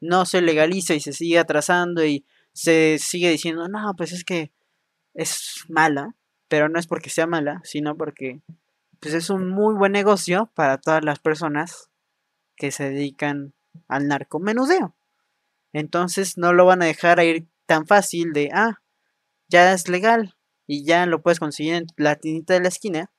no 0.00 0.26
se 0.26 0.42
legaliza 0.42 0.94
y 0.94 1.00
se 1.00 1.12
sigue 1.12 1.38
atrasando 1.38 2.04
y 2.04 2.26
se 2.52 2.98
sigue 2.98 3.30
diciendo, 3.30 3.68
no, 3.68 3.94
pues 3.96 4.12
es 4.12 4.24
que 4.24 4.52
es 5.14 5.64
mala, 5.68 6.16
pero 6.48 6.68
no 6.68 6.78
es 6.78 6.86
porque 6.86 7.10
sea 7.10 7.26
mala, 7.26 7.60
sino 7.64 7.96
porque 7.96 8.42
pues 9.00 9.14
es 9.14 9.30
un 9.30 9.48
muy 9.50 9.74
buen 9.74 9.92
negocio 9.92 10.50
para 10.54 10.78
todas 10.78 11.04
las 11.04 11.18
personas 11.18 11.90
que 12.56 12.70
se 12.70 12.90
dedican 12.90 13.54
al 13.88 14.08
narcomenudeo. 14.08 14.96
Entonces 15.72 16.38
no 16.38 16.52
lo 16.52 16.64
van 16.64 16.82
a 16.82 16.86
dejar 16.86 17.22
ir 17.22 17.48
tan 17.66 17.86
fácil 17.86 18.32
de, 18.32 18.50
ah, 18.52 18.82
ya 19.48 19.72
es 19.72 19.88
legal 19.88 20.36
y 20.66 20.84
ya 20.84 21.06
lo 21.06 21.22
puedes 21.22 21.40
conseguir 21.40 21.74
en 21.74 21.86
la 21.96 22.16
tiendita 22.16 22.54
de 22.54 22.60
la 22.60 22.68
esquina 22.68 23.10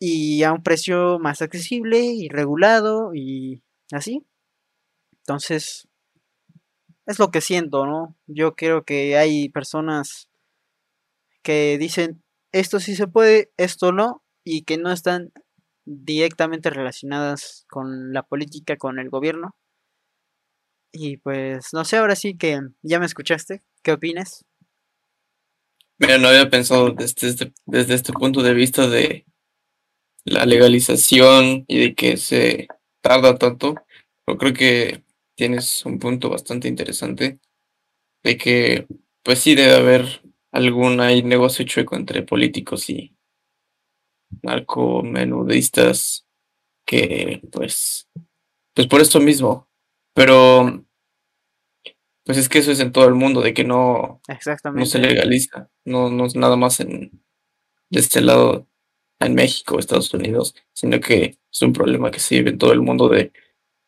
y 0.00 0.42
a 0.42 0.52
un 0.52 0.62
precio 0.62 1.18
más 1.20 1.42
accesible 1.42 2.00
y 2.00 2.28
regulado 2.28 3.14
y 3.14 3.62
así. 3.92 4.26
Entonces, 5.18 5.86
es 7.06 7.18
lo 7.18 7.30
que 7.30 7.40
siento, 7.42 7.86
¿no? 7.86 8.16
Yo 8.26 8.56
creo 8.56 8.84
que 8.84 9.16
hay 9.16 9.50
personas 9.50 10.28
que 11.42 11.76
dicen 11.78 12.22
esto 12.52 12.80
sí 12.80 12.96
se 12.96 13.06
puede, 13.06 13.52
esto 13.58 13.92
no, 13.92 14.24
y 14.44 14.62
que 14.62 14.78
no 14.78 14.90
están 14.90 15.32
directamente 15.84 16.70
relacionadas 16.70 17.64
con 17.68 18.12
la 18.12 18.22
política, 18.24 18.76
con 18.76 18.98
el 18.98 19.10
gobierno. 19.10 19.54
Y 20.92 21.18
pues 21.18 21.68
no 21.72 21.84
sé, 21.84 21.98
ahora 21.98 22.16
sí 22.16 22.36
que 22.36 22.60
ya 22.82 22.98
me 22.98 23.06
escuchaste, 23.06 23.62
¿qué 23.82 23.92
opinas? 23.92 24.44
Mira, 25.98 26.18
no 26.18 26.28
había 26.28 26.48
pensado 26.48 26.90
desde 26.90 27.28
este, 27.28 27.52
desde 27.66 27.94
este 27.94 28.12
punto 28.12 28.42
de 28.42 28.54
vista 28.54 28.88
de 28.88 29.26
la 30.24 30.46
legalización 30.46 31.64
y 31.66 31.78
de 31.78 31.94
que 31.94 32.16
se 32.16 32.68
tarda 33.02 33.38
tanto, 33.38 33.74
pero 34.24 34.38
creo 34.38 34.52
que 34.52 35.04
tienes 35.36 35.84
un 35.86 35.98
punto 35.98 36.28
bastante 36.28 36.68
interesante 36.68 37.40
de 38.22 38.36
que 38.36 38.86
pues 39.22 39.38
sí 39.40 39.54
debe 39.54 39.74
haber 39.74 40.22
algún 40.52 40.96
negocio 40.96 41.64
chueco 41.64 41.96
entre 41.96 42.22
políticos 42.22 42.90
y 42.90 43.16
narcomenudistas 44.42 46.26
que 46.86 47.40
pues 47.52 48.08
pues 48.74 48.86
por 48.86 49.00
esto 49.00 49.20
mismo. 49.20 49.68
Pero 50.14 50.84
pues 52.24 52.38
es 52.38 52.48
que 52.48 52.58
eso 52.58 52.72
es 52.72 52.80
en 52.80 52.92
todo 52.92 53.06
el 53.08 53.14
mundo 53.14 53.40
de 53.40 53.54
que 53.54 53.64
no 53.64 54.20
no 54.72 54.86
se 54.86 54.98
legaliza 54.98 55.70
no 55.84 56.10
no 56.10 56.26
es 56.26 56.36
nada 56.36 56.56
más 56.56 56.80
en 56.80 57.22
de 57.90 58.00
este 58.00 58.20
lado 58.20 58.68
en 59.20 59.34
México 59.34 59.78
Estados 59.78 60.12
Unidos 60.14 60.54
sino 60.72 61.00
que 61.00 61.38
es 61.52 61.62
un 61.62 61.72
problema 61.72 62.10
que 62.10 62.20
se 62.20 62.36
vive 62.36 62.50
en 62.50 62.58
todo 62.58 62.72
el 62.72 62.80
mundo 62.80 63.08
de 63.08 63.32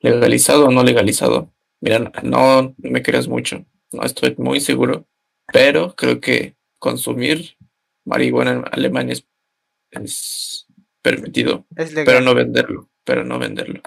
legalizado 0.00 0.66
o 0.66 0.70
no 0.70 0.82
legalizado 0.84 1.52
mira 1.80 2.12
no 2.22 2.74
me 2.78 3.02
creas 3.02 3.28
mucho 3.28 3.64
no 3.92 4.02
estoy 4.02 4.34
muy 4.38 4.60
seguro 4.60 5.06
pero 5.52 5.94
creo 5.96 6.20
que 6.20 6.56
consumir 6.78 7.56
marihuana 8.04 8.52
en 8.52 8.64
Alemania 8.70 9.14
es 9.14 9.26
es 9.92 10.66
permitido. 11.02 11.66
Pero 11.76 12.20
no 12.20 12.34
venderlo. 12.34 12.88
Pero 13.04 13.24
no 13.24 13.38
venderlo. 13.38 13.82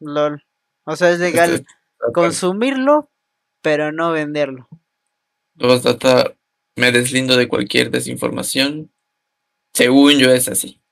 LOL. 0.00 0.44
O 0.84 0.96
sea, 0.96 1.10
es 1.10 1.18
legal 1.18 1.66
consumirlo, 2.14 3.10
pero 3.62 3.92
no 3.92 4.12
venderlo. 4.12 4.68
Me 6.76 6.92
deslindo 6.92 7.36
de 7.36 7.48
cualquier 7.48 7.90
desinformación. 7.90 8.92
Según 9.78 10.18
yo 10.18 10.32
es 10.32 10.48
así. 10.48 10.82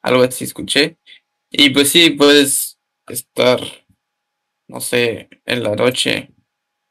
Algo 0.00 0.22
así 0.22 0.44
escuché. 0.44 0.96
Y 1.50 1.70
pues 1.70 1.90
sí, 1.90 2.10
puedes 2.10 2.78
estar, 3.08 3.58
no 4.68 4.80
sé, 4.80 5.28
en 5.44 5.64
la 5.64 5.74
noche, 5.74 6.32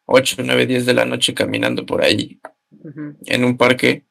8, 0.08 0.44
9, 0.44 0.66
10 0.66 0.86
de 0.86 0.94
la 0.94 1.06
noche 1.06 1.34
caminando 1.34 1.86
por 1.86 2.04
ahí, 2.04 2.42
en 3.28 3.46
un 3.46 3.56
parque, 3.56 4.06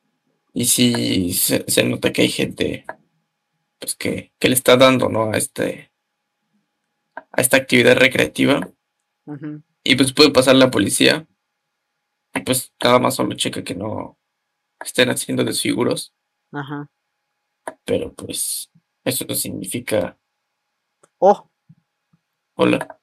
y 0.54 0.64
sí 0.64 1.34
se, 1.34 1.84
nota 1.84 2.10
que 2.10 2.22
hay 2.22 2.30
gente 2.30 2.86
pues 3.78 3.96
que, 3.96 4.32
le 4.40 4.54
está 4.54 4.78
dando, 4.78 5.10
¿no? 5.10 5.30
A 5.30 5.36
este 5.36 5.92
a 7.14 7.42
esta 7.42 7.58
actividad 7.58 7.98
recreativa. 7.98 8.66
Y 9.84 9.94
pues 9.94 10.14
puede 10.14 10.30
pasar 10.30 10.56
la 10.56 10.70
policía. 10.70 11.26
Y 12.32 12.40
pues 12.40 12.72
nada 12.82 12.98
más 12.98 13.16
solo 13.16 13.36
checa 13.36 13.62
que 13.62 13.74
no 13.74 14.18
estén 14.80 15.10
haciendo 15.10 15.44
desfiguros. 15.44 16.14
Ajá. 16.50 16.88
Pero 17.84 18.12
pues 18.12 18.70
eso 19.04 19.24
significa. 19.34 20.18
Oh. 21.18 21.50
Hola. 22.54 22.98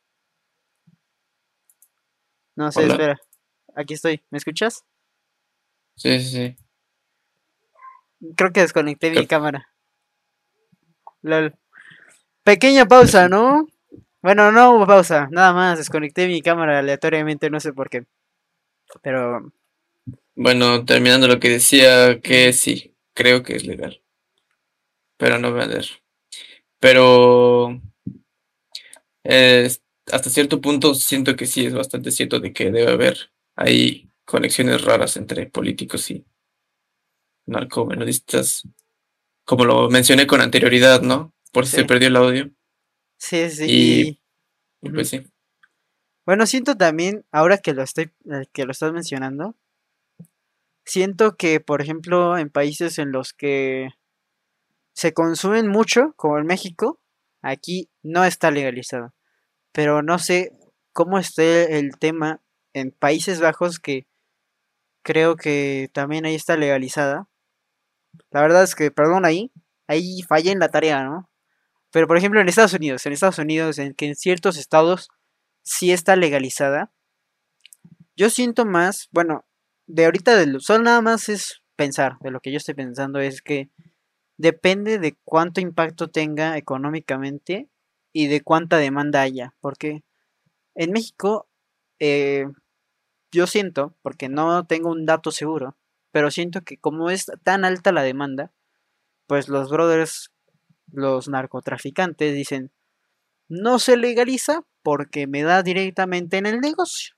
No 2.55 2.72
sé, 2.72 2.86
espera. 2.86 3.20
Aquí 3.76 3.95
estoy. 3.95 4.24
¿Me 4.30 4.38
escuchas? 4.38 4.84
Sí, 5.95 6.20
sí, 6.20 6.30
sí. 6.30 6.55
Creo 8.36 8.51
que 8.51 8.61
desconecté 8.61 9.11
mi 9.11 9.28
cámara. 9.28 9.70
Lol. 11.22 11.55
Pequeña 12.43 12.86
pausa, 12.86 13.30
¿no? 13.30 13.68
Bueno, 14.22 14.51
no 14.51 14.72
hubo 14.72 14.86
pausa, 14.86 15.28
nada 15.32 15.53
más. 15.53 15.78
Desconecté 15.78 16.28
mi 16.28 16.41
cámara 16.41 16.80
aleatoriamente, 16.80 17.49
no 17.49 17.59
sé 17.59 17.74
por 17.74 17.89
qué. 17.89 18.05
Pero. 19.01 19.51
Bueno, 20.36 20.86
terminando 20.86 21.28
lo 21.28 21.39
que 21.39 21.49
decía, 21.49 22.20
que 22.22 22.53
sí, 22.53 22.95
creo 23.14 23.43
que 23.43 23.55
es 23.55 23.66
legal. 23.66 24.03
Pero 25.24 25.39
no 25.39 25.53
vender. 25.53 25.86
Pero. 26.82 27.80
hasta 29.24 30.30
cierto 30.30 30.59
punto 30.59 30.93
siento 30.95 31.38
que 31.38 31.45
sí 31.45 31.65
es 31.65 31.74
bastante 31.74 32.11
cierto 32.11 32.41
de 32.41 32.51
que 32.51 32.71
debe 32.71 32.91
haber 32.91 33.32
ahí 33.55 34.09
conexiones 34.26 34.82
raras 34.82 35.15
entre 35.15 35.45
políticos 35.45 36.11
y 36.11 36.26
narcomenudistas, 37.45 38.67
como 39.45 39.63
lo 39.63 39.89
mencioné 39.89 40.28
con 40.28 40.41
anterioridad, 40.41 41.01
¿no? 41.01 41.34
Por 41.53 41.67
si 41.67 41.78
se 41.78 41.86
perdió 41.86 42.09
el 42.09 42.17
audio. 42.17 42.51
Sí, 43.17 43.49
sí. 43.49 43.65
Y, 44.82 44.89
pues 44.89 45.07
sí. 45.07 45.26
Bueno, 46.26 46.45
siento 46.45 46.76
también, 46.76 47.24
ahora 47.32 47.59
que 47.59 47.74
lo 47.74 47.84
estoy, 47.84 48.11
eh, 48.30 48.45
que 48.51 48.65
lo 48.65 48.74
estás 48.74 48.91
mencionando, 48.91 49.55
siento 50.84 51.38
que, 51.38 51.61
por 51.61 51.82
ejemplo, 51.82 52.38
en 52.38 52.49
países 52.49 52.99
en 52.99 53.13
los 53.13 53.32
que 53.32 53.93
se 54.94 55.14
consumen 55.14 55.68
mucho, 55.68 56.14
como 56.16 56.38
en 56.38 56.46
México, 56.46 57.00
aquí 57.41 57.89
no 58.02 58.24
está 58.26 58.52
legalizado. 58.52 59.14
Pero 59.72 60.02
no 60.02 60.20
sé 60.20 60.52
cómo 60.94 61.20
esté 61.20 61.80
el 61.80 61.98
tema 61.98 62.41
en 62.74 62.91
Países 62.91 63.41
Bajos, 63.41 63.80
que 63.80 64.08
creo 65.04 65.36
que 65.36 65.89
también 65.94 66.26
ahí 66.26 66.36
está 66.36 66.58
legalizada. 66.58 67.28
La 68.32 68.41
verdad 68.41 68.64
es 68.64 68.76
que, 68.76 68.91
perdón, 68.91 69.26
ahí, 69.26 69.52
ahí 69.88 70.22
fallé 70.28 70.52
en 70.52 70.60
la 70.60 70.70
tarea, 70.70 71.04
¿no? 71.04 71.30
Pero 71.91 72.08
por 72.08 72.18
ejemplo 72.18 72.41
en 72.41 72.50
Estados 72.50 72.74
Unidos, 72.74 73.06
en 73.06 73.14
Estados 73.14 73.38
Unidos, 73.38 73.78
en 73.78 73.94
que 73.94 74.08
en 74.08 74.16
ciertos 74.16 74.58
estados 74.58 75.10
sí 75.62 75.91
está 75.91 76.16
legalizada. 76.16 76.91
Yo 78.16 78.30
siento 78.30 78.66
más, 78.66 79.10
bueno, 79.12 79.46
de 79.86 80.06
ahorita 80.06 80.36
de 80.36 80.60
solo 80.60 80.84
nada 80.84 81.02
más 81.02 81.30
es 81.30 81.62
pensar, 81.76 82.18
de 82.22 82.32
lo 82.32 82.39
que 82.39 82.52
yo 82.52 82.58
estoy 82.58 82.74
pensando 82.74 83.20
es 83.20 83.41
que 83.41 83.70
depende 84.44 85.00
de 85.00 85.16
cuánto 85.24 85.62
impacto 85.62 86.10
tenga 86.10 86.58
económicamente 86.58 87.70
y 88.12 88.28
de 88.28 88.41
cuánta 88.41 88.76
demanda 88.76 89.22
haya, 89.22 89.54
porque 89.62 90.04
en 90.76 90.91
México 90.91 91.48
eh, 92.00 92.48
yo 93.32 93.48
siento, 93.48 93.96
porque 94.02 94.28
no 94.28 94.66
tengo 94.66 94.91
un 94.91 95.06
dato 95.06 95.32
seguro, 95.32 95.78
pero 96.12 96.30
siento 96.30 96.60
que 96.60 96.76
como 96.76 97.10
es 97.10 97.32
tan 97.44 97.64
alta 97.64 97.94
la 97.94 98.04
demanda, 98.04 98.52
pues 99.28 99.48
los 99.48 99.70
brothers, 99.70 100.34
los 100.91 101.30
narcotraficantes 101.30 102.36
dicen, 102.36 102.70
no 103.48 103.80
se 103.80 103.96
legaliza 103.96 104.66
porque 104.82 105.26
me 105.26 105.44
da 105.44 105.64
directamente 105.64 106.36
en 106.36 106.48
el 106.48 106.60
negocio. 106.60 107.16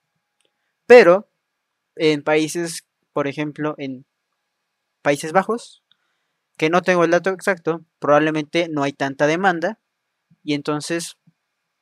Pero 0.85 1.27
en 1.95 2.21
países, 2.21 2.85
por 3.13 3.27
ejemplo, 3.27 3.73
en 3.79 4.05
Países 5.01 5.31
Bajos, 5.31 5.84
que 6.57 6.69
no 6.69 6.81
tengo 6.81 7.03
el 7.03 7.11
dato 7.11 7.29
exacto, 7.29 7.83
probablemente 7.99 8.67
no 8.69 8.83
hay 8.83 8.93
tanta 8.93 9.27
demanda 9.27 9.79
y 10.43 10.53
entonces 10.53 11.17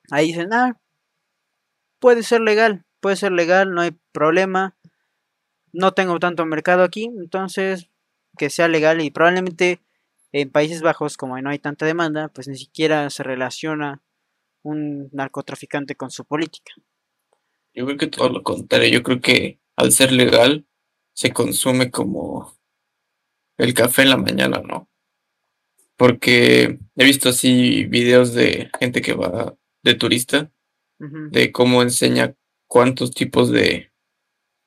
ahí 0.09 0.27
dicen, 0.27 0.53
ah, 0.53 0.79
puede 1.99 2.23
ser 2.23 2.41
legal, 2.41 2.85
puede 2.99 3.15
ser 3.15 3.31
legal, 3.31 3.71
no 3.71 3.81
hay 3.81 3.91
problema, 4.11 4.75
no 5.71 5.93
tengo 5.93 6.19
tanto 6.19 6.45
mercado 6.45 6.83
aquí, 6.83 7.05
entonces 7.05 7.89
que 8.37 8.49
sea 8.49 8.67
legal 8.67 9.01
y 9.01 9.11
probablemente 9.11 9.81
en 10.31 10.49
Países 10.49 10.81
Bajos, 10.81 11.15
como 11.15 11.39
no 11.39 11.51
hay 11.51 11.59
tanta 11.59 11.85
demanda, 11.85 12.27
pues 12.29 12.47
ni 12.47 12.57
siquiera 12.57 13.09
se 13.11 13.21
relaciona 13.21 14.01
un 14.63 15.09
narcotraficante 15.11 15.95
con 15.95 16.09
su 16.09 16.25
política. 16.25 16.73
Yo 17.75 17.85
creo 17.85 17.97
que 17.97 18.07
todo 18.07 18.29
lo 18.29 18.43
contrario, 18.43 18.89
yo 18.89 19.03
creo 19.03 19.21
que 19.21 19.59
al 19.75 19.91
ser 19.91 20.11
legal 20.11 20.65
se 21.13 21.31
consume 21.31 21.91
como 21.91 22.57
el 23.57 23.73
café 23.73 24.03
en 24.03 24.09
la 24.09 24.17
mañana, 24.17 24.61
¿no? 24.65 24.89
Porque 25.97 26.79
he 26.95 27.05
visto 27.05 27.29
así 27.29 27.85
videos 27.85 28.33
de 28.33 28.69
gente 28.79 29.01
que 29.01 29.13
va 29.13 29.55
de 29.83 29.95
turista, 29.95 30.51
de 30.99 31.51
cómo 31.51 31.81
enseña 31.81 32.35
cuántos 32.67 33.11
tipos 33.11 33.51
de 33.51 33.91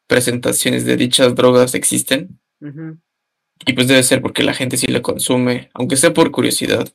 presentaciones 0.07 0.85
de 0.85 0.97
dichas 0.97 1.35
drogas 1.35 1.75
existen. 1.75 2.41
Y 3.65 3.73
pues 3.73 3.89
debe 3.89 4.03
ser 4.03 4.21
porque 4.23 4.43
la 4.43 4.55
gente 4.55 4.77
sí 4.77 4.87
la 4.87 5.03
consume, 5.03 5.71
aunque 5.75 5.97
sea 5.97 6.13
por 6.13 6.31
curiosidad, 6.31 6.89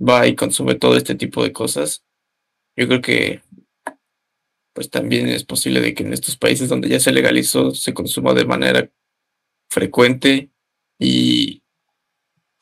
va 0.00 0.26
y 0.26 0.34
consume 0.34 0.74
todo 0.74 0.96
este 0.96 1.14
tipo 1.14 1.42
de 1.42 1.52
cosas. 1.52 2.04
Yo 2.76 2.88
creo 2.88 3.02
que 3.02 3.42
pues 4.72 4.88
también 4.88 5.28
es 5.28 5.44
posible 5.44 5.80
de 5.80 5.94
que 5.94 6.02
en 6.02 6.14
estos 6.14 6.36
países 6.36 6.68
donde 6.68 6.88
ya 6.88 6.98
se 6.98 7.12
legalizó 7.12 7.72
se 7.72 7.92
consuma 7.92 8.32
de 8.32 8.46
manera 8.46 8.90
frecuente 9.70 10.51
y... 10.98 11.62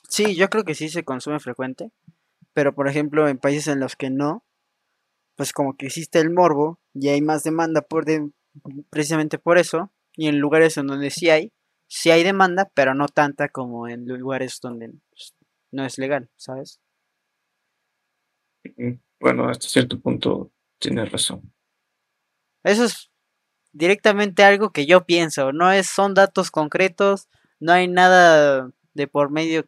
Sí, 0.09 0.35
yo 0.35 0.49
creo 0.49 0.64
que 0.64 0.74
sí 0.74 0.89
se 0.89 1.05
consume 1.05 1.39
frecuente, 1.39 1.93
pero 2.53 2.74
por 2.74 2.89
ejemplo 2.89 3.28
en 3.28 3.39
países 3.39 3.68
en 3.68 3.81
los 3.81 3.95
que 3.95 4.11
no, 4.11 4.45
pues 5.37 5.53
como 5.53 5.76
que 5.76 5.87
existe 5.87 6.18
el 6.18 6.31
morbo 6.31 6.81
y 6.95 7.09
hay 7.09 7.22
más 7.22 7.45
demanda 7.45 7.83
por 7.83 8.05
precisamente 8.91 9.39
por 9.39 9.59
eso, 9.59 9.93
y 10.14 10.26
en 10.26 10.39
lugares 10.39 10.76
en 10.76 10.89
donde 10.89 11.11
sí 11.11 11.31
hay, 11.31 11.53
sí 11.87 12.11
hay 12.11 12.22
demanda, 12.22 12.70
pero 12.74 12.95
no 12.95 13.09
tanta 13.09 13.49
como 13.49 13.89
en 13.89 14.07
lugares 14.07 14.59
donde 14.61 14.91
pues, 15.11 15.35
no 15.70 15.85
es 15.85 15.99
legal, 15.99 16.28
¿sabes? 16.37 16.81
Bueno, 19.20 19.49
hasta 19.49 19.68
cierto 19.68 20.01
punto 20.01 20.53
tienes 20.78 21.11
razón. 21.11 21.53
Eso 22.64 22.85
es 22.85 23.11
directamente 23.72 24.43
algo 24.43 24.72
que 24.72 24.87
yo 24.87 25.07
pienso, 25.07 25.53
no 25.53 25.72
es, 25.72 25.87
son 25.87 26.14
datos 26.14 26.51
concretos, 26.51 27.28
no 27.61 27.73
hay 27.73 27.89
nada 27.89 28.71
de 28.95 29.07
por 29.07 29.31
medio, 29.31 29.67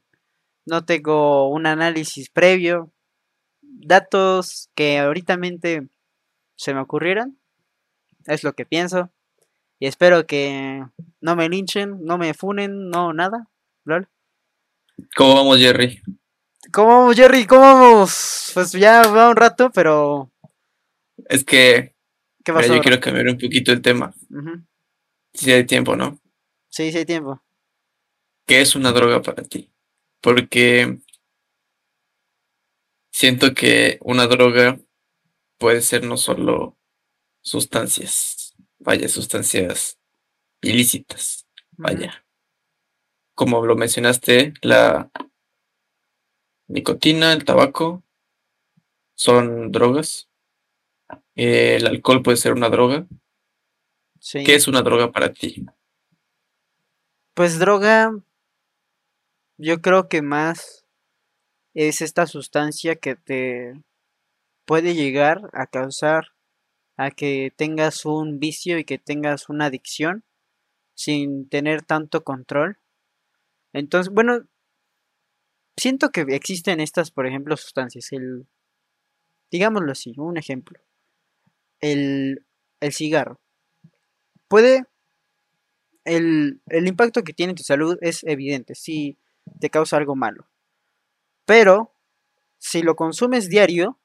no 0.66 0.84
tengo 0.84 1.48
un 1.48 1.66
análisis 1.66 2.30
previo, 2.30 2.90
datos 3.60 4.70
que 4.74 4.98
ahorita 4.98 5.38
se 6.56 6.74
me 6.74 6.80
ocurrieron, 6.80 7.38
es 8.26 8.44
lo 8.44 8.54
que 8.54 8.66
pienso, 8.66 9.10
y 9.78 9.86
espero 9.86 10.26
que 10.26 10.84
no 11.20 11.36
me 11.36 11.48
linchen, 11.48 12.04
no 12.04 12.18
me 12.18 12.34
funen, 12.34 12.88
no 12.88 13.12
nada, 13.12 13.48
¿Cómo 15.16 15.34
vamos, 15.34 15.58
Jerry? 15.58 16.00
¿Cómo 16.72 16.88
vamos, 16.88 17.16
Jerry? 17.16 17.46
¿Cómo 17.46 17.62
vamos? 17.62 18.52
Pues 18.54 18.72
ya 18.72 19.02
va 19.02 19.30
un 19.30 19.36
rato, 19.36 19.70
pero... 19.72 20.30
Es 21.28 21.44
que 21.44 21.94
¿Qué 22.44 22.52
yo 22.52 22.80
quiero 22.80 23.00
cambiar 23.00 23.28
un 23.28 23.38
poquito 23.38 23.72
el 23.72 23.82
tema. 23.82 24.14
Si 25.32 25.50
hay 25.50 25.64
tiempo, 25.64 25.96
¿no? 25.96 26.18
Sí, 26.68 26.90
sí 26.90 26.98
hay 26.98 27.04
tiempo. 27.04 27.42
¿Qué 28.52 28.60
es 28.60 28.76
una 28.76 28.92
droga 28.92 29.22
para 29.22 29.44
ti? 29.44 29.72
Porque 30.20 30.98
siento 33.10 33.54
que 33.54 33.98
una 34.02 34.26
droga 34.26 34.78
puede 35.56 35.80
ser 35.80 36.04
no 36.04 36.18
solo 36.18 36.76
sustancias, 37.40 38.54
vaya, 38.78 39.08
sustancias 39.08 39.98
ilícitas, 40.60 41.46
vaya. 41.78 42.26
Como 43.34 43.64
lo 43.64 43.74
mencionaste, 43.74 44.52
la 44.60 45.10
nicotina, 46.66 47.32
el 47.32 47.46
tabaco, 47.46 48.02
son 49.14 49.72
drogas 49.72 50.28
el 51.36 51.86
alcohol 51.86 52.22
puede 52.22 52.36
ser 52.36 52.52
una 52.52 52.68
droga. 52.68 53.06
¿Qué 54.30 54.54
es 54.54 54.68
una 54.68 54.82
droga 54.82 55.10
para 55.10 55.32
ti? 55.32 55.64
Pues 57.32 57.58
droga, 57.58 58.14
yo 59.62 59.80
creo 59.80 60.08
que 60.08 60.22
más 60.22 60.84
es 61.74 62.00
esta 62.02 62.26
sustancia 62.26 62.96
que 62.96 63.16
te 63.16 63.74
puede 64.66 64.94
llegar 64.94 65.50
a 65.52 65.66
causar 65.66 66.28
a 66.96 67.10
que 67.10 67.52
tengas 67.56 68.04
un 68.04 68.38
vicio 68.38 68.78
y 68.78 68.84
que 68.84 68.98
tengas 68.98 69.48
una 69.48 69.66
adicción 69.66 70.24
sin 70.94 71.48
tener 71.48 71.82
tanto 71.82 72.22
control. 72.22 72.78
Entonces, 73.72 74.12
bueno, 74.12 74.46
siento 75.76 76.10
que 76.10 76.22
existen 76.28 76.80
estas, 76.80 77.10
por 77.10 77.26
ejemplo, 77.26 77.56
sustancias. 77.56 78.12
El, 78.12 78.46
digámoslo 79.50 79.92
así, 79.92 80.12
un 80.18 80.36
ejemplo 80.36 80.80
el, 81.82 82.46
cigarro. 82.90 83.40
Puede, 84.48 84.84
el, 86.04 86.60
impacto 86.70 87.22
que 87.22 87.32
tiene 87.34 87.50
en 87.50 87.56
tu 87.56 87.62
salud 87.62 87.98
es 88.00 88.24
evidente, 88.24 88.74
si 88.74 89.18
te 89.60 89.70
causa 89.70 89.96
algo 89.96 90.16
malo. 90.16 90.48
Pero, 91.46 91.94
si 92.58 92.82
lo 92.82 92.96
consumes 92.96 93.48
diario, 93.48 94.00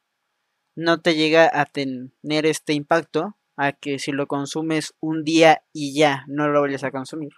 no 0.76 1.02
te 1.02 1.16
llega 1.16 1.50
a 1.52 1.66
tener 1.66 2.46
este 2.46 2.74
impacto 2.74 3.38
a 3.56 3.74
que 3.74 4.00
si 4.00 4.12
lo 4.12 4.28
consumes 4.28 4.94
un 5.00 5.24
día 5.24 5.64
y 5.74 5.98
ya 5.98 6.24
no 6.28 6.48
lo 6.48 6.62
vayas 6.62 6.84
a 6.84 6.92
consumir. 6.92 7.34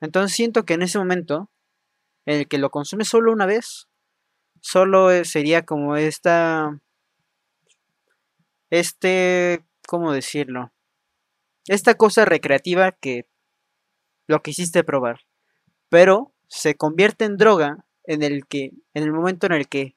Entonces 0.00 0.34
siento 0.34 0.64
que 0.64 0.74
en 0.74 0.82
ese 0.82 0.98
momento, 0.98 1.50
en 2.24 2.40
el 2.40 2.48
que 2.48 2.58
lo 2.58 2.70
consumes 2.70 3.08
solo 3.08 3.32
una 3.32 3.46
vez, 3.46 3.88
solo 4.60 5.24
sería 5.24 5.64
como 5.64 5.96
esta 5.96 6.80
este, 8.70 9.64
¿cómo 9.86 10.12
decirlo? 10.12 10.72
Esta 11.66 11.94
cosa 11.94 12.24
recreativa 12.24 12.92
que 12.92 13.28
lo 14.26 14.42
quisiste 14.42 14.84
probar, 14.84 15.20
pero 15.88 16.34
se 16.48 16.74
convierte 16.76 17.24
en 17.24 17.36
droga 17.36 17.84
en 18.04 18.22
el 18.22 18.46
que 18.46 18.72
en 18.94 19.02
el 19.02 19.12
momento 19.12 19.46
en 19.46 19.52
el 19.52 19.68
que 19.68 19.96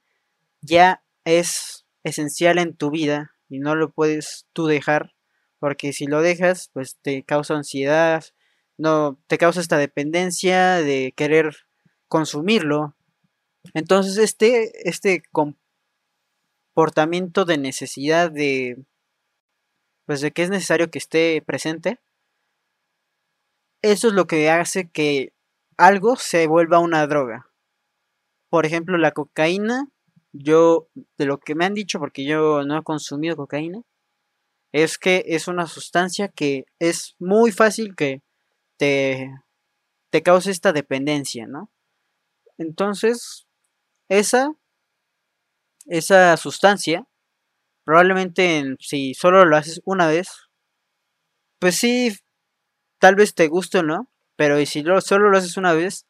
ya 0.62 1.04
es 1.26 1.86
esencial 2.04 2.60
en 2.60 2.76
tu 2.76 2.92
vida 2.92 3.32
y 3.50 3.60
no 3.60 3.76
lo 3.76 3.92
puedes 3.92 4.48
tú 4.54 4.68
dejar, 4.68 5.14
porque 5.60 5.94
si 5.94 6.06
lo 6.06 6.22
dejas, 6.22 6.70
pues 6.74 6.98
te 7.02 7.24
causa 7.24 7.56
ansiedad, 7.56 8.24
no 8.78 9.20
te 9.28 9.38
causa 9.38 9.62
esta 9.62 9.78
dependencia 9.78 10.76
de 10.78 11.14
querer 11.16 11.56
consumirlo. 12.08 12.96
Entonces 13.74 14.18
este 14.18 14.88
este 14.90 15.24
comportamiento 16.74 17.46
de 17.46 17.58
necesidad 17.58 18.32
de 18.32 18.78
pues 20.06 20.22
de 20.22 20.32
que 20.32 20.44
es 20.44 20.50
necesario 20.50 20.90
que 20.92 21.00
esté 21.00 21.42
presente 21.46 22.00
eso 23.82 24.10
es 24.10 24.14
lo 24.14 24.28
que 24.28 24.50
hace 24.50 24.90
que 24.90 25.34
algo 25.80 26.16
se 26.16 26.48
vuelva 26.48 26.80
una 26.80 27.08
droga 27.08 27.48
por 28.50 28.66
ejemplo 28.66 28.98
la 28.98 29.12
cocaína 29.12 29.88
yo 30.34 30.88
de 31.18 31.26
lo 31.26 31.40
que 31.40 31.56
me 31.56 31.66
han 31.66 31.74
dicho 31.74 32.00
porque 32.00 32.26
yo 32.26 32.64
no 32.64 32.78
he 32.78 32.84
consumido 32.84 33.36
cocaína 33.36 33.82
es 34.72 34.98
que 34.98 35.24
es 35.28 35.48
una 35.48 35.66
sustancia 35.66 36.28
que 36.28 36.66
es 36.80 37.16
muy 37.20 37.52
fácil 37.52 37.96
que 37.96 38.22
te, 38.78 39.32
te 40.12 40.24
cause 40.24 40.52
esta 40.52 40.74
dependencia, 40.74 41.48
¿no? 41.48 41.72
Entonces, 42.58 43.48
esa 44.10 44.54
esa 45.88 46.38
sustancia, 46.38 47.08
probablemente 47.84 48.76
si 48.80 49.16
solo 49.16 49.46
lo 49.46 49.58
haces 49.58 49.82
una 49.86 50.08
vez, 50.08 50.30
pues 51.60 51.76
sí, 51.76 52.16
tal 53.00 53.16
vez 53.16 53.34
te 53.34 53.48
guste 53.48 53.80
o 53.80 53.84
no, 53.84 54.10
pero 54.40 54.66
si 54.66 54.86
solo 55.02 55.30
lo 55.30 55.38
haces 55.38 55.58
una 55.58 55.74
vez, 55.74 56.06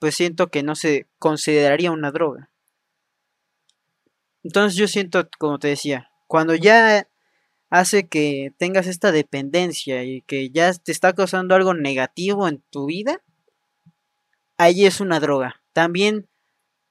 pues 0.00 0.16
siento 0.16 0.48
que 0.48 0.64
no 0.64 0.74
se 0.74 1.06
consideraría 1.20 1.92
una 1.92 2.10
droga. 2.10 2.50
Entonces 4.42 4.76
yo 4.76 4.88
siento, 4.88 5.28
como 5.38 5.60
te 5.60 5.68
decía, 5.68 6.10
cuando 6.26 6.56
ya 6.56 7.06
hace 7.70 8.08
que 8.08 8.52
tengas 8.58 8.88
esta 8.88 9.12
dependencia 9.12 10.02
y 10.02 10.22
que 10.22 10.50
ya 10.50 10.72
te 10.74 10.90
está 10.90 11.12
causando 11.12 11.54
algo 11.54 11.72
negativo 11.72 12.48
en 12.48 12.64
tu 12.70 12.86
vida, 12.86 13.22
ahí 14.56 14.84
es 14.84 15.00
una 15.00 15.20
droga. 15.20 15.62
También 15.72 16.28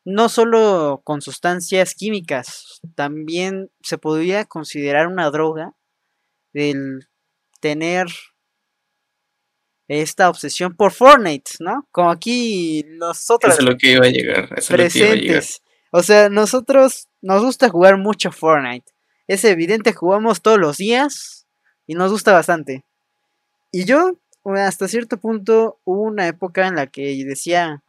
no 0.06 0.30
solo 0.30 1.02
con 1.04 1.22
sustancias 1.22 1.96
químicas, 1.96 2.80
también 2.96 3.72
se 3.82 3.98
podría 3.98 4.46
considerar 4.46 5.08
una 5.08 5.30
droga 5.32 5.74
el 6.54 7.10
tener 7.60 8.08
esta 9.88 10.30
obsesión 10.30 10.76
por 10.76 10.92
Fortnite, 10.92 11.52
¿no? 11.60 11.88
Como 11.92 12.10
aquí 12.10 12.86
nosotros. 12.98 13.54
Eso 13.54 13.62
es 13.62 13.70
lo 13.70 13.78
que 13.78 13.92
iba 13.94 14.06
a 14.06 14.10
llegar. 14.10 14.50
presentes. 14.68 15.62
O 15.92 16.04
sea, 16.04 16.30
nosotros 16.30 17.08
nos 17.22 17.44
gusta 17.44 17.70
jugar 17.70 17.98
mucho 17.98 18.32
Fortnite. 18.32 18.92
Es 19.28 19.44
evidente, 19.46 19.94
jugamos 19.94 20.42
todos 20.42 20.60
los 20.60 20.78
días 20.78 21.48
y 21.88 21.96
nos 21.96 22.12
gusta 22.12 22.34
bastante. 22.34 22.84
Y 23.72 23.86
yo, 23.86 24.20
hasta 24.56 24.88
cierto 24.88 25.18
punto, 25.18 25.80
hubo 25.84 26.04
una 26.04 26.28
época 26.28 26.68
en 26.68 26.76
la 26.76 26.88
que 26.88 27.24
decía, 27.26 27.84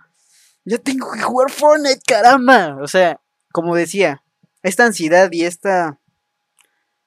yo 0.64 0.80
tengo 0.80 1.12
que 1.12 1.20
jugar 1.20 1.50
Fortnite, 1.50 2.00
caramba. 2.06 2.78
O 2.80 2.86
sea, 2.86 3.20
como 3.52 3.74
decía, 3.74 4.22
esta 4.62 4.86
ansiedad 4.86 5.30
y 5.32 5.44
esta, 5.44 6.00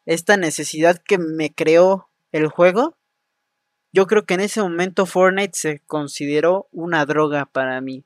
esta 0.06 0.38
necesidad 0.38 1.02
que 1.04 1.18
me 1.18 1.54
creó 1.54 2.10
el 2.32 2.48
juego, 2.48 2.99
yo 3.92 4.08
creo 4.08 4.26
que 4.26 4.36
en 4.36 4.42
ese 4.42 4.62
momento 4.62 5.06
Fortnite 5.06 5.58
se 5.58 5.80
consideró 5.88 6.68
una 6.72 7.06
droga 7.06 7.46
para 7.46 7.82
mí. 7.82 8.06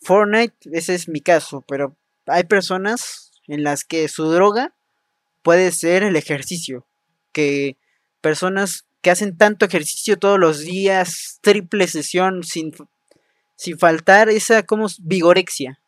Fortnite, 0.00 0.56
ese 0.72 0.94
es 0.94 1.08
mi 1.08 1.20
caso, 1.20 1.64
pero 1.68 1.96
hay 2.26 2.44
personas 2.44 3.32
en 3.46 3.62
las 3.62 3.84
que 3.84 4.08
su 4.08 4.30
droga 4.30 4.74
puede 5.42 5.72
ser 5.72 6.02
el 6.02 6.16
ejercicio. 6.16 6.86
Que 7.32 7.76
personas 8.20 8.86
que 9.02 9.10
hacen 9.10 9.36
tanto 9.36 9.66
ejercicio 9.66 10.18
todos 10.18 10.38
los 10.38 10.60
días, 10.60 11.38
triple 11.42 11.86
sesión, 11.88 12.44
sin, 12.44 12.72
sin 13.56 13.78
faltar 13.78 14.28
esa 14.28 14.62
como 14.62 14.86
vigorexia. 15.00 15.80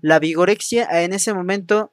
La 0.00 0.18
vigorexia 0.18 0.88
en 1.02 1.12
ese 1.12 1.34
momento 1.34 1.92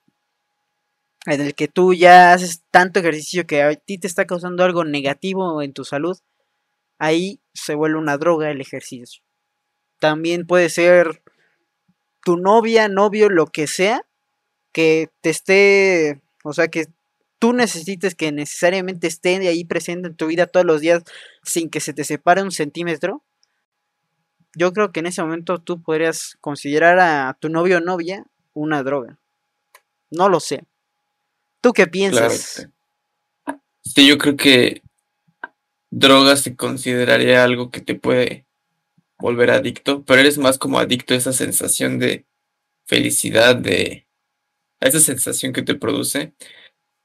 en 1.28 1.42
el 1.42 1.56
que 1.56 1.68
tú 1.68 1.94
ya 1.94 2.32
haces 2.32 2.64
tanto 2.72 3.00
ejercicio 3.00 3.46
que 3.46 3.62
a 3.62 3.76
ti 3.76 3.98
te 3.98 4.08
está 4.08 4.26
causando 4.26 4.64
algo 4.64 4.86
negativo 4.86 5.62
en 5.62 5.74
tu 5.74 5.84
salud, 5.84 6.18
ahí 7.00 7.42
se 7.54 7.76
vuelve 7.76 8.00
una 8.00 8.18
droga 8.18 8.50
el 8.50 8.62
ejercicio. 8.62 9.22
También 10.00 10.48
puede 10.48 10.70
ser 10.70 11.22
tu 12.24 12.38
novia, 12.38 12.88
novio, 12.88 13.30
lo 13.30 13.48
que 13.48 13.68
sea, 13.68 14.06
que 14.72 15.10
te 15.20 15.30
esté, 15.30 16.22
o 16.46 16.54
sea, 16.54 16.70
que 16.70 16.86
tú 17.40 17.52
necesites 17.52 18.16
que 18.16 18.32
necesariamente 18.32 19.08
esté 19.08 19.36
ahí 19.48 19.66
presente 19.66 20.08
en 20.08 20.16
tu 20.16 20.28
vida 20.28 20.48
todos 20.48 20.66
los 20.66 20.80
días 20.80 21.04
sin 21.44 21.70
que 21.70 21.82
se 21.82 21.94
te 21.94 22.06
separe 22.06 22.42
un 22.42 22.52
centímetro, 22.52 23.22
yo 24.56 24.72
creo 24.72 24.94
que 24.94 25.02
en 25.02 25.08
ese 25.08 25.22
momento 25.22 25.60
tú 25.60 25.82
podrías 25.82 26.38
considerar 26.40 27.00
a 27.00 27.38
tu 27.38 27.50
novio 27.50 27.78
o 27.78 27.82
novia 27.82 28.26
una 28.54 28.82
droga. 28.82 29.20
No 30.10 30.30
lo 30.30 30.40
sé. 30.40 30.64
¿Tú 31.62 31.74
qué 31.74 31.88
piensas? 31.88 32.70
sí, 33.84 34.08
yo 34.08 34.18
creo 34.18 34.36
que 34.36 34.82
droga 35.90 36.36
se 36.36 36.56
consideraría 36.56 37.44
algo 37.44 37.72
que 37.72 37.82
te 37.82 37.96
puede 37.96 38.46
volver 39.18 39.52
adicto, 39.52 40.04
pero 40.06 40.22
eres 40.22 40.38
más 40.38 40.58
como 40.58 40.80
adicto 40.80 41.14
a 41.14 41.18
esa 41.18 41.34
sensación 41.34 42.00
de 42.00 42.26
felicidad, 42.86 43.56
de 43.56 44.08
a 44.80 44.88
esa 44.88 45.00
sensación 45.00 45.54
que 45.54 45.64
te 45.64 45.76
produce, 45.76 46.34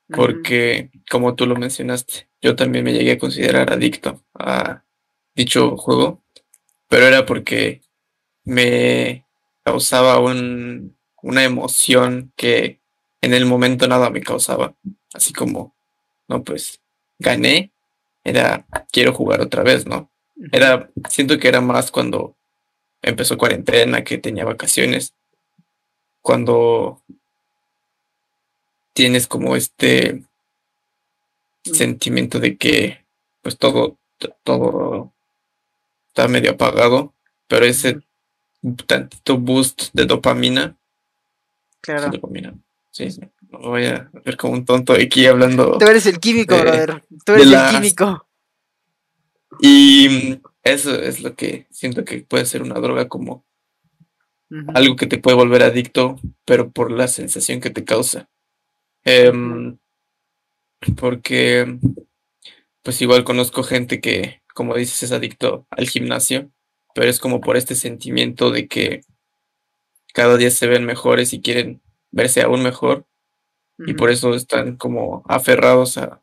porque 0.08 0.90
como 1.10 1.34
tú 1.34 1.46
lo 1.46 1.56
mencionaste, 1.56 2.28
yo 2.42 2.54
también 2.54 2.84
me 2.84 2.92
llegué 2.92 3.12
a 3.12 3.18
considerar 3.18 3.72
adicto 3.72 4.22
a 4.34 4.84
dicho 5.34 5.76
juego, 5.78 6.22
pero 6.88 7.06
era 7.06 7.24
porque 7.24 7.80
me 8.44 9.24
causaba 9.64 10.18
un, 10.18 10.96
una 11.22 11.44
emoción 11.44 12.32
que 12.36 12.81
en 13.22 13.32
el 13.32 13.46
momento 13.46 13.88
nada 13.88 14.10
me 14.10 14.20
causaba. 14.20 14.74
Así 15.14 15.32
como, 15.32 15.74
no, 16.28 16.42
pues 16.42 16.80
gané, 17.18 17.70
era 18.24 18.66
quiero 18.90 19.14
jugar 19.14 19.40
otra 19.40 19.62
vez, 19.62 19.86
¿no? 19.86 20.10
Era, 20.50 20.90
siento 21.08 21.38
que 21.38 21.48
era 21.48 21.60
más 21.60 21.90
cuando 21.90 22.36
empezó 23.00 23.38
cuarentena, 23.38 24.04
que 24.04 24.18
tenía 24.18 24.44
vacaciones, 24.44 25.14
cuando 26.20 27.02
tienes 28.92 29.26
como 29.26 29.56
este 29.56 30.22
sentimiento 31.64 32.40
de 32.40 32.56
que 32.56 33.04
pues 33.40 33.56
todo, 33.56 33.98
todo 34.42 35.12
está 36.08 36.28
medio 36.28 36.52
apagado, 36.52 37.12
pero 37.48 37.64
ese 37.66 38.00
tantito 38.86 39.38
boost 39.38 39.90
de 39.92 40.06
dopamina, 40.06 40.76
claro. 41.80 42.10
dopamina, 42.10 42.54
Sí, 42.92 43.08
no 43.50 43.58
voy 43.58 43.86
a 43.86 44.10
ver 44.24 44.36
como 44.36 44.52
un 44.52 44.66
tonto 44.66 44.92
aquí 44.92 45.26
hablando. 45.26 45.78
Tú 45.78 45.86
eres 45.86 46.04
el 46.04 46.20
químico, 46.20 46.58
brother. 46.58 47.02
Tú 47.24 47.32
eres 47.32 47.46
el 47.46 47.70
químico. 47.70 48.28
Y 49.60 50.38
eso 50.62 50.94
es 50.94 51.22
lo 51.22 51.34
que 51.34 51.66
siento 51.70 52.04
que 52.04 52.20
puede 52.20 52.44
ser 52.44 52.62
una 52.62 52.74
droga 52.74 53.08
como 53.08 53.46
algo 54.74 54.96
que 54.96 55.06
te 55.06 55.16
puede 55.16 55.36
volver 55.36 55.62
adicto, 55.62 56.16
pero 56.44 56.70
por 56.70 56.92
la 56.92 57.08
sensación 57.08 57.62
que 57.62 57.70
te 57.70 57.84
causa. 57.84 58.28
Em, 59.04 59.78
porque, 60.96 61.78
pues 62.82 63.00
igual 63.00 63.24
conozco 63.24 63.62
gente 63.62 64.02
que, 64.02 64.42
como 64.54 64.74
dices, 64.74 65.02
es 65.04 65.12
adicto 65.12 65.66
al 65.70 65.88
gimnasio, 65.88 66.50
pero 66.94 67.08
es 67.08 67.18
como 67.18 67.40
por 67.40 67.56
este 67.56 67.74
sentimiento 67.74 68.50
de 68.50 68.68
que 68.68 69.00
cada 70.12 70.36
día 70.36 70.50
se 70.50 70.66
ven 70.66 70.84
mejores 70.84 71.32
y 71.32 71.40
quieren 71.40 71.80
verse 72.12 72.42
aún 72.42 72.62
mejor 72.62 73.04
y 73.78 73.94
por 73.94 74.10
eso 74.10 74.34
están 74.34 74.76
como 74.76 75.24
aferrados 75.26 75.98
a 75.98 76.22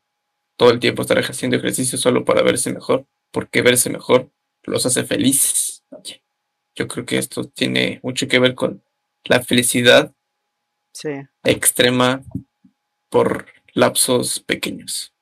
todo 0.56 0.72
el 0.72 0.80
tiempo 0.80 1.02
estar 1.02 1.18
ejerciendo 1.18 1.58
ejercicio 1.58 1.98
solo 1.98 2.24
para 2.24 2.42
verse 2.42 2.72
mejor, 2.72 3.06
porque 3.32 3.62
verse 3.62 3.90
mejor 3.90 4.30
los 4.64 4.86
hace 4.86 5.04
felices. 5.04 5.84
Yo 6.76 6.88
creo 6.88 7.06
que 7.06 7.18
esto 7.18 7.44
tiene 7.44 8.00
mucho 8.04 8.28
que 8.28 8.40
ver 8.40 8.56
con 8.56 8.82
la 9.26 9.42
felicidad 9.42 10.14
extrema 11.44 12.24
por 13.10 13.46
lapsos 13.74 14.40
pequeños. 14.40 15.14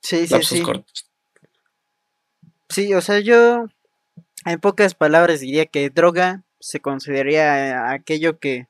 Sí, 0.00 0.26
sí, 0.26 0.34
lapsos 0.34 0.60
cortos. 0.60 1.06
Sí, 2.68 2.92
o 2.94 3.00
sea, 3.00 3.20
yo 3.20 3.66
en 4.44 4.60
pocas 4.60 4.94
palabras 4.94 5.40
diría 5.40 5.66
que 5.66 5.90
droga 5.90 6.42
se 6.60 6.80
consideraría 6.80 7.90
aquello 7.90 8.38
que 8.38 8.66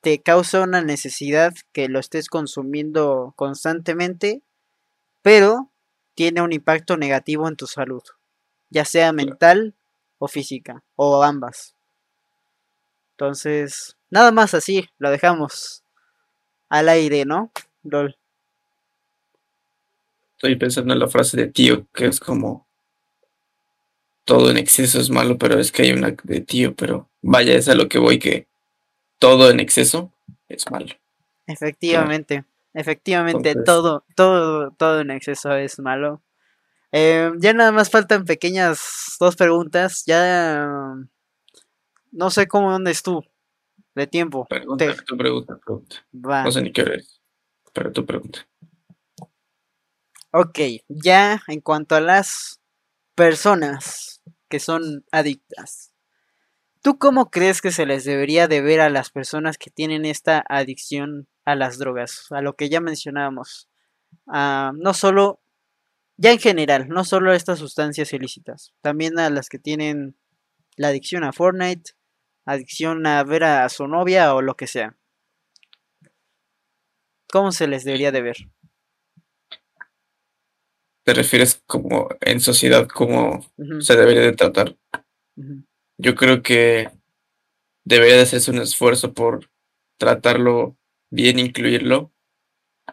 te 0.00 0.20
causa 0.20 0.62
una 0.62 0.82
necesidad 0.82 1.54
que 1.72 1.88
lo 1.88 1.98
estés 1.98 2.28
consumiendo 2.28 3.32
constantemente, 3.36 4.42
pero 5.22 5.70
tiene 6.14 6.42
un 6.42 6.52
impacto 6.52 6.96
negativo 6.96 7.48
en 7.48 7.56
tu 7.56 7.66
salud, 7.66 8.02
ya 8.70 8.84
sea 8.84 9.12
mental 9.12 9.74
o 10.18 10.28
física, 10.28 10.82
o 10.96 11.22
ambas. 11.22 11.74
Entonces, 13.12 13.96
nada 14.10 14.30
más 14.32 14.54
así, 14.54 14.88
lo 14.98 15.10
dejamos 15.10 15.82
al 16.68 16.88
aire, 16.88 17.24
¿no? 17.24 17.50
Estoy 20.36 20.56
pensando 20.56 20.92
en 20.92 21.00
la 21.00 21.08
frase 21.08 21.36
de 21.36 21.48
tío, 21.48 21.86
que 21.92 22.06
es 22.06 22.20
como 22.20 22.66
todo 24.24 24.50
en 24.50 24.58
exceso 24.58 25.00
es 25.00 25.10
malo, 25.10 25.38
pero 25.38 25.58
es 25.58 25.72
que 25.72 25.82
hay 25.82 25.92
una 25.92 26.14
de 26.22 26.40
tío, 26.40 26.74
pero 26.74 27.08
vaya, 27.22 27.54
es 27.54 27.68
a 27.68 27.74
lo 27.74 27.88
que 27.88 27.98
voy 27.98 28.18
que 28.18 28.46
todo 29.18 29.50
en 29.50 29.60
exceso 29.60 30.12
es 30.48 30.70
malo. 30.70 30.94
Efectivamente, 31.46 32.44
efectivamente, 32.74 33.54
todo, 33.64 34.04
todo, 34.14 34.70
todo 34.72 35.00
en 35.00 35.10
exceso 35.10 35.54
es 35.54 35.78
malo. 35.78 36.22
Eh, 36.92 37.30
ya 37.38 37.52
nada 37.52 37.72
más 37.72 37.90
faltan 37.90 38.24
pequeñas 38.24 39.16
dos 39.18 39.36
preguntas. 39.36 40.04
Ya 40.06 40.66
no 42.12 42.30
sé 42.30 42.46
cómo 42.48 42.70
dónde 42.70 42.90
es 42.90 43.02
tú 43.02 43.24
de 43.94 44.06
tiempo. 44.06 44.46
Pregunta, 44.46 44.94
tu 45.06 45.16
pregunta, 45.16 45.58
pregunta. 45.64 45.96
No 46.12 46.50
sé 46.50 46.62
ni 46.62 46.72
qué 46.72 46.82
eres, 46.82 47.20
pero 47.72 47.92
tu 47.92 48.06
pregunta. 48.06 48.46
Ok, 50.30 50.58
ya 50.88 51.42
en 51.48 51.60
cuanto 51.60 51.96
a 51.96 52.00
las 52.00 52.60
personas 53.14 54.22
que 54.48 54.60
son 54.60 55.04
adictas, 55.10 55.87
¿Tú 56.82 56.98
cómo 56.98 57.30
crees 57.30 57.60
que 57.60 57.72
se 57.72 57.86
les 57.86 58.04
debería 58.04 58.48
de 58.48 58.60
ver 58.60 58.80
a 58.80 58.90
las 58.90 59.10
personas 59.10 59.58
que 59.58 59.70
tienen 59.70 60.04
esta 60.04 60.44
adicción 60.48 61.28
a 61.44 61.54
las 61.54 61.78
drogas? 61.78 62.26
A 62.30 62.40
lo 62.40 62.54
que 62.54 62.68
ya 62.68 62.80
mencionábamos. 62.80 63.68
No 64.26 64.94
solo, 64.94 65.40
ya 66.16 66.32
en 66.32 66.38
general, 66.38 66.88
no 66.88 67.04
solo 67.04 67.32
a 67.32 67.36
estas 67.36 67.58
sustancias 67.58 68.12
ilícitas, 68.12 68.72
también 68.80 69.18
a 69.18 69.28
las 69.30 69.48
que 69.48 69.58
tienen 69.58 70.16
la 70.76 70.88
adicción 70.88 71.24
a 71.24 71.32
Fortnite, 71.32 71.92
adicción 72.44 73.06
a 73.06 73.22
ver 73.24 73.44
a 73.44 73.68
su 73.68 73.86
novia 73.88 74.34
o 74.34 74.42
lo 74.42 74.56
que 74.56 74.66
sea. 74.66 74.96
¿Cómo 77.30 77.52
se 77.52 77.66
les 77.66 77.84
debería 77.84 78.12
de 78.12 78.22
ver? 78.22 78.36
¿Te 81.04 81.14
refieres 81.14 81.62
como 81.66 82.08
en 82.20 82.40
sociedad, 82.40 82.86
cómo 82.86 83.44
se 83.80 83.96
debería 83.96 84.22
de 84.22 84.32
tratar? 84.32 84.76
Yo 85.98 86.14
creo 86.14 86.42
que 86.42 86.90
debería 87.84 88.16
de 88.16 88.22
hacerse 88.22 88.50
un 88.50 88.58
esfuerzo 88.58 89.12
por 89.12 89.50
tratarlo 89.98 90.76
bien, 91.10 91.38
incluirlo. 91.38 92.12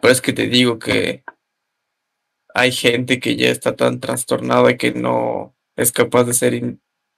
Pero 0.00 0.12
es 0.12 0.20
que 0.20 0.32
te 0.32 0.48
digo 0.48 0.78
que 0.78 1.24
hay 2.54 2.72
gente 2.72 3.20
que 3.20 3.36
ya 3.36 3.48
está 3.48 3.76
tan 3.76 4.00
trastornada 4.00 4.76
que 4.76 4.92
no 4.92 5.54
es 5.76 5.92
capaz 5.92 6.24
de 6.24 6.34
ser, 6.34 6.52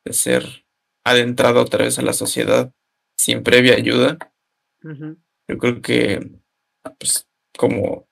de 0.04 0.12
ser 0.12 0.66
adentrada 1.04 1.60
otra 1.60 1.84
vez 1.84 1.98
a 1.98 2.02
la 2.02 2.12
sociedad 2.12 2.72
sin 3.16 3.42
previa 3.42 3.74
ayuda. 3.74 4.18
Yo 5.48 5.58
creo 5.58 5.80
que, 5.80 6.40
pues, 6.98 7.26
como, 7.56 8.08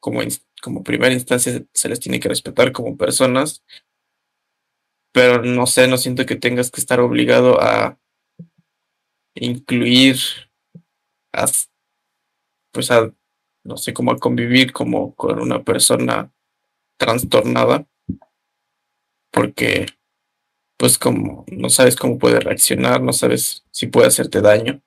como, 0.00 0.20
como 0.62 0.82
primera 0.82 1.14
instancia 1.14 1.64
se 1.72 1.88
les 1.88 2.00
tiene 2.00 2.20
que 2.20 2.28
respetar 2.28 2.72
como 2.72 2.96
personas, 2.96 3.62
pero 5.16 5.42
no 5.42 5.66
sé, 5.66 5.88
no 5.88 5.96
siento 5.96 6.26
que 6.26 6.36
tengas 6.36 6.70
que 6.70 6.78
estar 6.78 7.00
obligado 7.00 7.58
a 7.58 7.98
incluir, 9.34 10.16
a, 11.32 11.46
pues, 12.72 12.90
a, 12.90 13.10
no 13.64 13.76
sé, 13.76 13.92
como 13.92 14.12
a 14.12 14.18
convivir 14.18 14.72
como 14.72 15.14
con 15.14 15.40
una 15.40 15.64
persona 15.64 16.32
trastornada, 16.98 17.86
porque, 19.30 19.86
pues, 20.78 20.98
como 20.98 21.44
no 21.50 21.70
sabes 21.70 21.96
cómo 21.96 22.18
puede 22.18 22.40
reaccionar, 22.40 23.02
no 23.02 23.12
sabes 23.12 23.64
si 23.72 23.86
puede 23.88 24.08
hacerte 24.08 24.40
daño. 24.40 24.82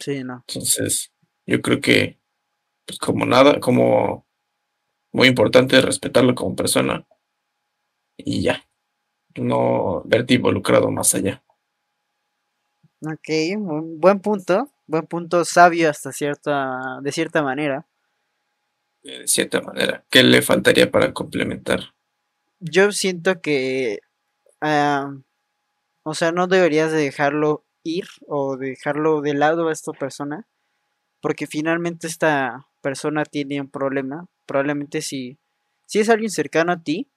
Sí, 0.00 0.24
no. 0.24 0.44
Entonces, 0.48 1.12
yo 1.46 1.62
creo 1.62 1.80
que, 1.80 2.18
pues 2.86 2.98
como 2.98 3.26
nada, 3.26 3.60
como 3.60 4.26
muy 5.12 5.28
importante 5.28 5.80
respetarlo 5.80 6.34
como 6.34 6.56
persona 6.56 7.06
y 8.18 8.42
ya, 8.42 8.67
no 9.38 10.02
verte 10.04 10.34
involucrado 10.34 10.90
más 10.90 11.14
allá. 11.14 11.42
Ok, 13.00 13.28
buen, 13.58 14.00
buen 14.00 14.20
punto. 14.20 14.70
Buen 14.86 15.06
punto 15.06 15.44
sabio 15.44 15.90
hasta 15.90 16.12
cierta, 16.12 16.98
de 17.02 17.12
cierta 17.12 17.42
manera. 17.42 17.86
De 19.02 19.28
cierta 19.28 19.60
manera, 19.60 20.04
¿qué 20.10 20.22
le 20.22 20.40
faltaría 20.42 20.90
para 20.90 21.12
complementar? 21.12 21.94
Yo 22.58 22.90
siento 22.90 23.40
que, 23.40 24.00
o 24.60 26.14
sea, 26.14 26.32
no 26.32 26.46
deberías 26.46 26.90
de 26.90 26.98
dejarlo 26.98 27.64
ir 27.84 28.06
o 28.26 28.56
dejarlo 28.56 29.20
de 29.20 29.34
lado 29.34 29.68
a 29.68 29.72
esta 29.72 29.92
persona, 29.92 30.48
porque 31.20 31.46
finalmente 31.46 32.06
esta 32.06 32.66
persona 32.80 33.24
tiene 33.24 33.60
un 33.60 33.70
problema. 33.70 34.26
Probablemente 34.46 35.02
si, 35.02 35.38
si 35.86 36.00
es 36.00 36.08
alguien 36.08 36.30
cercano 36.30 36.72
a 36.72 36.82
ti, 36.82 37.08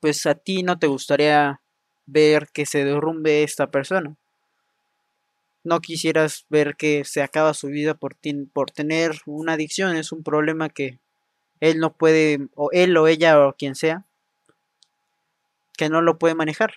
pues 0.00 0.26
a 0.26 0.34
ti 0.34 0.62
no 0.62 0.78
te 0.78 0.86
gustaría 0.86 1.60
ver 2.06 2.48
que 2.52 2.66
se 2.66 2.84
derrumbe 2.84 3.42
esta 3.42 3.70
persona. 3.70 4.16
No 5.64 5.80
quisieras 5.80 6.46
ver 6.48 6.76
que 6.76 7.04
se 7.04 7.22
acaba 7.22 7.54
su 7.54 7.68
vida 7.68 7.94
por, 7.94 8.16
por 8.52 8.70
tener 8.70 9.20
una 9.26 9.54
adicción, 9.54 9.96
es 9.96 10.12
un 10.12 10.22
problema 10.22 10.68
que 10.68 11.00
él 11.60 11.78
no 11.78 11.94
puede, 11.94 12.48
o 12.54 12.70
él 12.72 12.96
o 12.96 13.08
ella 13.08 13.46
o 13.46 13.54
quien 13.54 13.74
sea, 13.74 14.04
que 15.76 15.88
no 15.88 16.02
lo 16.02 16.18
puede 16.18 16.34
manejar. 16.34 16.74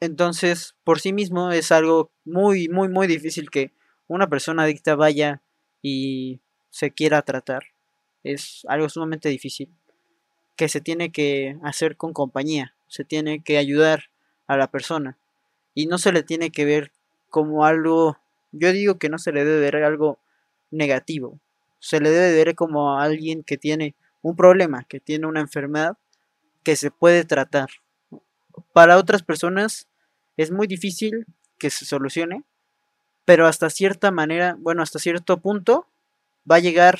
Entonces, 0.00 0.76
por 0.84 1.00
sí 1.00 1.12
mismo 1.12 1.50
es 1.50 1.72
algo 1.72 2.12
muy, 2.24 2.68
muy, 2.68 2.88
muy 2.88 3.08
difícil 3.08 3.50
que 3.50 3.72
una 4.06 4.28
persona 4.28 4.62
adicta 4.62 4.94
vaya 4.94 5.42
y 5.82 6.40
se 6.70 6.92
quiera 6.92 7.22
tratar. 7.22 7.64
Es 8.22 8.64
algo 8.68 8.88
sumamente 8.88 9.28
difícil 9.28 9.70
que 10.58 10.68
se 10.68 10.80
tiene 10.80 11.10
que 11.10 11.56
hacer 11.62 11.96
con 11.96 12.12
compañía, 12.12 12.74
se 12.88 13.04
tiene 13.04 13.40
que 13.44 13.58
ayudar 13.58 14.10
a 14.48 14.56
la 14.56 14.66
persona 14.66 15.16
y 15.72 15.86
no 15.86 15.98
se 15.98 16.10
le 16.10 16.24
tiene 16.24 16.50
que 16.50 16.64
ver 16.64 16.90
como 17.30 17.64
algo, 17.64 18.18
yo 18.50 18.72
digo 18.72 18.98
que 18.98 19.08
no 19.08 19.18
se 19.18 19.30
le 19.30 19.44
debe 19.44 19.60
ver 19.60 19.76
algo 19.84 20.18
negativo, 20.72 21.38
se 21.78 22.00
le 22.00 22.10
debe 22.10 22.32
ver 22.32 22.56
como 22.56 22.98
a 22.98 23.04
alguien 23.04 23.44
que 23.44 23.56
tiene 23.56 23.94
un 24.20 24.34
problema, 24.34 24.82
que 24.82 24.98
tiene 24.98 25.28
una 25.28 25.38
enfermedad 25.38 25.96
que 26.64 26.74
se 26.74 26.90
puede 26.90 27.24
tratar. 27.24 27.68
Para 28.72 28.98
otras 28.98 29.22
personas 29.22 29.86
es 30.36 30.50
muy 30.50 30.66
difícil 30.66 31.24
que 31.58 31.70
se 31.70 31.84
solucione, 31.84 32.42
pero 33.24 33.46
hasta 33.46 33.70
cierta 33.70 34.10
manera, 34.10 34.56
bueno, 34.58 34.82
hasta 34.82 34.98
cierto 34.98 35.36
punto 35.36 35.86
va 36.50 36.56
a 36.56 36.60
llegar 36.60 36.98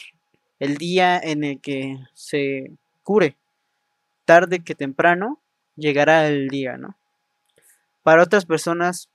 el 0.60 0.76
día 0.76 1.18
en 1.18 1.42
el 1.42 1.60
que 1.60 1.98
se 2.14 2.70
cure. 3.02 3.36
Tarde 4.28 4.62
que 4.62 4.74
temprano 4.74 5.40
llegará 5.74 6.28
el 6.28 6.48
día, 6.48 6.76
¿no? 6.76 6.98
Para 8.02 8.22
otras 8.22 8.44
personas 8.44 9.08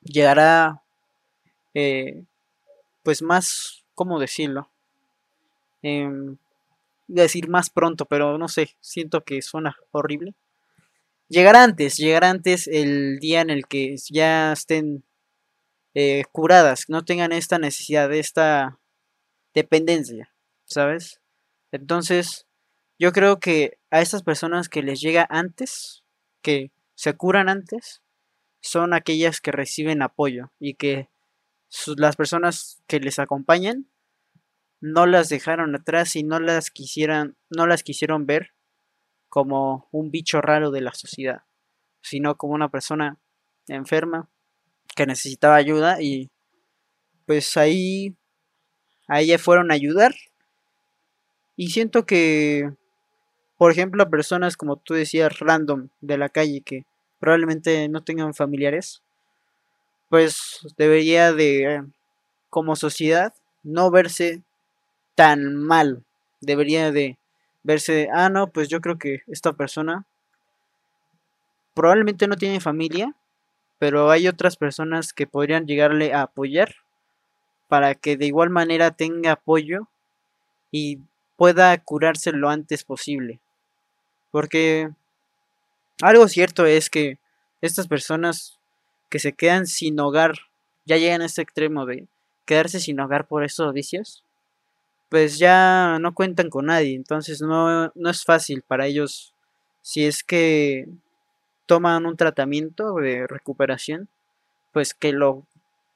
llegará, 0.00 0.80
eh, 1.74 2.24
pues 3.02 3.20
más, 3.20 3.84
¿cómo 3.94 4.18
decirlo? 4.18 4.70
Em, 5.82 6.38
iba 7.08 7.20
a 7.20 7.28
decir 7.28 7.50
más 7.50 7.68
pronto, 7.68 8.06
pero 8.06 8.38
no 8.38 8.48
sé, 8.48 8.74
siento 8.80 9.22
que 9.22 9.42
suena 9.42 9.76
horrible. 9.90 10.32
Llegará 11.28 11.62
antes, 11.62 11.98
llegará 11.98 12.30
antes 12.30 12.68
el 12.68 13.18
día 13.18 13.42
en 13.42 13.50
el 13.50 13.66
que 13.66 13.96
ya 14.10 14.52
estén 14.52 15.04
eh, 15.92 16.24
curadas, 16.32 16.86
no 16.88 17.04
tengan 17.04 17.32
esta 17.32 17.58
necesidad, 17.58 18.10
esta 18.14 18.78
dependencia, 19.52 20.32
¿sabes? 20.64 21.20
Entonces, 21.70 22.47
yo 22.98 23.12
creo 23.12 23.38
que 23.38 23.78
a 23.90 24.00
estas 24.00 24.22
personas 24.22 24.68
que 24.68 24.82
les 24.82 25.00
llega 25.00 25.26
antes, 25.30 26.04
que 26.42 26.72
se 26.94 27.14
curan 27.14 27.48
antes, 27.48 28.02
son 28.60 28.92
aquellas 28.92 29.40
que 29.40 29.52
reciben 29.52 30.02
apoyo 30.02 30.50
y 30.58 30.74
que 30.74 31.08
las 31.96 32.16
personas 32.16 32.82
que 32.86 32.98
les 32.98 33.18
acompañan 33.18 33.86
no 34.80 35.06
las 35.06 35.28
dejaron 35.28 35.74
atrás 35.74 36.16
y 36.16 36.22
no 36.22 36.40
las 36.40 36.70
quisieran, 36.70 37.36
no 37.50 37.66
las 37.66 37.82
quisieron 37.82 38.26
ver 38.26 38.52
como 39.28 39.88
un 39.92 40.10
bicho 40.10 40.40
raro 40.40 40.70
de 40.70 40.80
la 40.80 40.94
sociedad, 40.94 41.42
sino 42.00 42.36
como 42.36 42.54
una 42.54 42.70
persona 42.70 43.18
enferma 43.68 44.28
que 44.96 45.06
necesitaba 45.06 45.56
ayuda 45.56 46.00
y 46.00 46.30
pues 47.26 47.56
ahí 47.56 48.16
a 49.06 49.20
ella 49.20 49.38
fueron 49.38 49.70
a 49.70 49.74
ayudar. 49.74 50.14
Y 51.56 51.70
siento 51.70 52.06
que 52.06 52.72
por 53.58 53.72
ejemplo 53.72 54.08
personas 54.08 54.56
como 54.56 54.76
tú 54.76 54.94
decías 54.94 55.40
random 55.40 55.88
de 56.00 56.16
la 56.16 56.28
calle 56.30 56.62
que 56.62 56.86
probablemente 57.20 57.88
no 57.88 58.02
tengan 58.02 58.34
familiares 58.34 59.02
pues 60.08 60.60
debería 60.78 61.32
de 61.32 61.84
como 62.50 62.76
sociedad 62.76 63.34
no 63.62 63.90
verse 63.90 64.42
tan 65.14 65.54
mal 65.54 66.04
debería 66.40 66.92
de 66.92 67.18
verse 67.64 68.08
ah 68.14 68.30
no 68.30 68.50
pues 68.50 68.68
yo 68.68 68.80
creo 68.80 68.98
que 68.98 69.22
esta 69.26 69.52
persona 69.52 70.06
probablemente 71.74 72.28
no 72.28 72.36
tiene 72.36 72.60
familia 72.60 73.14
pero 73.78 74.10
hay 74.10 74.28
otras 74.28 74.56
personas 74.56 75.12
que 75.12 75.26
podrían 75.26 75.66
llegarle 75.66 76.12
a 76.12 76.22
apoyar 76.22 76.74
para 77.68 77.94
que 77.94 78.16
de 78.16 78.26
igual 78.26 78.50
manera 78.50 78.90
tenga 78.90 79.32
apoyo 79.32 79.88
y 80.72 80.98
pueda 81.36 81.76
curarse 81.78 82.32
lo 82.32 82.48
antes 82.50 82.84
posible. 82.84 83.40
Porque 84.30 84.90
algo 86.02 86.28
cierto 86.28 86.66
es 86.66 86.90
que 86.90 87.18
estas 87.60 87.88
personas 87.88 88.58
que 89.08 89.18
se 89.18 89.32
quedan 89.32 89.66
sin 89.66 89.98
hogar 90.00 90.38
ya 90.84 90.96
llegan 90.96 91.22
a 91.22 91.26
este 91.26 91.42
extremo 91.42 91.86
de 91.86 92.06
quedarse 92.44 92.80
sin 92.80 93.00
hogar 93.00 93.26
por 93.26 93.44
estos 93.44 93.72
vicios, 93.72 94.24
pues 95.08 95.38
ya 95.38 95.98
no 96.00 96.14
cuentan 96.14 96.50
con 96.50 96.66
nadie, 96.66 96.94
entonces 96.94 97.40
no, 97.40 97.90
no 97.94 98.10
es 98.10 98.24
fácil 98.24 98.62
para 98.62 98.86
ellos 98.86 99.34
si 99.82 100.04
es 100.04 100.22
que 100.22 100.86
toman 101.66 102.06
un 102.06 102.16
tratamiento 102.16 102.94
de 102.94 103.26
recuperación, 103.26 104.08
pues 104.72 104.94
que 104.94 105.12
lo 105.12 105.44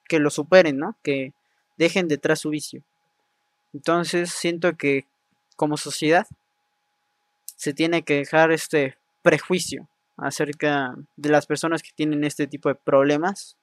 que 0.08 0.18
lo 0.18 0.30
superen, 0.30 0.78
¿no? 0.78 0.96
Que 1.02 1.32
dejen 1.78 2.08
detrás 2.08 2.40
su 2.40 2.50
vicio. 2.50 2.82
Entonces 3.72 4.30
siento 4.30 4.76
que 4.76 5.06
como 5.56 5.76
sociedad 5.76 6.26
se 7.62 7.72
tiene 7.72 8.02
que 8.02 8.16
dejar 8.16 8.50
este 8.50 8.98
prejuicio 9.22 9.88
acerca 10.16 10.96
de 11.14 11.28
las 11.28 11.46
personas 11.46 11.80
que 11.80 11.92
tienen 11.94 12.24
este 12.24 12.48
tipo 12.48 12.68
de 12.68 12.74
problemas 12.74 13.56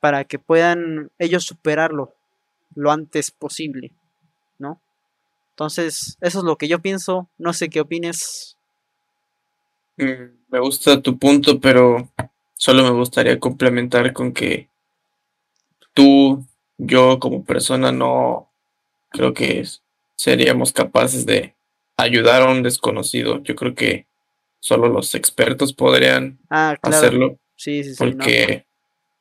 para 0.00 0.24
que 0.24 0.38
puedan 0.38 1.10
ellos 1.18 1.44
superarlo 1.44 2.14
lo 2.74 2.90
antes 2.90 3.30
posible, 3.30 3.92
¿no? 4.58 4.80
Entonces, 5.50 6.16
eso 6.22 6.38
es 6.38 6.44
lo 6.46 6.56
que 6.56 6.66
yo 6.66 6.80
pienso, 6.80 7.28
no 7.36 7.52
sé 7.52 7.68
qué 7.68 7.82
opines. 7.82 8.56
Mm, 9.98 10.32
Me 10.48 10.58
gusta 10.58 11.02
tu 11.02 11.18
punto, 11.18 11.60
pero 11.60 12.08
solo 12.54 12.84
me 12.84 12.90
gustaría 12.90 13.38
complementar 13.38 14.14
con 14.14 14.32
que 14.32 14.70
tú, 15.92 16.42
yo 16.78 17.18
como 17.18 17.44
persona 17.44 17.92
no 17.92 18.48
creo 19.10 19.34
que 19.34 19.62
seríamos 20.14 20.72
capaces 20.72 21.26
de 21.26 21.55
ayudar 21.96 22.42
a 22.42 22.50
un 22.50 22.62
desconocido. 22.62 23.42
Yo 23.42 23.54
creo 23.56 23.74
que 23.74 24.06
solo 24.60 24.88
los 24.88 25.14
expertos 25.14 25.72
podrían 25.72 26.38
Ah, 26.50 26.76
claro. 26.80 26.96
hacerlo, 26.96 27.38
Sí, 27.56 27.84
sí, 27.84 27.94
sí, 27.94 28.04
no. 28.04 28.10
porque 28.18 28.66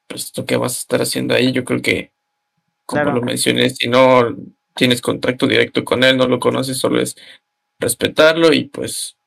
pues 0.07 0.31
lo 0.37 0.45
que 0.45 0.57
vas 0.57 0.75
a 0.75 0.79
estar 0.79 1.01
haciendo 1.01 1.35
ahí, 1.35 1.51
yo 1.51 1.63
creo 1.65 1.81
que, 1.81 2.11
como 2.85 3.03
Claro. 3.03 3.17
lo 3.19 3.23
mencioné, 3.23 3.69
si 3.71 3.87
no 3.89 4.35
tienes 4.75 5.01
contacto 5.01 5.47
directo 5.47 5.85
con 5.85 6.03
él, 6.03 6.17
no 6.17 6.27
lo 6.27 6.39
conoces, 6.39 6.77
solo 6.77 7.01
es 7.01 7.15
respetarlo 7.79 8.53
y 8.53 8.65
pues, 8.65 9.17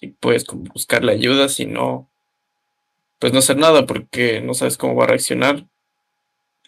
y 0.00 0.08
puedes 0.08 0.44
como 0.44 0.64
buscarle 0.72 1.12
ayuda, 1.12 1.48
si 1.48 1.66
no, 1.66 2.10
pues 3.18 3.32
no 3.32 3.40
hacer 3.40 3.56
nada, 3.58 3.86
porque 3.86 4.40
no 4.40 4.54
sabes 4.54 4.78
cómo 4.78 4.94
va 4.96 5.04
a 5.04 5.08
reaccionar. 5.08 5.66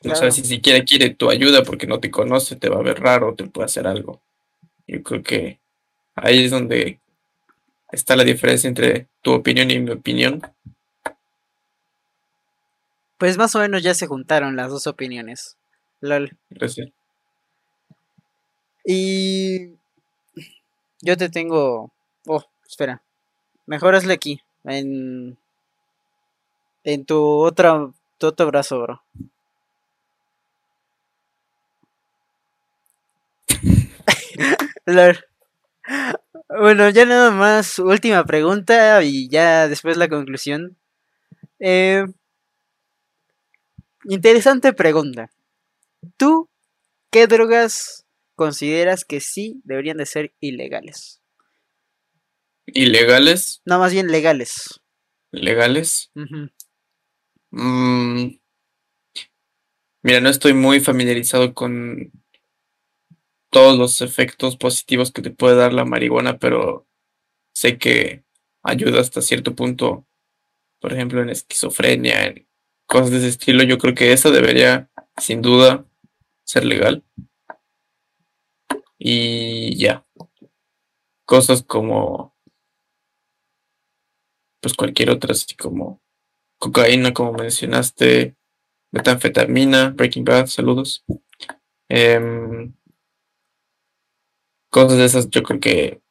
No 0.04 0.16
sabes 0.16 0.34
si 0.34 0.44
siquiera 0.44 0.84
quiere 0.84 1.10
tu 1.10 1.30
ayuda 1.30 1.62
porque 1.62 1.86
no 1.86 2.00
te 2.00 2.10
conoce, 2.10 2.56
te 2.56 2.68
va 2.68 2.76
a 2.78 2.82
ver 2.82 3.00
raro, 3.00 3.34
te 3.34 3.44
puede 3.46 3.66
hacer 3.66 3.86
algo. 3.86 4.20
Yo 4.88 5.02
creo 5.02 5.22
que 5.24 5.61
ahí 6.14 6.44
es 6.44 6.50
donde 6.50 7.00
está 7.90 8.16
la 8.16 8.24
diferencia 8.24 8.68
entre 8.68 9.06
tu 9.22 9.32
opinión 9.32 9.70
y 9.70 9.78
mi 9.78 9.90
opinión. 9.90 10.42
Pues 13.18 13.38
más 13.38 13.54
o 13.54 13.60
menos 13.60 13.82
ya 13.82 13.94
se 13.94 14.06
juntaron 14.06 14.56
las 14.56 14.70
dos 14.70 14.86
opiniones. 14.86 15.56
LOL. 16.00 16.36
Gracias. 16.50 16.88
Y 18.84 19.68
yo 21.00 21.16
te 21.16 21.28
tengo. 21.28 21.92
Oh, 22.26 22.44
espera. 22.66 23.00
Mejor 23.66 23.94
hazle 23.94 24.14
aquí. 24.14 24.40
En. 24.64 25.38
En 26.82 27.04
tu 27.04 27.16
otra. 27.16 27.90
Tu 28.18 28.26
otro 28.26 28.46
brazo, 28.46 28.80
bro. 28.80 29.02
Bueno, 36.48 36.90
ya 36.90 37.06
nada 37.06 37.30
más, 37.30 37.78
última 37.78 38.24
pregunta 38.24 39.02
y 39.02 39.28
ya 39.28 39.68
después 39.68 39.96
la 39.96 40.08
conclusión. 40.08 40.76
Eh, 41.58 42.04
interesante 44.04 44.72
pregunta. 44.72 45.30
¿Tú 46.16 46.50
qué 47.10 47.26
drogas 47.26 48.06
consideras 48.34 49.04
que 49.04 49.20
sí 49.20 49.60
deberían 49.64 49.96
de 49.96 50.06
ser 50.06 50.34
ilegales? 50.40 51.22
¿Ilegales? 52.66 53.62
No, 53.64 53.78
más 53.78 53.92
bien 53.92 54.08
legales. 54.08 54.80
¿Legales? 55.30 56.10
Mm, 57.50 58.28
mira, 60.02 60.20
no 60.20 60.28
estoy 60.28 60.54
muy 60.54 60.80
familiarizado 60.80 61.54
con 61.54 62.12
todos 63.52 63.78
los 63.78 64.00
efectos 64.00 64.56
positivos 64.56 65.12
que 65.12 65.20
te 65.20 65.30
puede 65.30 65.56
dar 65.56 65.74
la 65.74 65.84
marihuana, 65.84 66.38
pero 66.38 66.86
sé 67.54 67.76
que 67.76 68.24
ayuda 68.62 69.00
hasta 69.00 69.20
cierto 69.20 69.54
punto, 69.54 70.06
por 70.80 70.94
ejemplo, 70.94 71.20
en 71.20 71.28
esquizofrenia, 71.28 72.24
en 72.24 72.48
cosas 72.86 73.10
de 73.10 73.18
ese 73.18 73.28
estilo. 73.28 73.62
Yo 73.62 73.76
creo 73.76 73.94
que 73.94 74.12
esa 74.12 74.30
debería, 74.30 74.90
sin 75.18 75.42
duda, 75.42 75.84
ser 76.44 76.64
legal. 76.64 77.04
Y 78.98 79.76
ya. 79.76 80.06
Cosas 81.26 81.62
como, 81.62 82.34
pues 84.62 84.72
cualquier 84.74 85.10
otra, 85.10 85.32
así 85.32 85.54
como 85.56 86.00
cocaína, 86.58 87.12
como 87.12 87.34
mencionaste, 87.34 88.34
metanfetamina, 88.92 89.90
Breaking 89.90 90.24
Bad, 90.24 90.46
saludos. 90.46 91.04
Em, 91.88 92.72
cosas 94.72 94.96
de 94.96 95.04
esas 95.04 95.28
yo 95.30 95.42
creo 95.42 95.60
que 95.60 96.02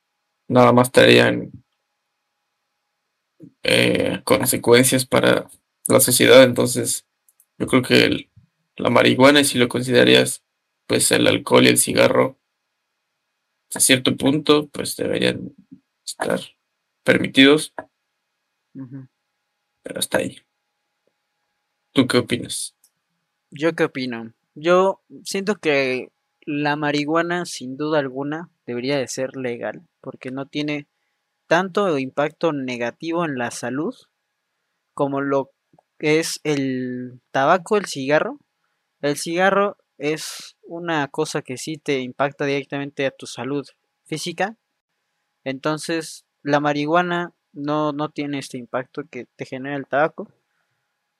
nada 0.48 0.72
más 0.72 0.92
traerían 0.92 1.52
eh, 3.64 4.22
consecuencias 4.24 5.06
para 5.06 5.50
la 5.88 6.00
sociedad. 6.00 6.44
Entonces, 6.44 7.08
yo 7.58 7.66
creo 7.66 7.82
que 7.82 8.30
la 8.78 8.90
marihuana, 8.92 9.44
si 9.44 9.58
lo 9.58 9.68
considerarías, 9.68 10.44
pues 10.88 11.12
el 11.12 11.26
alcohol 11.28 11.66
y 11.66 11.70
el 11.70 11.80
cigarro, 11.80 12.38
a 13.74 13.80
cierto 13.80 14.16
punto, 14.16 14.68
pues 14.70 14.96
deberían 14.96 15.56
estar 16.06 16.40
permitidos. 17.04 17.74
Pero 18.74 20.00
hasta 20.00 20.20
ahí. 20.20 20.38
¿Tú 21.94 22.06
qué 22.08 22.20
opinas? 22.20 22.76
Yo 23.50 23.74
qué 23.74 23.86
opino. 23.86 24.34
Yo 24.54 25.02
siento 25.24 25.56
que 25.56 26.12
la 26.52 26.76
marihuana, 26.76 27.46
sin 27.46 27.78
duda 27.78 28.00
alguna, 28.00 28.50
debería 28.66 28.98
de 28.98 29.08
ser 29.08 29.38
legal, 29.38 29.88
porque 30.02 30.32
no 30.32 30.48
tiene 30.48 30.88
tanto 31.48 31.98
impacto 31.98 32.52
negativo 32.52 33.24
en 33.24 33.38
la 33.38 33.52
salud 33.52 33.96
como 34.94 35.22
lo 35.22 35.52
que 35.98 36.20
es 36.20 36.42
el 36.44 37.22
tabaco, 37.32 37.78
el 37.78 37.86
cigarro. 37.86 38.38
El 39.02 39.16
cigarro 39.18 39.78
es 39.98 40.58
una 40.64 41.08
cosa 41.08 41.42
que 41.42 41.58
sí 41.58 41.78
te 41.78 42.02
impacta 42.02 42.46
directamente 42.46 43.06
a 43.06 43.12
tu 43.12 43.28
salud 43.28 43.66
física. 44.04 44.58
Entonces, 45.46 46.26
la 46.44 46.60
marihuana 46.60 47.34
no, 47.54 47.94
no 47.94 48.10
tiene 48.10 48.40
este 48.40 48.58
impacto 48.58 49.04
que 49.10 49.26
te 49.38 49.46
genera 49.46 49.78
el 49.78 49.88
tabaco 49.88 50.28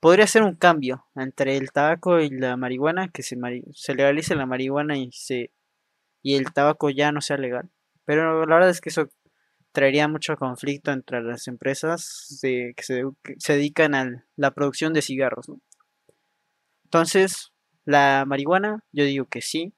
podría 0.02 0.28
ser 0.28 0.42
un 0.44 0.56
cambio 0.56 1.06
entre 1.16 1.56
el 1.56 1.72
tabaco 1.72 2.20
y 2.20 2.30
la 2.32 2.58
marihuana, 2.58 3.10
que 3.10 3.24
se, 3.24 3.38
se 3.74 3.96
legalice 3.96 4.36
la 4.36 4.48
marihuana 4.48 4.98
y, 4.98 5.12
se, 5.14 5.52
y 6.24 6.36
el 6.36 6.52
tabaco 6.52 6.90
ya 6.90 7.14
no 7.14 7.22
sea 7.22 7.38
legal. 7.38 7.70
Pero 8.04 8.46
la 8.46 8.56
verdad 8.56 8.72
es 8.72 8.82
que 8.82 8.90
eso 8.90 9.10
traería 9.72 10.08
mucho 10.08 10.36
conflicto 10.38 10.92
entre 10.92 11.22
las 11.22 11.48
empresas 11.48 12.40
que, 12.42 12.74
se, 12.80 13.54
dedican 13.54 13.94
a 13.94 14.26
la 14.36 14.52
producción 14.52 14.92
de 14.92 15.04
cigarros. 15.04 15.52
Entonces, 16.84 17.54
la 17.86 18.26
marihuana, 18.28 18.84
yo 18.92 19.06
digo 19.06 19.26
que 19.26 19.42
sí. 19.42 19.74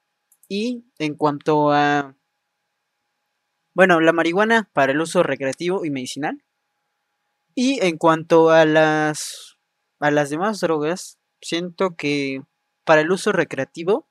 Y 0.48 0.86
en 0.98 1.14
cuanto 1.16 1.70
a... 1.70 2.16
Bueno, 3.74 4.00
la 4.00 4.12
marihuana 4.12 4.70
para 4.72 4.92
el 4.92 5.00
uso 5.00 5.22
recreativo 5.22 5.84
y 5.84 5.90
medicinal. 5.90 6.42
Y 7.54 7.84
en 7.84 7.98
cuanto 7.98 8.50
a 8.50 8.64
las 8.64 9.53
a 10.04 10.10
las 10.10 10.28
demás 10.28 10.60
drogas, 10.60 11.18
siento 11.40 11.96
que 11.96 12.42
para 12.84 13.00
el 13.00 13.10
uso 13.10 13.32
recreativo 13.32 14.06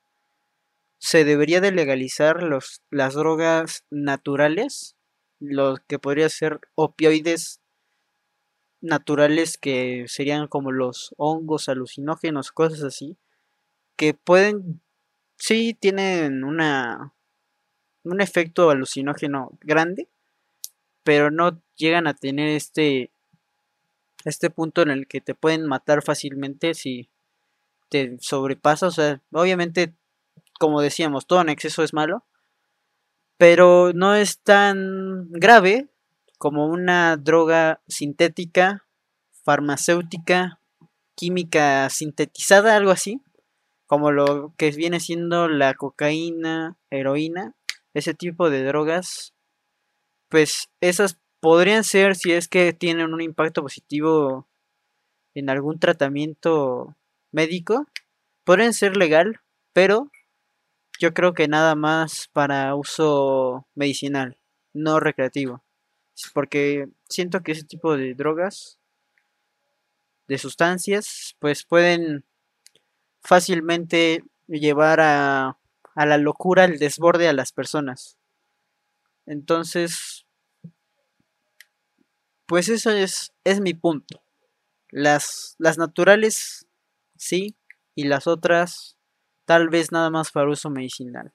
se 0.97 1.23
debería 1.23 1.61
de 1.61 1.71
legalizar 1.71 2.41
los, 2.41 2.81
las 2.89 3.13
drogas 3.13 3.85
naturales, 3.91 4.95
lo 5.39 5.75
que 5.87 5.99
podría 5.99 6.29
ser 6.29 6.61
opioides 6.73 7.61
naturales 8.81 9.59
que 9.59 10.05
serían 10.07 10.47
como 10.47 10.71
los 10.71 11.13
hongos 11.17 11.69
alucinógenos, 11.69 12.51
cosas 12.51 12.81
así, 12.81 13.15
que 13.95 14.15
pueden, 14.15 14.81
sí 15.37 15.77
tienen 15.79 16.43
una, 16.43 17.13
un 18.03 18.19
efecto 18.19 18.71
alucinógeno 18.71 19.59
grande, 19.61 20.09
pero 21.03 21.29
no 21.29 21.61
llegan 21.75 22.07
a 22.07 22.15
tener 22.15 22.47
este 22.47 23.12
este 24.25 24.49
punto 24.49 24.81
en 24.81 24.89
el 24.89 25.07
que 25.07 25.21
te 25.21 25.35
pueden 25.35 25.65
matar 25.65 26.03
fácilmente 26.03 26.73
si 26.73 27.09
te 27.89 28.17
sobrepasas. 28.19 28.93
O 28.97 29.01
sea, 29.01 29.21
obviamente, 29.31 29.93
como 30.59 30.81
decíamos, 30.81 31.27
todo 31.27 31.41
en 31.41 31.49
exceso 31.49 31.83
es 31.83 31.93
malo. 31.93 32.23
Pero 33.37 33.91
no 33.93 34.15
es 34.15 34.39
tan 34.39 35.29
grave 35.31 35.89
como 36.37 36.67
una 36.67 37.17
droga 37.17 37.81
sintética, 37.87 38.85
farmacéutica, 39.43 40.59
química 41.15 41.89
sintetizada, 41.89 42.75
algo 42.75 42.91
así. 42.91 43.21
Como 43.87 44.11
lo 44.11 44.53
que 44.57 44.71
viene 44.71 44.99
siendo 44.99 45.47
la 45.47 45.73
cocaína, 45.73 46.77
heroína, 46.89 47.55
ese 47.93 48.13
tipo 48.13 48.49
de 48.49 48.63
drogas. 48.63 49.33
Pues 50.29 50.69
esas 50.81 51.19
podrían 51.43 51.83
ser 51.83 52.15
si 52.15 52.31
es 52.31 52.47
que 52.47 52.71
tienen 52.71 53.13
un 53.13 53.19
impacto 53.19 53.63
positivo 53.63 54.47
en 55.33 55.49
algún 55.49 55.77
tratamiento 55.77 56.95
médico, 57.33 57.85
podrían 58.45 58.73
ser 58.73 58.95
legal, 58.95 59.41
pero 59.73 60.09
yo 61.01 61.13
creo 61.13 61.33
que 61.33 61.49
nada 61.49 61.75
más 61.75 62.29
para 62.31 62.73
uso 62.75 63.67
medicinal, 63.75 64.37
no 64.71 65.01
recreativo. 65.01 65.61
Porque 66.33 66.87
siento 67.09 67.41
que 67.41 67.51
ese 67.51 67.65
tipo 67.65 67.97
de 67.97 68.13
drogas, 68.13 68.77
de 70.29 70.37
sustancias, 70.37 71.35
pues 71.39 71.65
pueden 71.65 72.23
fácilmente 73.21 74.23
llevar 74.47 75.01
a, 75.01 75.57
a 75.93 76.05
la 76.05 76.17
locura, 76.17 76.63
el 76.63 76.79
desborde 76.79 77.27
a 77.27 77.33
las 77.33 77.51
personas. 77.51 78.17
Entonces, 79.25 80.12
pues 82.45 82.69
eso 82.69 82.91
es, 82.91 83.33
es 83.43 83.61
mi 83.61 83.73
punto. 83.73 84.21
Las, 84.89 85.55
las 85.57 85.77
naturales, 85.77 86.67
sí, 87.17 87.57
y 87.95 88.05
las 88.05 88.27
otras, 88.27 88.97
tal 89.45 89.69
vez 89.69 89.91
nada 89.91 90.09
más 90.09 90.31
para 90.31 90.49
uso 90.49 90.69
medicinal. 90.69 91.33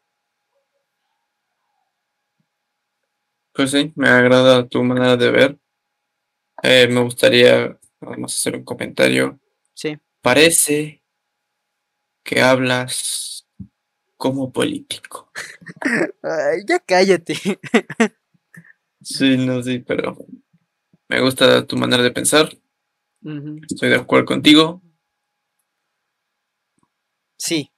Pues 3.52 3.72
sí, 3.72 3.92
me 3.96 4.08
agrada 4.08 4.68
tu 4.68 4.84
manera 4.84 5.16
de 5.16 5.30
ver. 5.30 5.58
Eh, 6.62 6.88
me 6.88 7.02
gustaría 7.02 7.78
además 8.00 8.34
hacer 8.34 8.56
un 8.56 8.64
comentario. 8.64 9.40
Sí. 9.74 9.98
Parece 10.22 11.02
que 12.22 12.40
hablas 12.40 13.48
como 14.16 14.52
político. 14.52 15.30
Ay, 16.22 16.60
ya 16.66 16.78
cállate. 16.80 17.34
sí, 19.00 19.36
no, 19.38 19.62
sí, 19.62 19.78
pero 19.80 20.16
me 21.08 21.20
gusta 21.20 21.66
tu 21.66 21.76
manera 21.76 22.02
de 22.02 22.10
pensar. 22.10 22.48
Estoy 23.68 23.88
de 23.88 23.96
acuerdo 23.96 24.26
contigo. 24.26 24.82
Sí. 27.38 27.70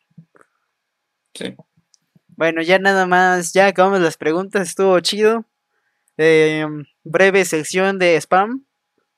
Sí. 1.35 1.55
Bueno, 2.28 2.62
ya 2.62 2.78
nada 2.78 3.07
más, 3.07 3.52
ya 3.52 3.66
acabamos 3.66 4.01
las 4.01 4.16
preguntas, 4.16 4.69
estuvo 4.69 4.98
chido. 5.01 5.47
Eh, 6.16 6.66
breve 7.05 7.44
sección 7.44 7.98
de 7.98 8.16
spam. 8.16 8.65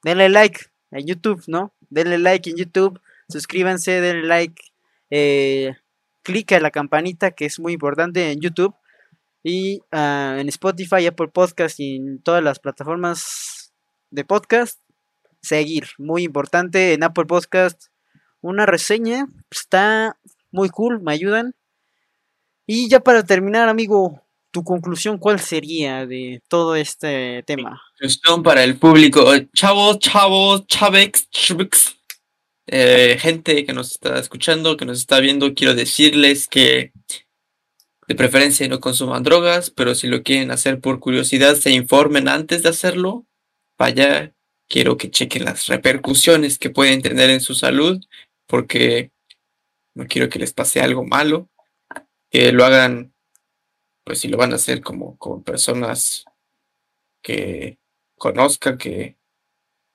Denle 0.03 0.29
like 0.29 0.61
en 0.91 1.07
YouTube, 1.07 1.43
¿no? 1.47 1.75
Denle 1.91 2.19
like 2.19 2.51
en 2.51 2.57
YouTube, 2.57 3.01
suscríbanse, 3.29 4.01
denle 4.01 4.27
like, 4.27 4.63
eh, 5.11 5.75
clic 6.23 6.53
a 6.53 6.61
la 6.61 6.71
campanita 6.71 7.33
que 7.33 7.45
es 7.47 7.59
muy 7.61 7.75
importante 7.75 8.31
en 8.33 8.41
YouTube 8.41 8.75
y 9.43 9.81
ah, 9.93 10.37
en 10.39 10.49
Spotify, 10.49 11.07
Apple 11.07 11.29
Podcast 11.29 11.79
y 11.81 11.97
en 11.97 12.23
todas 12.23 12.43
las 12.43 12.59
plataformas 12.59 13.62
de 14.13 14.25
podcast. 14.25 14.79
Seguir, 15.41 15.89
muy 15.99 16.23
importante 16.23 16.93
en 16.93 17.03
Apple 17.03 17.25
Podcast. 17.25 17.87
Una 18.41 18.67
reseña, 18.67 19.27
está 19.51 20.17
muy 20.53 20.69
cool, 20.69 21.01
me 21.01 21.13
ayudan. 21.13 21.55
Y 22.67 22.89
ya 22.89 23.01
para 23.01 23.25
terminar, 23.25 23.69
amigo, 23.69 24.23
tu 24.53 24.63
conclusión, 24.63 25.19
¿cuál 25.19 25.41
sería 25.41 26.07
de 26.07 26.43
todo 26.49 26.77
este 26.77 27.43
tema? 27.45 27.83
Conclusión 27.99 28.43
para 28.43 28.63
el 28.63 28.77
público. 28.77 29.25
Chavos, 29.55 29.99
chavos, 29.99 30.67
chavex, 30.67 31.29
chavex. 31.31 31.97
Eh, 32.69 33.17
gente 33.19 33.65
que 33.65 33.73
nos 33.73 33.93
está 33.93 34.19
escuchando, 34.19 34.77
que 34.77 34.85
nos 34.85 34.99
está 34.99 35.19
viendo, 35.19 35.55
quiero 35.55 35.75
decirles 35.75 36.47
que 36.47 36.93
de 38.07 38.15
preferencia 38.15 38.69
no 38.69 38.81
consuman 38.81 39.23
drogas, 39.23 39.71
pero 39.71 39.95
si 39.95 40.07
lo 40.07 40.23
quieren 40.23 40.51
hacer 40.51 40.81
por 40.81 41.01
curiosidad, 41.01 41.57
se 41.57 41.71
informen 41.71 42.29
antes 42.29 42.63
de 42.63 42.69
hacerlo. 42.69 43.27
Vaya, 43.83 44.33
quiero 44.69 44.97
que 44.97 45.11
chequen 45.11 45.45
las 45.45 45.67
repercusiones 45.67 46.57
que 46.57 46.71
pueden 46.71 47.03
tener 47.03 47.31
en 47.31 47.41
su 47.41 47.57
salud, 47.57 48.01
porque 48.47 49.11
no 49.93 50.07
quiero 50.07 50.29
que 50.29 50.39
les 50.39 50.53
pase 50.53 50.81
algo 50.81 51.05
malo. 51.05 51.51
Que 52.31 52.53
lo 52.53 52.65
hagan, 52.65 53.13
pues 54.05 54.21
si 54.21 54.29
lo 54.29 54.39
van 54.39 54.53
a 54.53 54.55
hacer 54.55 54.83
como, 54.83 55.19
como 55.19 55.43
personas 55.43 56.25
que 57.25 57.81
conozcan, 58.17 58.79
que 58.79 59.17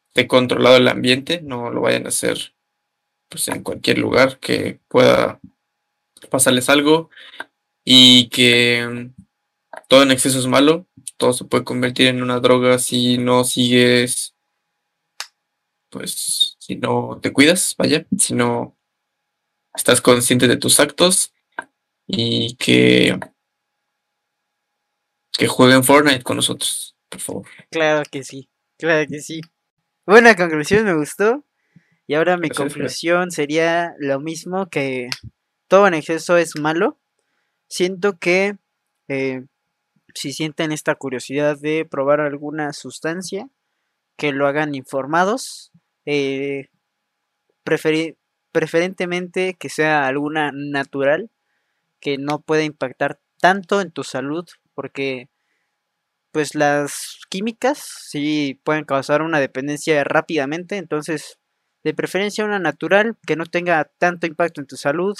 esté 0.09 0.27
controlado 0.27 0.75
el 0.75 0.89
ambiente, 0.89 1.39
no 1.41 1.69
lo 1.69 1.79
vayan 1.79 2.07
a 2.07 2.09
hacer 2.09 2.55
pues 3.29 3.47
en 3.47 3.63
cualquier 3.63 3.99
lugar 3.99 4.37
que 4.39 4.81
pueda 4.89 5.39
pasarles 6.29 6.67
algo 6.67 7.09
y 7.85 8.27
que 8.27 9.11
todo 9.87 10.03
en 10.03 10.11
exceso 10.11 10.39
es 10.39 10.47
malo, 10.47 10.87
todo 11.17 11.33
se 11.33 11.45
puede 11.45 11.63
convertir 11.63 12.07
en 12.07 12.21
una 12.21 12.39
droga 12.39 12.79
si 12.79 13.17
no 13.17 13.43
sigues, 13.43 14.35
pues 15.89 16.55
si 16.59 16.75
no 16.75 17.19
te 17.21 17.31
cuidas, 17.33 17.75
vaya, 17.77 18.05
si 18.17 18.33
no 18.33 18.77
estás 19.75 20.01
consciente 20.01 20.47
de 20.47 20.57
tus 20.57 20.79
actos 20.79 21.33
y 22.05 22.55
que 22.55 23.19
que 25.37 25.47
jueguen 25.47 25.83
Fortnite 25.83 26.23
con 26.23 26.37
nosotros, 26.37 26.95
por 27.09 27.21
favor. 27.21 27.47
Claro 27.69 28.03
que 28.09 28.23
sí, 28.23 28.49
claro 28.77 29.07
que 29.07 29.19
sí. 29.19 29.41
Buena 30.05 30.35
conclusión, 30.35 30.85
me 30.85 30.95
gustó. 30.95 31.43
Y 32.07 32.15
ahora 32.15 32.37
mi 32.37 32.49
conclusión 32.49 33.31
sería 33.31 33.93
lo 33.99 34.19
mismo 34.19 34.69
que 34.69 35.09
todo 35.67 35.87
en 35.87 35.93
exceso 35.93 36.37
es 36.37 36.57
malo. 36.57 36.97
Siento 37.67 38.17
que 38.17 38.57
eh, 39.09 39.43
si 40.17 40.33
sienten 40.33 40.71
esta 40.71 40.95
curiosidad 40.95 41.57
de 41.59 41.85
probar 41.85 42.19
alguna 42.21 42.73
sustancia, 42.73 43.49
que 44.17 44.31
lo 44.31 44.47
hagan 44.47 44.75
informados. 44.75 45.71
Eh, 46.05 46.69
preferentemente 48.51 49.55
que 49.55 49.69
sea 49.69 50.07
alguna 50.07 50.51
natural, 50.53 51.29
que 51.99 52.17
no 52.17 52.39
pueda 52.39 52.63
impactar 52.63 53.19
tanto 53.39 53.81
en 53.81 53.91
tu 53.91 54.03
salud, 54.03 54.45
porque 54.73 55.29
pues 56.31 56.55
las 56.55 57.19
químicas 57.29 57.77
sí 57.79 58.59
pueden 58.63 58.85
causar 58.85 59.21
una 59.21 59.39
dependencia 59.39 60.03
rápidamente, 60.03 60.77
entonces 60.77 61.39
de 61.83 61.93
preferencia 61.93 62.45
una 62.45 62.59
natural 62.59 63.17
que 63.25 63.35
no 63.35 63.45
tenga 63.45 63.85
tanto 63.97 64.27
impacto 64.27 64.61
en 64.61 64.67
tu 64.67 64.77
salud 64.77 65.15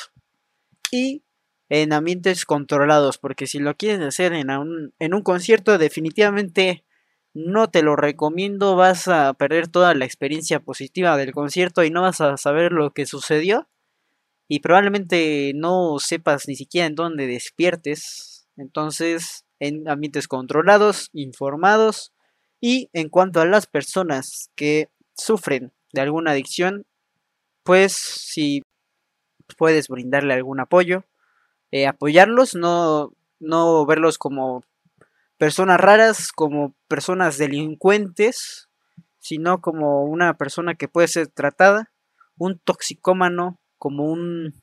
y 0.91 1.23
en 1.69 1.93
ambientes 1.93 2.45
controlados, 2.45 3.17
porque 3.17 3.47
si 3.47 3.59
lo 3.59 3.75
quieren 3.75 4.03
hacer 4.03 4.33
en 4.33 4.51
un, 4.51 4.93
en 4.99 5.13
un 5.13 5.21
concierto 5.21 5.77
definitivamente 5.77 6.85
no 7.33 7.69
te 7.69 7.83
lo 7.83 7.95
recomiendo, 7.95 8.75
vas 8.75 9.07
a 9.07 9.33
perder 9.33 9.67
toda 9.67 9.93
la 9.93 10.05
experiencia 10.05 10.59
positiva 10.59 11.17
del 11.17 11.33
concierto 11.33 11.83
y 11.83 11.91
no 11.91 12.01
vas 12.01 12.19
a 12.21 12.35
saber 12.37 12.71
lo 12.71 12.91
que 12.91 13.05
sucedió 13.05 13.67
y 14.47 14.59
probablemente 14.59 15.51
no 15.55 15.99
sepas 15.99 16.47
ni 16.47 16.55
siquiera 16.55 16.87
en 16.87 16.95
dónde 16.95 17.27
despiertes. 17.27 18.47
Entonces, 18.55 19.45
en 19.59 19.87
ambientes 19.89 20.27
controlados, 20.27 21.09
informados 21.13 22.13
y 22.59 22.89
en 22.93 23.09
cuanto 23.09 23.41
a 23.41 23.45
las 23.45 23.67
personas 23.67 24.49
que 24.55 24.89
sufren 25.15 25.73
de 25.93 26.01
alguna 26.01 26.31
adicción, 26.31 26.85
pues 27.63 27.93
si 27.93 28.63
puedes 29.57 29.89
brindarle 29.89 30.33
algún 30.33 30.59
apoyo, 30.59 31.03
eh, 31.71 31.87
apoyarlos, 31.87 32.55
no, 32.55 33.13
no 33.39 33.85
verlos 33.85 34.17
como 34.17 34.63
personas 35.37 35.79
raras, 35.79 36.31
como 36.31 36.73
personas 36.87 37.37
delincuentes, 37.37 38.69
sino 39.19 39.61
como 39.61 40.03
una 40.03 40.37
persona 40.37 40.75
que 40.75 40.87
puede 40.87 41.07
ser 41.07 41.27
tratada, 41.27 41.91
un 42.37 42.59
toxicómano, 42.59 43.59
como 43.77 44.05
un 44.05 44.61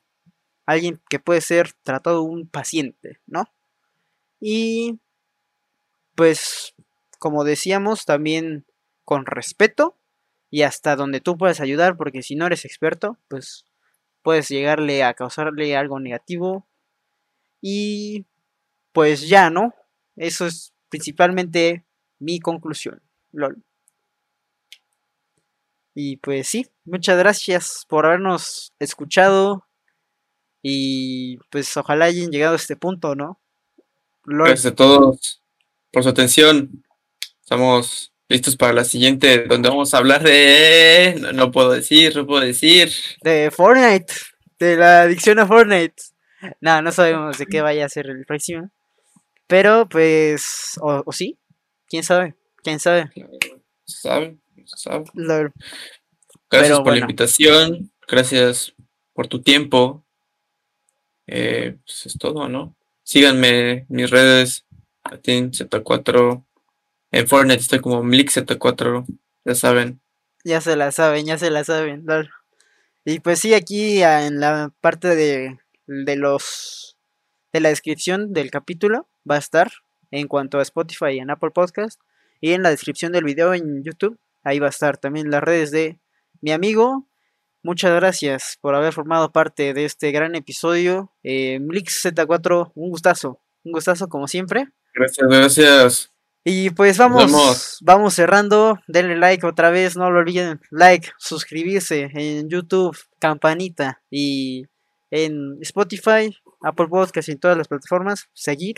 alguien 0.66 1.00
que 1.10 1.18
puede 1.18 1.42
ser 1.42 1.72
tratado 1.82 2.22
un 2.22 2.48
paciente, 2.48 3.20
¿no? 3.26 3.44
Y 4.40 4.98
pues 6.14 6.74
como 7.18 7.44
decíamos, 7.44 8.04
también 8.04 8.66
con 9.04 9.26
respeto 9.26 9.96
y 10.50 10.62
hasta 10.62 10.94
donde 10.94 11.20
tú 11.20 11.36
puedes 11.36 11.60
ayudar, 11.60 11.96
porque 11.96 12.22
si 12.22 12.36
no 12.36 12.46
eres 12.46 12.64
experto, 12.64 13.18
pues 13.28 13.64
puedes 14.22 14.48
llegarle 14.48 15.02
a 15.02 15.14
causarle 15.14 15.76
algo 15.76 16.00
negativo. 16.00 16.66
Y 17.66 18.26
pues 18.92 19.26
ya, 19.26 19.48
¿no? 19.48 19.74
Eso 20.16 20.44
es 20.44 20.74
principalmente 20.90 21.82
mi 22.18 22.38
conclusión. 22.38 23.00
LOL. 23.32 23.56
Y 25.94 26.18
pues 26.18 26.46
sí, 26.46 26.66
muchas 26.84 27.16
gracias 27.16 27.86
por 27.88 28.04
habernos 28.04 28.74
escuchado. 28.78 29.66
Y 30.60 31.38
pues 31.48 31.74
ojalá 31.78 32.04
hayan 32.04 32.30
llegado 32.30 32.52
a 32.52 32.56
este 32.56 32.76
punto, 32.76 33.14
¿no? 33.14 33.40
Gracias 34.24 34.66
a 34.66 34.74
todos 34.74 35.40
por 35.90 36.02
su 36.02 36.10
atención. 36.10 36.84
Estamos 37.40 38.12
listos 38.28 38.58
para 38.58 38.74
la 38.74 38.84
siguiente, 38.84 39.46
donde 39.46 39.70
vamos 39.70 39.94
a 39.94 39.98
hablar 39.98 40.22
de. 40.22 41.30
No, 41.32 41.50
puedo 41.50 41.70
decir, 41.70 42.14
no 42.14 42.26
puedo 42.26 42.44
decir. 42.44 42.92
De 43.22 43.50
Fortnite, 43.50 44.12
de 44.58 44.76
la 44.76 45.00
adicción 45.00 45.38
a 45.38 45.46
Fortnite. 45.46 46.13
No, 46.60 46.82
no 46.82 46.92
sabemos 46.92 47.38
de 47.38 47.46
qué 47.46 47.60
vaya 47.60 47.86
a 47.86 47.88
ser 47.88 48.08
el 48.08 48.24
próximo. 48.24 48.70
Pero 49.46 49.88
pues. 49.88 50.78
O, 50.80 51.12
sí, 51.12 51.38
quién 51.86 52.02
sabe, 52.02 52.34
quién 52.62 52.80
sabe. 52.80 53.10
Sabe, 53.84 54.38
sabe. 54.64 55.04
Gracias 56.50 56.80
por 56.80 56.92
la 56.92 56.98
invitación, 57.00 57.90
gracias 58.08 58.74
por 59.12 59.28
tu 59.28 59.42
tiempo. 59.42 60.04
Eh, 61.26 61.76
pues 61.84 62.06
es 62.06 62.18
todo, 62.18 62.48
¿no? 62.48 62.76
Síganme 63.02 63.70
en 63.70 63.86
mis 63.88 64.10
redes, 64.10 64.66
Latin 65.10 65.50
Z4 65.52 66.44
en 67.14 67.28
Fortnite 67.28 67.60
estoy 67.60 67.78
como 67.78 68.02
MlixZ4, 68.02 69.06
ya 69.44 69.54
saben. 69.54 70.00
Ya 70.44 70.60
se 70.60 70.74
la 70.74 70.90
saben, 70.90 71.24
ya 71.26 71.38
se 71.38 71.48
la 71.48 71.62
saben. 71.62 72.04
Y 73.04 73.20
pues 73.20 73.38
sí, 73.38 73.54
aquí 73.54 74.02
en 74.02 74.40
la 74.40 74.72
parte 74.80 75.14
de, 75.14 75.56
de 75.86 76.16
los 76.16 76.96
de 77.52 77.60
la 77.60 77.68
descripción 77.68 78.32
del 78.32 78.50
capítulo 78.50 79.08
va 79.28 79.36
a 79.36 79.38
estar 79.38 79.70
en 80.10 80.26
cuanto 80.28 80.58
a 80.58 80.62
Spotify 80.62 81.12
y 81.12 81.18
en 81.18 81.30
Apple 81.30 81.50
Podcast 81.50 82.00
y 82.40 82.52
en 82.52 82.62
la 82.62 82.70
descripción 82.70 83.12
del 83.12 83.24
video 83.24 83.54
en 83.54 83.82
YouTube 83.84 84.18
ahí 84.42 84.58
va 84.58 84.66
a 84.66 84.70
estar 84.70 84.96
también 84.96 85.30
las 85.30 85.42
redes 85.42 85.70
de 85.70 85.98
mi 86.40 86.52
amigo. 86.52 87.06
Muchas 87.62 87.94
gracias 87.94 88.58
por 88.60 88.74
haber 88.74 88.92
formado 88.92 89.32
parte 89.32 89.72
de 89.72 89.84
este 89.86 90.10
gran 90.10 90.34
episodio. 90.34 91.12
Eh, 91.22 91.58
MlixZ4 91.60 92.72
un 92.74 92.90
gustazo 92.90 93.40
un 93.64 93.72
gustazo 93.72 94.08
como 94.08 94.28
siempre. 94.28 94.68
Gracias 94.94 95.26
gracias. 95.28 96.10
Y 96.46 96.70
pues 96.70 96.98
vamos, 96.98 97.78
vamos, 97.80 98.14
cerrando. 98.14 98.78
Denle 98.86 99.16
like 99.16 99.46
otra 99.46 99.70
vez, 99.70 99.96
no 99.96 100.10
lo 100.10 100.18
olviden. 100.18 100.60
Like, 100.70 101.10
suscribirse 101.18 102.10
en 102.12 102.50
YouTube, 102.50 102.96
campanita 103.18 104.02
y 104.10 104.66
en 105.14 105.58
Spotify, 105.60 106.36
Apple 106.60 106.88
Podcast 106.88 107.28
y 107.28 107.32
en 107.32 107.38
todas 107.38 107.56
las 107.56 107.68
plataformas. 107.68 108.28
Seguir. 108.32 108.76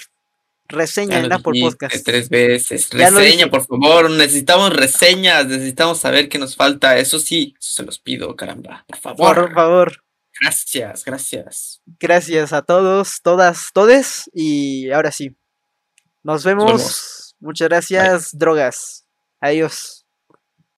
Reseña 0.68 1.20
en 1.20 1.32
Apple 1.32 1.60
Podcast. 1.62 2.04
Tres 2.04 2.28
veces. 2.28 2.90
Reseña, 2.90 3.48
por 3.48 3.64
favor. 3.64 4.10
Necesitamos 4.10 4.74
reseñas. 4.74 5.46
Necesitamos 5.46 5.98
saber 5.98 6.28
qué 6.28 6.38
nos 6.38 6.54
falta. 6.54 6.98
Eso 6.98 7.18
sí, 7.18 7.54
eso 7.58 7.72
se 7.72 7.82
los 7.84 7.98
pido, 7.98 8.36
caramba. 8.36 8.84
Por 8.86 8.98
favor. 8.98 9.34
Por 9.36 9.54
favor. 9.54 10.04
Gracias, 10.38 11.04
gracias. 11.04 11.80
Gracias 11.98 12.52
a 12.52 12.60
todos, 12.60 13.22
todas, 13.22 13.70
todes. 13.72 14.30
Y 14.34 14.90
ahora 14.90 15.12
sí. 15.12 15.34
Nos 16.22 16.44
vemos. 16.44 16.66
vemos. 16.66 17.36
Muchas 17.40 17.68
gracias, 17.68 18.36
drogas. 18.36 19.06
Adiós. 19.40 20.05